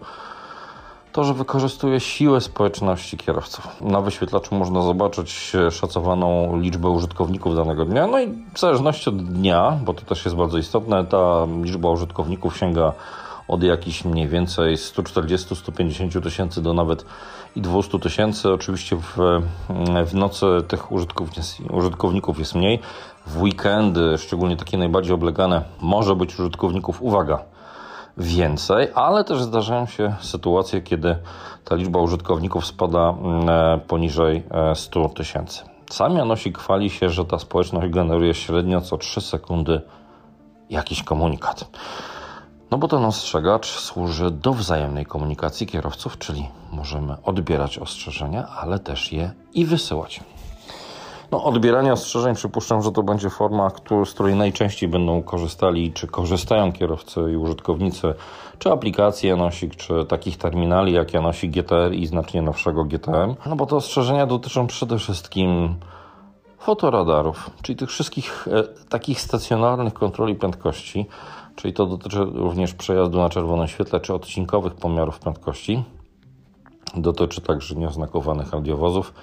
to, 1.13 1.25
że 1.25 1.35
wykorzystuje 1.35 2.01
siłę 2.01 2.41
społeczności 2.41 3.17
kierowców. 3.17 3.81
Na 3.81 4.01
wyświetlaczu 4.01 4.55
można 4.55 4.83
zobaczyć 4.83 5.53
szacowaną 5.71 6.57
liczbę 6.61 6.89
użytkowników 6.89 7.57
danego 7.57 7.85
dnia, 7.85 8.07
no 8.07 8.21
i 8.21 8.29
w 8.55 8.59
zależności 8.59 9.09
od 9.09 9.25
dnia, 9.25 9.79
bo 9.85 9.95
to 9.95 10.03
też 10.03 10.25
jest 10.25 10.37
bardzo 10.37 10.59
istotne, 10.59 11.07
ta 11.07 11.47
liczba 11.63 11.91
użytkowników 11.91 12.57
sięga 12.57 12.93
od 13.49 13.63
jakichś 13.63 14.05
mniej 14.05 14.29
więcej 14.29 14.77
140-150 14.77 16.23
tysięcy 16.23 16.63
do 16.63 16.75
nawet 16.75 17.05
i 17.59 17.63
200 17.63 17.99
tysięcy. 17.99 18.53
Oczywiście 18.53 18.97
w, 18.97 19.17
w 20.07 20.15
nocy 20.15 20.47
tych 20.69 20.93
użytkowników 21.73 22.39
jest 22.39 22.55
mniej. 22.55 22.81
W 23.27 23.43
weekendy, 23.43 24.19
szczególnie 24.19 24.57
takie 24.57 24.79
najbardziej 24.79 25.15
oblegane, 25.15 25.63
może 25.81 26.17
być 26.17 26.39
użytkowników, 26.41 27.03
uwaga, 27.03 27.39
więcej, 28.17 28.89
ale 28.95 29.25
też 29.25 29.43
zdarzają 29.43 29.87
się 29.87 30.15
sytuacje, 30.21 30.81
kiedy 30.83 31.17
ta 31.65 31.75
liczba 31.75 32.01
użytkowników 32.01 32.67
spada 32.67 33.11
mm, 33.11 33.81
poniżej 33.81 34.43
100 34.75 35.05
e, 35.05 35.09
tysięcy. 35.09 35.65
Sam 35.91 36.17
Janosik 36.17 36.59
chwali 36.59 36.91
się, 36.91 37.11
że 37.11 37.25
ta 37.25 37.39
społeczność 37.39 37.89
generuje 37.89 38.35
średnio 38.35 38.81
co 38.81 38.99
3 38.99 39.21
sekundy 39.21 39.81
jakiś 40.71 41.03
komunikat. 41.03 41.65
No 42.71 42.79
bo 42.79 42.89
ten 42.89 43.05
ostrzegacz 43.05 43.67
służy 43.67 44.31
do 44.31 44.53
wzajemnej 44.53 45.07
komunikacji 45.07 45.67
kierowców, 45.67 46.19
czyli 46.19 46.49
możemy 46.73 47.17
odbierać 47.23 47.79
ostrzeżenia, 47.79 48.49
ale 48.49 48.79
też 48.79 49.13
je 49.13 49.31
i 49.55 49.67
wysyłać. 49.67 50.21
No, 51.31 51.45
odbieranie 51.45 51.93
ostrzeżeń 51.93 52.35
przypuszczam, 52.35 52.83
że 52.83 52.93
to 52.93 53.03
będzie 53.03 53.31
forma, 53.31 53.71
z 54.05 54.15
której 54.15 54.35
najczęściej 54.35 54.89
będą 54.89 55.23
korzystali, 55.23 55.93
czy 55.93 56.07
korzystają 56.07 56.73
kierowcy 56.73 57.21
i 57.33 57.37
użytkownicy, 57.37 58.15
czy 58.59 58.71
aplikacji 58.71 59.29
Janosik, 59.29 59.77
czy 59.77 60.05
takich 60.05 60.37
terminali 60.37 60.93
jak 60.93 61.15
Janosik 61.15 61.51
GTR 61.51 61.93
i 61.93 62.07
znacznie 62.07 62.43
nowszego 62.43 62.85
GTM. 62.85 63.35
No 63.47 63.57
bo 63.57 63.67
te 63.67 63.77
ostrzeżenia 63.77 64.27
dotyczą 64.27 64.67
przede 64.67 64.99
wszystkim 64.99 65.75
fotoradarów, 66.59 67.51
czyli 67.63 67.77
tych 67.77 67.89
wszystkich 67.89 68.49
e, 68.49 68.63
takich 68.89 69.21
stacjonarnych 69.21 69.95
kontroli 69.95 70.35
prędkości, 70.35 71.07
czyli 71.57 71.75
to 71.75 71.87
dotyczy 71.87 72.19
również 72.25 72.75
przejazdu 72.75 73.19
na 73.19 73.29
czerwonym 73.29 73.69
świetle 73.69 74.01
czy 74.01 74.15
odcinkowych 74.15 74.75
pomiarów 74.75 75.19
prędkości. 75.19 75.85
Dotyczy 76.95 77.41
także 77.41 77.75
nieoznakowanych 77.75 78.53
radiowozów 78.53 79.15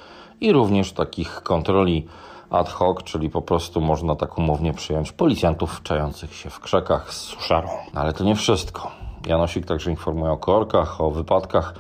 i 0.42 0.52
również 0.52 0.94
takich 0.94 1.42
kontroli 1.44 2.08
ad 2.50 2.70
hoc, 2.70 3.04
czyli 3.04 3.30
po 3.30 3.42
prostu 3.42 3.82
można 3.82 4.16
tak 4.16 4.38
umownie 4.38 4.74
przyjąć 4.74 5.12
policjantów 5.12 5.84
czających 5.84 6.34
się 6.34 6.50
w 6.50 6.60
krzakach 6.60 7.14
z 7.14 7.18
suszarą. 7.18 7.70
Ale 7.94 8.14
to 8.14 8.24
nie 8.24 8.36
wszystko. 8.36 8.92
Janosik 9.26 9.66
także 9.66 9.92
informuje 9.92 10.32
o 10.32 10.38
korkach, 10.38 11.02
o 11.02 11.12
wypadkach. 11.12 11.74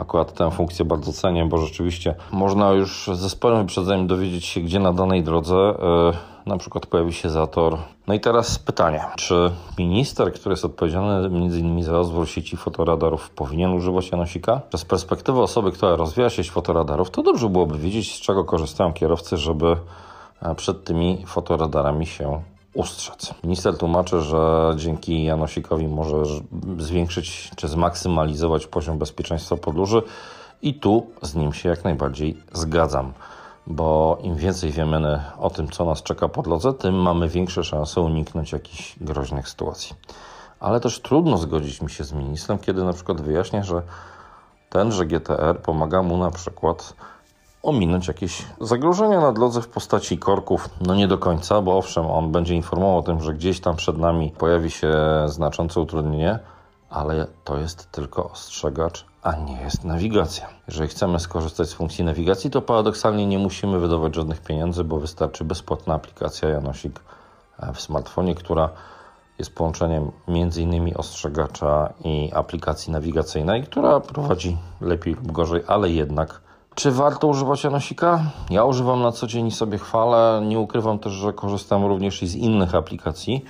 Akurat 0.00 0.34
tę 0.34 0.50
funkcję 0.50 0.84
bardzo 0.84 1.12
cenię, 1.12 1.44
bo 1.44 1.58
rzeczywiście 1.58 2.14
można 2.32 2.70
już 2.70 3.10
ze 3.12 3.30
sporym 3.30 3.58
wyprzedzeniem 3.58 4.06
dowiedzieć 4.06 4.44
się, 4.44 4.60
gdzie 4.60 4.78
na 4.78 4.92
danej 4.92 5.22
drodze 5.22 5.54
yy, 5.54 6.12
na 6.46 6.56
przykład 6.56 6.86
pojawi 6.86 7.12
się 7.12 7.30
zator. 7.30 7.78
No 8.06 8.14
i 8.14 8.20
teraz 8.20 8.58
pytanie, 8.58 9.04
czy 9.16 9.50
minister, 9.78 10.32
który 10.32 10.52
jest 10.52 10.64
odpowiedzialny 10.64 11.26
m.in. 11.26 11.82
za 11.82 11.92
rozwój 11.92 12.26
sieci 12.26 12.56
fotoradarów, 12.56 13.30
powinien 13.30 13.72
używać 13.72 14.10
Janosika? 14.10 14.60
Z 14.76 14.84
perspektywy 14.84 15.40
osoby, 15.40 15.72
która 15.72 15.96
rozwija 15.96 16.30
sieć 16.30 16.50
fotoradarów, 16.50 17.10
to 17.10 17.22
dobrze 17.22 17.48
byłoby 17.48 17.78
wiedzieć, 17.78 18.14
z 18.14 18.20
czego 18.20 18.44
korzystają 18.44 18.92
kierowcy, 18.92 19.36
żeby 19.36 19.76
e, 20.42 20.54
przed 20.54 20.84
tymi 20.84 21.24
fotoradarami 21.26 22.06
się 22.06 22.42
ustrzec. 22.74 23.34
Minister 23.44 23.78
tłumaczy, 23.78 24.20
że 24.20 24.72
dzięki 24.76 25.24
Janosikowi 25.24 25.88
może 25.88 26.16
zwiększyć 26.78 27.50
czy 27.56 27.68
zmaksymalizować 27.68 28.66
poziom 28.66 28.98
bezpieczeństwa 28.98 29.56
podróży 29.56 30.02
i 30.62 30.74
tu 30.74 31.06
z 31.22 31.34
nim 31.34 31.52
się 31.52 31.68
jak 31.68 31.84
najbardziej 31.84 32.36
zgadzam 32.52 33.12
bo 33.66 34.18
im 34.22 34.36
więcej 34.36 34.70
wiemy 34.70 35.22
o 35.38 35.50
tym, 35.50 35.68
co 35.68 35.84
nas 35.84 36.02
czeka 36.02 36.28
po 36.28 36.42
drodze, 36.42 36.72
tym 36.72 36.94
mamy 36.94 37.28
większe 37.28 37.64
szanse 37.64 38.00
uniknąć 38.00 38.52
jakichś 38.52 38.96
groźnych 39.00 39.48
sytuacji. 39.48 39.96
Ale 40.60 40.80
też 40.80 41.00
trudno 41.00 41.38
zgodzić 41.38 41.82
mi 41.82 41.90
się 41.90 42.04
z 42.04 42.12
ministrem, 42.12 42.58
kiedy 42.58 42.84
na 42.84 42.92
przykład 42.92 43.20
wyjaśnia, 43.20 43.62
że 43.62 43.82
tenże 44.70 45.06
GTR 45.06 45.60
pomaga 45.62 46.02
mu 46.02 46.16
na 46.16 46.30
przykład 46.30 46.94
ominąć 47.62 48.08
jakieś 48.08 48.46
zagrożenia 48.60 49.20
na 49.20 49.32
drodze 49.32 49.62
w 49.62 49.68
postaci 49.68 50.18
korków. 50.18 50.68
No 50.80 50.94
nie 50.94 51.08
do 51.08 51.18
końca, 51.18 51.62
bo 51.62 51.78
owszem, 51.78 52.06
on 52.06 52.32
będzie 52.32 52.54
informował 52.54 52.98
o 52.98 53.02
tym, 53.02 53.20
że 53.20 53.34
gdzieś 53.34 53.60
tam 53.60 53.76
przed 53.76 53.98
nami 53.98 54.32
pojawi 54.38 54.70
się 54.70 54.92
znaczące 55.26 55.80
utrudnienie, 55.80 56.38
ale 56.90 57.26
to 57.44 57.58
jest 57.58 57.92
tylko 57.92 58.30
ostrzegacz, 58.30 59.04
a 59.22 59.36
nie 59.36 59.60
jest 59.60 59.84
nawigacja. 59.84 60.48
Jeżeli 60.68 60.88
chcemy 60.88 61.20
skorzystać 61.20 61.68
z 61.68 61.72
funkcji 61.72 62.04
nawigacji, 62.04 62.50
to 62.50 62.62
paradoksalnie 62.62 63.26
nie 63.26 63.38
musimy 63.38 63.78
wydawać 63.78 64.14
żadnych 64.14 64.40
pieniędzy, 64.40 64.84
bo 64.84 65.00
wystarczy 65.00 65.44
bezpłatna 65.44 65.94
aplikacja 65.94 66.48
Janosik 66.48 67.00
e, 67.58 67.72
w 67.72 67.80
smartfonie, 67.80 68.34
która 68.34 68.70
jest 69.38 69.54
połączeniem 69.54 70.10
m.in. 70.28 70.92
ostrzegacza 70.96 71.92
i 72.04 72.30
aplikacji 72.34 72.92
nawigacyjnej, 72.92 73.62
która 73.62 74.00
prowadzi 74.00 74.56
lepiej 74.80 75.14
lub 75.14 75.32
gorzej, 75.32 75.62
ale 75.66 75.90
jednak. 75.90 76.49
Czy 76.74 76.90
warto 76.90 77.26
używać 77.26 77.64
Janosika? 77.64 78.20
Ja 78.50 78.64
używam 78.64 79.02
na 79.02 79.12
co 79.12 79.26
dzień 79.26 79.46
i 79.46 79.50
sobie 79.50 79.78
chwalę. 79.78 80.42
Nie 80.46 80.58
ukrywam 80.58 80.98
też, 80.98 81.12
że 81.12 81.32
korzystam 81.32 81.84
również 81.84 82.22
i 82.22 82.26
z 82.26 82.34
innych 82.34 82.74
aplikacji. 82.74 83.44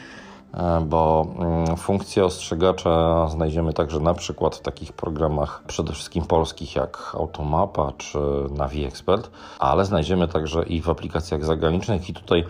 E, 0.55 0.81
bo 0.81 1.27
mm, 1.39 1.77
funkcję 1.77 2.25
ostrzegacza 2.25 3.29
znajdziemy 3.29 3.73
także 3.73 4.01
na 4.01 4.15
przykład 4.15 4.57
w 4.57 4.61
takich 4.61 4.93
programach 4.93 5.63
przede 5.67 5.93
wszystkim 5.93 6.25
polskich 6.25 6.77
jak 6.77 7.13
Automapa 7.15 7.93
czy 7.99 8.19
Navi 8.57 8.85
Expert, 8.85 9.31
ale 9.59 9.85
znajdziemy 9.85 10.29
także 10.29 10.63
i 10.63 10.83
w 10.83 10.91
aplikacjach 10.91 11.45
zagranicznych 11.45 12.09
i 12.09 12.15
tutaj 12.15 12.45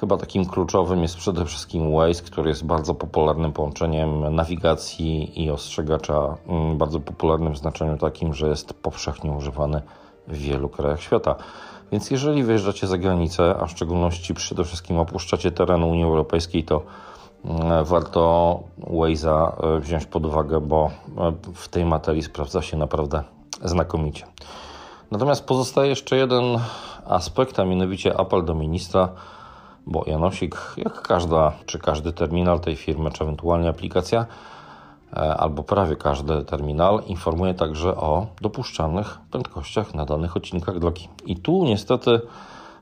Chyba 0.00 0.16
takim 0.16 0.46
kluczowym 0.46 1.02
jest 1.02 1.16
przede 1.16 1.44
wszystkim 1.44 1.92
Waze, 1.92 2.22
który 2.22 2.48
jest 2.48 2.64
bardzo 2.64 2.94
popularnym 2.94 3.52
połączeniem 3.52 4.34
nawigacji 4.34 5.42
i 5.44 5.50
ostrzegacza, 5.50 6.36
mm, 6.48 6.78
bardzo 6.78 7.00
popularnym 7.00 7.54
w 7.54 7.58
znaczeniu 7.58 7.98
takim, 7.98 8.34
że 8.34 8.48
jest 8.48 8.74
powszechnie 8.74 9.32
używany 9.32 9.82
w 10.28 10.36
wielu 10.36 10.68
krajach 10.68 11.02
świata. 11.02 11.34
Więc 11.92 12.10
jeżeli 12.10 12.44
wyjeżdżacie 12.44 12.86
za 12.86 12.98
granicę, 12.98 13.54
a 13.60 13.66
w 13.66 13.70
szczególności 13.70 14.34
przede 14.34 14.64
wszystkim 14.64 14.98
opuszczacie 14.98 15.50
teren 15.50 15.84
Unii 15.84 16.04
Europejskiej, 16.04 16.64
to 16.64 16.82
mm, 17.44 17.84
warto 17.84 18.60
Waze'a 18.80 19.52
e, 19.76 19.80
wziąć 19.80 20.06
pod 20.06 20.26
uwagę, 20.26 20.60
bo 20.60 20.90
e, 21.18 21.32
w 21.54 21.68
tej 21.68 21.84
materii 21.84 22.22
sprawdza 22.22 22.62
się 22.62 22.76
naprawdę 22.76 23.22
znakomicie. 23.64 24.26
Natomiast 25.10 25.46
pozostaje 25.46 25.88
jeszcze 25.88 26.16
jeden 26.16 26.58
aspekt, 27.06 27.60
a 27.60 27.64
mianowicie 27.64 28.20
apel 28.20 28.44
do 28.44 28.54
ministra, 28.54 29.08
bo 29.86 30.04
Janosik, 30.06 30.56
jak 30.76 31.02
każda 31.02 31.52
czy 31.66 31.78
każdy 31.78 32.12
terminal 32.12 32.60
tej 32.60 32.76
firmy, 32.76 33.10
czy 33.10 33.24
ewentualnie 33.24 33.68
aplikacja, 33.68 34.26
e, 35.12 35.16
albo 35.16 35.62
prawie 35.62 35.96
każdy 35.96 36.44
terminal 36.44 37.02
informuje 37.06 37.54
także 37.54 37.96
o 37.96 38.26
dopuszczalnych 38.40 39.18
prędkościach 39.30 39.94
na 39.94 40.04
danych 40.04 40.36
odcinkach 40.36 40.78
drogi. 40.78 41.08
I 41.26 41.36
tu 41.36 41.64
niestety 41.64 42.20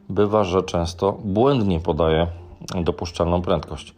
bywa, 0.09 0.45
że 0.45 0.63
często 0.63 1.19
błędnie 1.25 1.81
podaje 1.81 2.27
dopuszczalną 2.85 3.43
prędkość. 3.43 3.95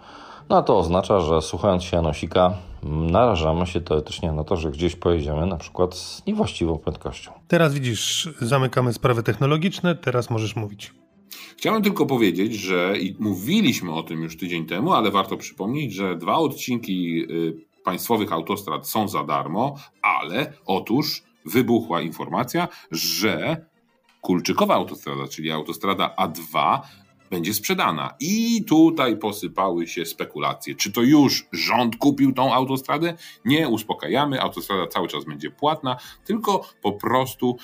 No 0.48 0.56
a 0.56 0.62
to 0.62 0.78
oznacza, 0.78 1.20
że 1.20 1.42
słuchając 1.42 1.82
się 1.84 1.96
Janosika, 1.96 2.54
narażamy 2.82 3.66
się 3.66 3.80
teoretycznie 3.80 4.32
na 4.32 4.44
to, 4.44 4.56
że 4.56 4.70
gdzieś 4.70 4.96
pojedziemy 4.96 5.46
na 5.46 5.56
przykład 5.56 5.94
z 5.94 6.26
niewłaściwą 6.26 6.78
prędkością. 6.78 7.32
Teraz 7.48 7.74
widzisz, 7.74 8.28
zamykamy 8.40 8.92
sprawy 8.92 9.22
technologiczne, 9.22 9.94
teraz 9.94 10.30
możesz 10.30 10.56
mówić. 10.56 10.94
Chciałem 11.56 11.82
tylko 11.82 12.06
powiedzieć, 12.06 12.54
że 12.54 12.94
mówiliśmy 13.18 13.94
o 13.94 14.02
tym 14.02 14.22
już 14.22 14.36
tydzień 14.36 14.66
temu, 14.66 14.92
ale 14.92 15.10
warto 15.10 15.36
przypomnieć, 15.36 15.92
że 15.92 16.16
dwa 16.16 16.36
odcinki 16.36 17.22
y, 17.30 17.54
państwowych 17.84 18.32
autostrad 18.32 18.88
są 18.88 19.08
za 19.08 19.24
darmo, 19.24 19.74
ale 20.02 20.52
otóż 20.66 21.22
wybuchła 21.44 22.00
informacja, 22.00 22.68
że 22.90 23.66
Kulczykowa 24.20 24.74
autostrada, 24.74 25.28
czyli 25.28 25.50
autostrada 25.50 26.14
A2, 26.18 26.78
będzie 27.30 27.54
sprzedana. 27.54 28.14
I 28.20 28.64
tutaj 28.64 29.16
posypały 29.16 29.86
się 29.86 30.06
spekulacje. 30.06 30.74
Czy 30.74 30.92
to 30.92 31.02
już 31.02 31.46
rząd 31.52 31.96
kupił 31.96 32.32
tą 32.32 32.54
autostradę? 32.54 33.14
Nie, 33.44 33.68
uspokajamy. 33.68 34.40
Autostrada 34.40 34.86
cały 34.86 35.08
czas 35.08 35.24
będzie 35.24 35.50
płatna, 35.50 35.96
tylko 36.24 36.64
po 36.82 36.92
prostu 36.92 37.56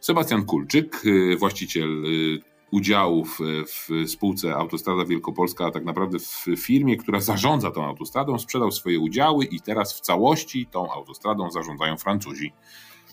Sebastian 0.00 0.44
Kulczyk, 0.44 1.02
y, 1.04 1.36
właściciel 1.36 2.04
y, 2.04 2.49
udziałów 2.70 3.38
y, 3.40 3.64
w 3.66 4.10
spółce 4.10 4.54
Autostrada 4.54 5.04
Wielkopolska, 5.04 5.66
a 5.66 5.70
tak 5.70 5.84
naprawdę 5.84 6.18
w 6.18 6.46
firmie, 6.58 6.96
która 6.96 7.20
zarządza 7.20 7.70
tą 7.70 7.84
autostradą, 7.84 8.38
sprzedał 8.38 8.70
swoje 8.70 8.98
udziały 8.98 9.44
i 9.44 9.60
teraz 9.60 9.94
w 9.94 10.00
całości 10.00 10.66
tą 10.66 10.92
autostradą 10.92 11.50
zarządzają 11.50 11.96
Francuzi. 11.96 12.52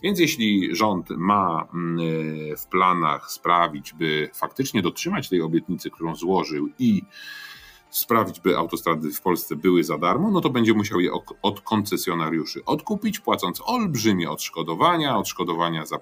Więc 0.03 0.19
jeśli 0.19 0.75
rząd 0.75 1.09
ma 1.09 1.67
mm, 1.73 1.97
w 2.57 2.65
planach 2.65 3.31
sprawić, 3.31 3.93
by 3.93 4.29
faktycznie 4.33 4.81
dotrzymać 4.81 5.29
tej 5.29 5.41
obietnicy, 5.41 5.91
którą 5.91 6.15
złożył 6.15 6.69
i 6.79 7.01
sprawić, 7.89 8.39
by 8.39 8.57
autostrady 8.57 9.11
w 9.11 9.21
Polsce 9.21 9.55
były 9.55 9.83
za 9.83 9.97
darmo, 9.97 10.31
no 10.31 10.41
to 10.41 10.49
będzie 10.49 10.73
musiał 10.73 10.99
je 10.99 11.11
od 11.41 11.61
koncesjonariuszy 11.61 12.65
odkupić, 12.65 13.19
płacąc 13.19 13.61
olbrzymie 13.65 14.31
odszkodowania, 14.31 15.17
odszkodowania 15.17 15.85
za 15.85 15.99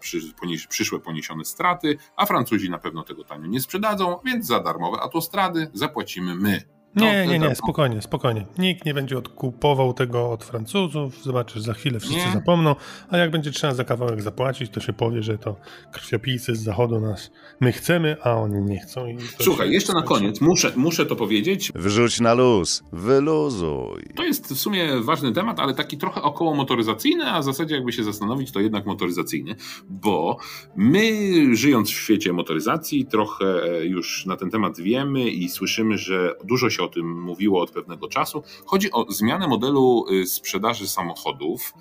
przyszłe 0.70 1.00
poniesione 1.00 1.46
straty, 1.46 1.98
a 2.16 2.26
Francuzi 2.26 2.70
na 2.70 2.78
pewno 2.78 3.04
tego 3.04 3.24
tanio 3.24 3.48
nie 3.48 3.62
sprzedadzą, 3.62 4.20
więc 4.26 4.46
za 4.46 4.60
darmowe 4.60 5.00
autostrady 5.00 5.72
zapłacimy 5.74 6.36
my. 6.36 6.75
No, 6.96 7.06
nie, 7.06 7.28
nie, 7.28 7.40
nie, 7.40 7.56
spokojnie, 7.56 8.02
spokojnie. 8.02 8.46
Nikt 8.58 8.86
nie 8.86 8.94
będzie 8.94 9.18
odkupował 9.18 9.94
tego 9.94 10.32
od 10.32 10.44
Francuzów. 10.44 11.24
Zobaczysz, 11.24 11.62
za 11.62 11.74
chwilę 11.74 12.00
wszyscy 12.00 12.26
nie. 12.26 12.34
zapomną, 12.34 12.76
a 13.10 13.18
jak 13.18 13.32
będzie 13.32 13.52
trzeba 13.52 13.74
za 13.74 13.84
kawałek 13.84 14.22
zapłacić, 14.22 14.72
to 14.72 14.80
się 14.80 14.94
powie, 14.94 15.24
że 15.24 15.38
to 15.38 15.56
krwiopisy 15.92 16.56
z 16.56 16.64
zachodu 16.64 17.00
nas 17.00 17.32
my 17.60 17.72
chcemy, 17.72 18.18
a 18.24 18.32
oni 18.32 18.62
nie 18.62 18.80
chcą. 18.80 19.06
Słuchaj, 19.42 19.72
jeszcze 19.72 19.94
na 19.94 20.02
koniec 20.02 20.42
muszę, 20.42 20.72
muszę 20.76 21.06
to 21.06 21.16
powiedzieć. 21.16 21.72
Wrzuć 21.76 22.20
na 22.20 22.34
luz, 22.34 22.84
wyluzuj. 22.94 24.04
To 24.16 24.24
jest 24.24 24.54
w 24.54 24.58
sumie 24.58 24.90
ważny 25.02 25.32
temat, 25.32 25.60
ale 25.60 25.74
taki 25.74 25.98
trochę 25.98 26.22
około 26.22 26.56
motoryzacyjny, 26.56 27.26
a 27.32 27.40
w 27.42 27.44
zasadzie 27.44 27.76
jakby 27.76 27.92
się 27.92 28.04
zastanowić, 28.04 28.52
to 28.52 28.60
jednak 28.60 28.86
motoryzacyjny, 28.86 29.56
bo 29.90 30.38
my 30.76 31.12
żyjąc 31.56 31.90
w 31.90 31.94
świecie 31.94 32.34
motoryzacji 32.34 33.06
trochę 33.06 33.46
już 33.86 34.26
na 34.26 34.38
ten 34.38 34.50
temat 34.50 34.80
wiemy 34.80 35.30
i 35.30 35.50
słyszymy, 35.50 35.98
że 35.98 36.34
dużo 36.44 36.70
się 36.70 36.84
o 36.86 36.88
tym 36.88 37.22
mówiło 37.22 37.62
od 37.62 37.72
pewnego 37.72 38.08
czasu. 38.08 38.44
Chodzi 38.66 38.92
o 38.92 39.12
zmianę 39.12 39.48
modelu 39.48 40.06
y, 40.12 40.28
sprzedaży 40.28 40.88
samochodów. 40.88 41.74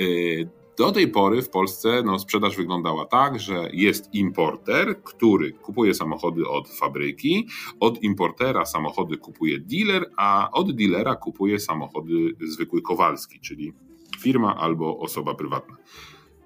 Y, 0.00 0.50
do 0.78 0.92
tej 0.92 1.08
pory 1.08 1.42
w 1.42 1.50
Polsce 1.50 2.02
no, 2.04 2.18
sprzedaż 2.18 2.56
wyglądała 2.56 3.06
tak, 3.06 3.40
że 3.40 3.68
jest 3.72 4.14
importer, 4.14 5.02
który 5.02 5.52
kupuje 5.52 5.94
samochody 5.94 6.48
od 6.48 6.68
fabryki, 6.68 7.48
od 7.80 8.02
importera 8.02 8.66
samochody 8.66 9.16
kupuje 9.16 9.60
dealer, 9.60 10.10
a 10.16 10.50
od 10.52 10.72
dealera 10.72 11.16
kupuje 11.16 11.60
samochody 11.60 12.14
zwykły 12.40 12.82
Kowalski, 12.82 13.40
czyli 13.40 13.72
firma 14.20 14.56
albo 14.56 14.98
osoba 14.98 15.34
prywatna. 15.34 15.76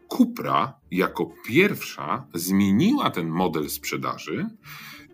Kupra 0.09 0.75
jako 0.91 1.31
pierwsza 1.47 2.27
zmieniła 2.35 3.11
ten 3.11 3.29
model 3.29 3.71
sprzedaży 3.71 4.47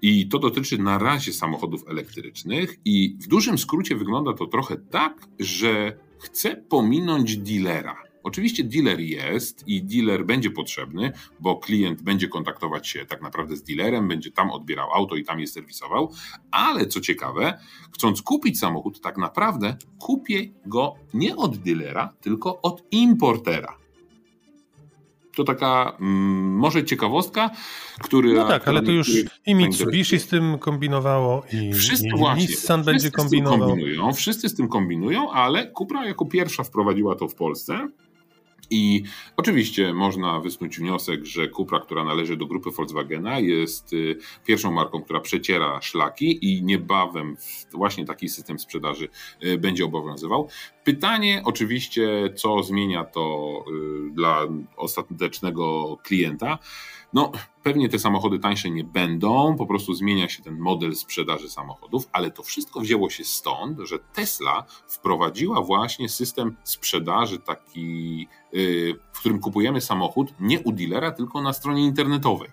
i 0.02 0.28
to 0.28 0.38
dotyczy 0.38 0.78
na 0.78 0.98
razie 0.98 1.32
samochodów 1.32 1.88
elektrycznych, 1.88 2.76
i 2.84 3.16
w 3.20 3.26
dużym 3.26 3.58
skrócie 3.58 3.96
wygląda 3.96 4.32
to 4.32 4.46
trochę 4.46 4.76
tak, 4.76 5.28
że 5.38 5.96
chce 6.18 6.56
pominąć 6.56 7.36
dealera. 7.36 8.02
Oczywiście 8.22 8.64
dealer 8.64 9.00
jest 9.00 9.68
i 9.68 9.82
dealer 9.82 10.26
będzie 10.26 10.50
potrzebny, 10.50 11.12
bo 11.40 11.56
klient 11.56 12.02
będzie 12.02 12.28
kontaktować 12.28 12.88
się 12.88 13.06
tak 13.06 13.22
naprawdę 13.22 13.56
z 13.56 13.62
dealerem, 13.62 14.08
będzie 14.08 14.30
tam 14.30 14.50
odbierał 14.50 14.92
auto 14.94 15.16
i 15.16 15.24
tam 15.24 15.40
je 15.40 15.46
serwisował, 15.46 16.12
ale 16.50 16.86
co 16.86 17.00
ciekawe, 17.00 17.58
chcąc 17.92 18.22
kupić 18.22 18.58
samochód, 18.58 19.00
tak 19.00 19.16
naprawdę 19.16 19.76
kupię 19.98 20.48
go 20.66 20.94
nie 21.14 21.36
od 21.36 21.56
dealera, 21.56 22.14
tylko 22.20 22.62
od 22.62 22.82
importera 22.90 23.81
to 25.36 25.44
taka 25.44 25.96
mm, 26.00 26.56
może 26.56 26.84
ciekawostka, 26.84 27.50
który. 28.00 28.34
No 28.34 28.48
tak, 28.48 28.68
ale 28.68 28.82
to 28.82 28.90
już 28.90 29.10
i 29.46 29.54
Mitsubishi 29.54 30.18
z 30.18 30.26
tym 30.26 30.58
kombinowało, 30.58 31.42
i, 31.52 31.74
wszyscy, 31.74 32.06
i 32.06 32.18
właśnie, 32.18 32.46
Nissan 32.46 32.84
będzie 32.84 33.10
kombinował. 33.10 33.68
kombinują, 33.68 34.12
wszyscy 34.12 34.48
z 34.48 34.54
tym 34.54 34.68
kombinują, 34.68 35.30
ale 35.30 35.72
Cupra 35.78 36.06
jako 36.06 36.26
pierwsza 36.26 36.64
wprowadziła 36.64 37.14
to 37.14 37.28
w 37.28 37.34
Polsce. 37.34 37.88
I 38.70 39.02
oczywiście 39.36 39.92
można 39.92 40.40
wysnuć 40.40 40.78
wniosek, 40.78 41.24
że 41.24 41.48
Cupra, 41.48 41.80
która 41.80 42.04
należy 42.04 42.36
do 42.36 42.46
grupy 42.46 42.70
Volkswagena, 42.70 43.38
jest 43.38 43.92
y, 43.92 44.16
pierwszą 44.44 44.72
marką, 44.72 45.02
która 45.02 45.20
przeciera 45.20 45.80
szlaki 45.82 46.38
i 46.52 46.62
niebawem 46.62 47.36
właśnie 47.72 48.04
taki 48.04 48.28
system 48.28 48.58
sprzedaży 48.58 49.08
y, 49.44 49.58
będzie 49.58 49.84
obowiązywał. 49.84 50.48
Pytanie 50.84 51.42
oczywiście, 51.44 52.34
co 52.36 52.62
zmienia 52.62 53.04
to 53.04 53.54
y, 54.08 54.10
dla 54.10 54.40
ostatecznego 54.76 55.96
klienta. 56.02 56.58
No, 57.12 57.32
pewnie 57.62 57.88
te 57.88 57.98
samochody 57.98 58.38
tańsze 58.38 58.70
nie 58.70 58.84
będą, 58.84 59.56
po 59.56 59.66
prostu 59.66 59.94
zmienia 59.94 60.28
się 60.28 60.42
ten 60.42 60.58
model 60.58 60.94
sprzedaży 60.94 61.50
samochodów, 61.50 62.08
ale 62.12 62.30
to 62.30 62.42
wszystko 62.42 62.80
wzięło 62.80 63.10
się 63.10 63.24
stąd, 63.24 63.78
że 63.80 63.98
Tesla 63.98 64.64
wprowadziła 64.88 65.62
właśnie 65.62 66.08
system 66.08 66.56
sprzedaży 66.64 67.38
taki, 67.38 68.28
y, 68.54 68.94
w 69.12 69.18
którym 69.18 69.40
kupujemy 69.40 69.80
samochód 69.80 70.34
nie 70.40 70.60
u 70.60 70.72
dealera, 70.72 71.10
tylko 71.10 71.42
na 71.42 71.52
stronie 71.52 71.84
internetowej. 71.84 72.50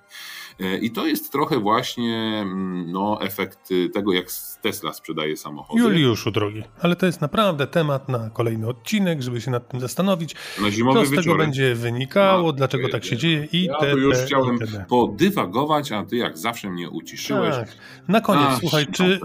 E, 0.60 0.78
I 0.78 0.92
to 0.92 1.08
jest 1.08 1.32
trochę 1.32 1.60
właśnie 1.60 2.40
mm, 2.42 2.92
no, 2.92 3.22
efekt 3.22 3.70
tego, 3.94 4.14
jak 4.14 4.26
Tesla 4.62 4.94
sprzedaje 4.94 5.38
samochody. 5.38 5.82
Juliuszu 5.82 6.32
drogi, 6.32 6.64
ale 6.82 6.96
to 6.96 7.06
jest 7.06 7.22
naprawdę 7.22 7.68
temat 7.68 8.10
na 8.10 8.30
kolejny 8.30 8.68
odcinek, 8.68 9.22
żeby 9.22 9.42
się 9.42 9.52
nad 9.52 9.70
tym 9.70 9.80
zastanowić. 9.80 10.36
Na 10.62 10.72
zimowy 10.72 11.00
co 11.00 11.06
z 11.06 11.16
tego 11.16 11.36
będzie 11.36 11.76
wynikało, 11.76 12.48
no, 12.48 12.54
dlaczego 12.54 12.90
tak 12.90 13.06
się 13.06 13.18
dzieje 13.18 13.48
i 13.52 13.64
ja 13.64 13.74
to 13.74 13.88
już 13.88 14.18
chciałem 14.18 14.60
podywagować, 14.90 15.92
a 15.92 16.04
ty 16.04 16.16
jak 16.16 16.38
zawsze 16.38 16.70
mnie 16.70 16.90
uciszyłeś. 16.90 17.56
Tak. 17.56 17.70
Na 18.08 18.22
koniec, 18.22 18.46
Ach, 18.48 18.60
słuchaj, 18.60 18.88
czy 18.92 19.20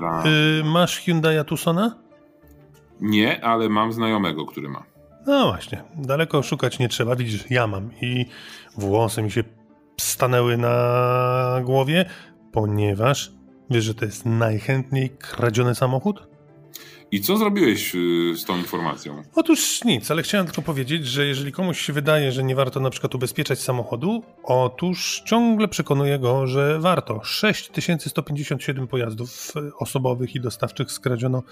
y, 0.61 0.64
masz 0.64 0.99
Hyundai 1.01 1.45
Tucsona? 1.45 1.99
Nie, 3.01 3.45
ale 3.45 3.68
mam 3.68 3.93
znajomego, 3.93 4.47
który 4.47 4.68
ma. 4.68 4.85
No 5.26 5.47
właśnie, 5.47 5.82
daleko 5.97 6.43
szukać 6.43 6.78
nie 6.78 6.89
trzeba. 6.89 7.16
Widzisz, 7.16 7.51
ja 7.51 7.66
mam 7.66 7.91
i 8.03 8.26
włosy 8.76 9.22
mi 9.22 9.30
się 9.30 9.45
stanęły 10.01 10.57
na 10.57 11.61
głowie, 11.64 12.05
ponieważ 12.53 13.32
wiesz, 13.70 13.84
że 13.84 13.95
to 13.95 14.05
jest 14.05 14.26
najchętniej 14.26 15.11
kradziony 15.11 15.74
samochód? 15.74 16.34
I 17.14 17.20
co 17.20 17.36
zrobiłeś 17.36 17.95
y, 17.95 18.36
z 18.36 18.45
tą 18.45 18.57
informacją? 18.57 19.22
Otóż 19.34 19.84
nic, 19.84 20.11
ale 20.11 20.22
chciałem 20.22 20.47
tylko 20.47 20.62
powiedzieć, 20.62 21.07
że 21.07 21.26
jeżeli 21.26 21.53
komuś 21.53 21.80
się 21.80 21.92
wydaje, 21.92 22.32
że 22.32 22.45
nie 22.45 22.55
warto 22.55 22.80
na 22.80 22.90
przykład 22.90 23.14
ubezpieczać 23.14 23.61
samochodu, 23.61 24.22
otóż 24.42 25.22
ciągle 25.26 25.68
przekonuję 25.68 26.18
go, 26.18 26.47
że 26.47 26.80
warto. 26.80 27.20
6157 27.24 28.86
pojazdów 28.86 29.53
e, 29.57 29.70
osobowych 29.78 30.34
i 30.34 30.40
dostawczych 30.40 30.92
skradziono 30.92 31.42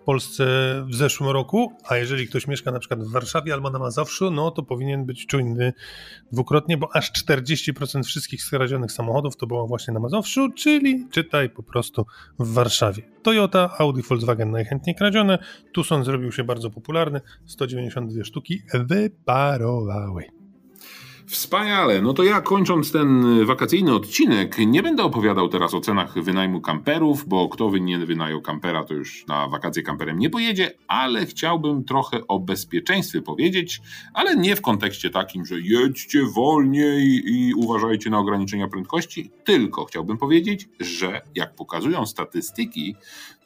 w 0.00 0.04
Polsce 0.04 0.44
w 0.88 0.94
zeszłym 0.94 1.30
roku, 1.30 1.72
a 1.88 1.96
jeżeli 1.96 2.28
ktoś 2.28 2.46
mieszka 2.46 2.70
na 2.70 2.78
przykład 2.78 3.04
w 3.04 3.10
Warszawie 3.10 3.54
albo 3.54 3.70
na 3.70 3.78
Mazowszu, 3.78 4.30
no 4.30 4.50
to 4.50 4.62
powinien 4.62 5.04
być 5.04 5.26
czujny 5.26 5.72
dwukrotnie, 6.32 6.76
bo 6.76 6.96
aż 6.96 7.12
40% 7.12 8.04
wszystkich 8.04 8.42
skradzionych 8.42 8.92
samochodów 8.92 9.36
to 9.36 9.46
było 9.46 9.66
właśnie 9.66 9.94
na 9.94 10.00
Mazowszu, 10.00 10.52
czyli 10.52 11.06
czytaj 11.10 11.50
po 11.50 11.62
prostu 11.62 12.06
w 12.38 12.52
Warszawie. 12.52 13.02
Toyota, 13.22 13.70
Audi, 13.78 14.02
Volkswagen 14.02 14.50
najchętniej 14.50 14.96
kradzione, 14.96 15.38
Tucson 15.72 16.04
zrobił 16.04 16.32
się 16.32 16.44
bardzo 16.44 16.70
popularny, 16.70 17.20
192 17.46 18.24
sztuki 18.24 18.62
wyparowały. 18.74 20.39
Wspaniale. 21.30 22.02
No 22.02 22.12
to 22.12 22.22
ja 22.22 22.40
kończąc 22.40 22.92
ten 22.92 23.24
wakacyjny 23.46 23.94
odcinek, 23.94 24.58
nie 24.58 24.82
będę 24.82 25.02
opowiadał 25.02 25.48
teraz 25.48 25.74
o 25.74 25.80
cenach 25.80 26.22
wynajmu 26.22 26.60
kamperów, 26.60 27.28
bo 27.28 27.48
kto 27.48 27.70
nie 27.76 27.98
wynajął 27.98 28.42
kampera, 28.42 28.84
to 28.84 28.94
już 28.94 29.26
na 29.26 29.48
wakacje 29.48 29.82
kamperem 29.82 30.18
nie 30.18 30.30
pojedzie, 30.30 30.72
ale 30.88 31.26
chciałbym 31.26 31.84
trochę 31.84 32.26
o 32.26 32.38
bezpieczeństwie 32.38 33.22
powiedzieć, 33.22 33.80
ale 34.14 34.36
nie 34.36 34.56
w 34.56 34.60
kontekście 34.60 35.10
takim, 35.10 35.46
że 35.46 35.60
jedźcie 35.60 36.22
wolniej 36.34 37.22
i 37.26 37.54
uważajcie 37.54 38.10
na 38.10 38.18
ograniczenia 38.18 38.68
prędkości, 38.68 39.30
tylko 39.44 39.84
chciałbym 39.84 40.18
powiedzieć, 40.18 40.68
że 40.80 41.20
jak 41.34 41.54
pokazują 41.54 42.06
statystyki, 42.06 42.96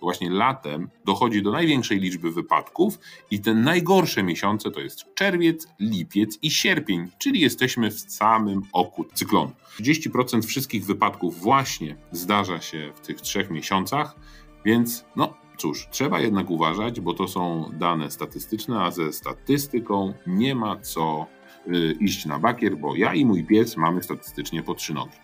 właśnie 0.04 0.30
latem 0.30 0.88
dochodzi 1.04 1.42
do 1.42 1.52
największej 1.52 2.00
liczby 2.00 2.32
wypadków 2.32 2.98
i 3.30 3.40
te 3.40 3.54
najgorsze 3.54 4.22
miesiące 4.22 4.70
to 4.70 4.80
jest 4.80 5.14
czerwiec, 5.14 5.68
lipiec 5.80 6.38
i 6.42 6.50
sierpień, 6.50 7.08
czyli 7.18 7.40
jesteśmy 7.40 7.90
w 7.90 8.00
samym 8.00 8.62
oku 8.72 9.04
cyklonu. 9.14 9.52
30% 9.80 10.46
wszystkich 10.46 10.84
wypadków 10.84 11.40
właśnie 11.40 11.96
zdarza 12.12 12.60
się 12.60 12.92
w 12.94 13.00
tych 13.00 13.20
trzech 13.20 13.50
miesiącach, 13.50 14.16
więc 14.64 15.04
no 15.16 15.34
cóż, 15.56 15.88
trzeba 15.90 16.20
jednak 16.20 16.50
uważać, 16.50 17.00
bo 17.00 17.14
to 17.14 17.28
są 17.28 17.70
dane 17.72 18.10
statystyczne, 18.10 18.82
a 18.82 18.90
ze 18.90 19.12
statystyką 19.12 20.14
nie 20.26 20.54
ma 20.54 20.80
co 20.80 21.26
y, 21.68 21.96
iść 22.00 22.26
na 22.26 22.38
bakier, 22.38 22.76
bo 22.76 22.96
ja 22.96 23.14
i 23.14 23.24
mój 23.24 23.44
pies 23.44 23.76
mamy 23.76 24.02
statystycznie 24.02 24.62
po 24.62 24.74
trzy 24.74 24.94
nogi. 24.94 25.16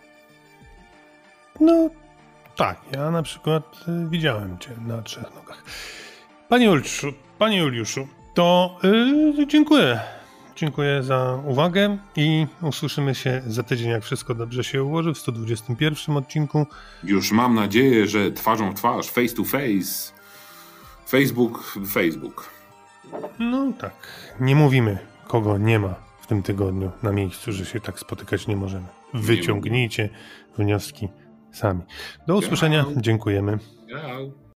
No 1.61 1.91
tak, 2.57 2.81
ja 2.93 3.11
na 3.11 3.23
przykład 3.23 3.85
y, 3.89 4.09
widziałem 4.09 4.59
cię 4.59 4.71
na 4.87 5.03
trzech 5.03 5.35
nogach. 5.35 5.65
Panie 6.49 6.67
Juliuszu, 6.67 7.13
panie 7.39 7.59
Juliuszu, 7.59 8.09
to 8.35 8.79
y, 9.39 9.47
dziękuję. 9.47 10.01
Dziękuję 10.57 11.03
za 11.03 11.39
uwagę 11.47 11.99
i 12.17 12.47
usłyszymy 12.63 13.15
się 13.15 13.43
za 13.47 13.63
tydzień, 13.63 13.91
jak 13.91 14.03
wszystko 14.03 14.35
dobrze 14.35 14.65
się 14.65 14.85
ułoży, 14.85 15.15
w 15.15 15.19
121 15.19 16.17
odcinku. 16.17 16.67
Już 17.05 17.33
mam 17.33 17.55
nadzieję, 17.55 18.07
że 18.07 18.33
twarzą 18.33 18.71
w 18.71 18.75
twarz, 18.75 19.11
face 19.11 19.35
to 19.35 19.45
face, 19.45 20.13
Facebook, 21.09 21.77
Facebook. 21.93 22.51
No 23.39 23.73
tak, 23.79 23.95
nie 24.41 24.57
mówimy, 24.57 24.99
kogo 25.27 25.59
nie 25.59 25.79
ma 25.79 25.95
w 26.21 26.27
tym 26.27 26.43
tygodniu 26.43 26.91
na 27.03 27.13
miejscu, 27.13 27.53
że 27.53 27.67
się 27.67 27.81
tak 27.81 27.99
spotykać 27.99 28.47
nie 28.47 28.57
możemy. 28.57 28.87
Wyciągnijcie 29.15 30.09
wnioski 30.59 31.09
sami. 31.53 31.81
Do 32.27 32.37
usłyszenia, 32.37 32.85
dziękujemy. 32.97 33.59